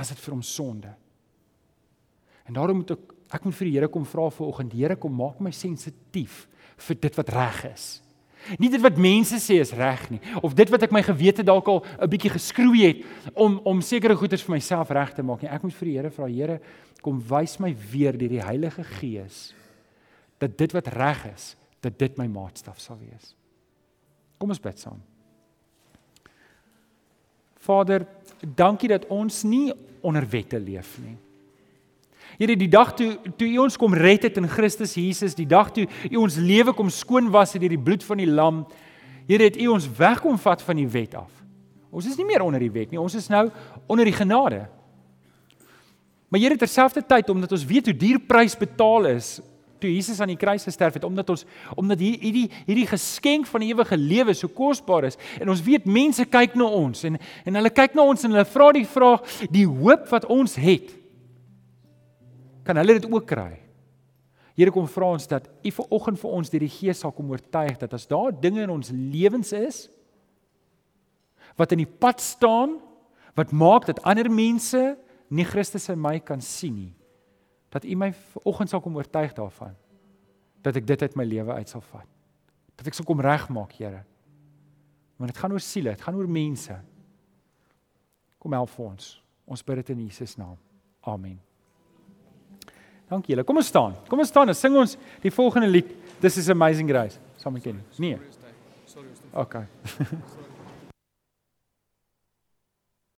is 0.00 0.12
dit 0.14 0.18
vir 0.24 0.34
hom 0.34 0.42
sonde. 0.42 0.90
En 2.48 2.56
daarom 2.56 2.82
moet 2.82 2.96
ek 2.96 3.14
ek 3.28 3.44
moet 3.44 3.56
vir 3.58 3.68
die 3.68 3.74
Here 3.76 3.88
kom 3.92 4.06
vra 4.08 4.30
vanoggend, 4.32 4.72
Here 4.72 4.96
kom 4.96 5.12
maak 5.12 5.40
my 5.44 5.50
sensitief 5.52 6.46
vir 6.88 6.96
dit 6.96 7.18
wat 7.18 7.32
reg 7.34 7.64
is. 7.74 7.88
Nie 8.56 8.70
dit 8.72 8.80
wat 8.80 8.96
mense 8.96 9.36
sê 9.42 9.58
is 9.60 9.74
reg 9.76 10.06
nie 10.14 10.20
of 10.40 10.54
dit 10.56 10.70
wat 10.72 10.86
ek 10.86 10.94
my 10.94 11.02
gewete 11.04 11.44
dalk 11.44 11.68
al 11.68 11.84
'n 12.00 12.08
bietjie 12.08 12.32
geskroei 12.32 12.82
het 12.86 13.04
om 13.34 13.60
om 13.64 13.82
sekere 13.82 14.16
goeders 14.16 14.42
vir 14.42 14.54
myself 14.56 14.90
reg 14.90 15.12
te 15.14 15.22
maak 15.22 15.42
nie. 15.42 15.50
Ek 15.50 15.62
moet 15.62 15.74
vir 15.74 15.86
die 15.86 15.96
Here 15.96 16.10
vra, 16.10 16.26
Here, 16.26 16.60
kom 17.02 17.20
wys 17.20 17.58
my 17.60 17.74
weer 17.74 18.16
deur 18.16 18.28
die 18.28 18.42
Heilige 18.42 18.84
Gees 18.84 19.52
dat 20.38 20.56
dit 20.56 20.72
wat 20.72 20.86
reg 20.86 21.34
is, 21.34 21.56
dat 21.80 21.98
dit 21.98 22.16
my 22.18 22.26
maatstaf 22.26 22.78
sal 22.80 22.98
wees. 22.98 23.34
Kom 24.38 24.50
ons 24.50 24.62
bid 24.62 24.78
saam. 24.78 25.02
Vader, 27.58 28.06
dankie 28.42 28.88
dat 28.88 29.06
ons 29.12 29.42
nie 29.42 29.72
onder 30.00 30.26
wette 30.30 30.58
leef 30.60 30.98
nie. 31.02 31.16
Here 32.38 32.54
die 32.58 32.70
dag 32.70 32.92
toe 32.94 33.16
toe 33.38 33.48
U 33.48 33.64
ons 33.64 33.76
kom 33.80 33.94
red 33.96 34.22
het 34.28 34.36
in 34.38 34.46
Christus 34.50 34.94
Jesus, 34.94 35.34
die 35.34 35.48
dag 35.48 35.72
toe 35.74 35.88
U 36.10 36.20
ons 36.22 36.36
lewe 36.38 36.74
kom 36.76 36.90
skoon 36.92 37.32
was 37.34 37.56
deur 37.56 37.72
die 37.72 37.80
bloed 37.80 38.04
van 38.06 38.22
die 38.22 38.30
lam, 38.30 38.66
Here 39.28 39.44
het 39.44 39.58
U 39.60 39.66
ons 39.74 39.88
wegkom 39.98 40.38
vat 40.40 40.62
van 40.64 40.78
die 40.80 40.88
wet 40.88 41.12
af. 41.18 41.28
Ons 41.92 42.06
is 42.08 42.16
nie 42.16 42.24
meer 42.24 42.44
onder 42.44 42.62
die 42.62 42.72
wet 42.72 42.92
nie, 42.92 43.00
ons 43.00 43.16
is 43.18 43.28
nou 43.28 43.48
onder 43.88 44.08
die 44.08 44.16
genade. 44.16 44.62
Maar 46.28 46.40
Here 46.40 46.56
terselfdertyd 46.60 47.30
omdat 47.32 47.52
ons 47.52 47.66
weet 47.66 47.90
hoe 47.90 47.96
duur 47.96 48.20
prys 48.28 48.56
betaal 48.56 49.10
is 49.16 49.38
toe 49.80 49.90
Jesus 49.90 50.20
aan 50.20 50.32
die 50.32 50.40
kruis 50.40 50.66
gesterf 50.66 50.98
het 50.98 51.06
omdat 51.06 51.30
ons 51.30 51.44
omdat 51.76 52.00
hierdie 52.02 52.46
hierdie 52.66 52.86
geskenk 52.90 53.46
van 53.46 53.64
die 53.64 53.72
ewige 53.72 53.96
lewe 53.96 54.34
so 54.34 54.48
kosbaar 54.48 55.08
is 55.08 55.18
en 55.40 55.48
ons 55.52 55.62
weet 55.64 55.86
mense 55.86 56.24
kyk 56.28 56.56
na 56.58 56.68
ons 56.68 57.04
en 57.08 57.18
en 57.18 57.60
hulle 57.60 57.74
kyk 57.74 57.96
na 57.98 58.06
ons 58.08 58.24
en 58.24 58.36
hulle 58.36 58.48
vra 58.52 58.72
die 58.76 58.86
vraag 58.88 59.36
die 59.54 59.66
hoop 59.66 60.08
wat 60.12 60.28
ons 60.32 60.58
het 60.60 60.94
kan 62.68 62.76
hulle 62.76 62.98
dit 62.98 63.06
ook 63.08 63.24
kry. 63.24 63.54
Here 64.58 64.72
kom 64.74 64.88
vra 64.90 65.12
ons 65.14 65.28
dat 65.30 65.46
U 65.64 65.70
vanoggend 65.70 66.18
vir 66.20 66.34
ons 66.34 66.50
deur 66.50 66.64
die 66.66 66.72
Gees 66.72 67.00
sal 67.00 67.14
kom 67.14 67.30
oortuig 67.30 67.78
dat 67.80 67.94
as 67.94 68.08
daar 68.10 68.34
dinge 68.34 68.64
in 68.64 68.74
ons 68.74 68.90
lewens 68.92 69.54
is 69.56 69.86
wat 71.58 71.72
in 71.74 71.84
die 71.84 71.90
pad 71.90 72.20
staan 72.22 72.76
wat 73.38 73.54
maak 73.54 73.86
dat 73.86 74.02
ander 74.06 74.28
mense 74.30 74.82
nie 75.30 75.46
Christus 75.46 75.88
in 75.92 76.00
my 76.02 76.18
kan 76.18 76.42
sien 76.44 76.74
nie 76.74 76.97
dat 77.74 77.84
U 77.84 77.96
my 77.96 78.12
vanoggend 78.12 78.70
sal 78.70 78.80
kom 78.84 78.96
oortuig 78.96 79.34
daarvan 79.36 79.74
dat 80.62 80.76
ek 80.76 80.86
dit 80.86 81.02
uit 81.02 81.16
my 81.16 81.24
lewe 81.24 81.58
uit 81.58 81.68
sal 81.68 81.84
vat 81.92 82.06
dat 82.78 82.86
ek 82.86 82.94
sal 82.94 83.08
kom 83.08 83.20
regmaak 83.24 83.74
Here 83.78 84.04
want 85.18 85.32
dit 85.32 85.42
gaan 85.42 85.52
oor 85.52 85.64
siele 85.64 85.96
dit 85.96 86.06
gaan 86.06 86.16
oor 86.16 86.30
mense 86.30 86.78
kom 88.38 88.56
help 88.56 88.72
vir 88.76 88.86
ons 88.86 89.12
ons 89.46 89.64
bid 89.64 89.82
dit 89.82 89.94
in 89.96 90.06
Jesus 90.06 90.36
naam 90.38 90.56
amen 91.02 91.38
Dankie 93.08 93.32
julle. 93.32 93.44
Kom 93.44 93.56
ons 93.56 93.70
staan. 93.72 93.96
Kom 94.08 94.20
ons 94.20 94.28
staan 94.28 94.52
en 94.52 94.56
sing 94.56 94.76
ons 94.76 94.98
die 95.22 95.32
volgende 95.32 95.70
lied. 95.72 95.94
This 96.20 96.36
is 96.36 96.50
amazing 96.52 96.90
grace. 96.90 97.16
Saam 97.40 97.56
met 97.56 97.64
Kenny. 97.64 97.80
Nee. 97.96 98.18
Sorry. 98.84 99.08
Okay. 99.32 99.64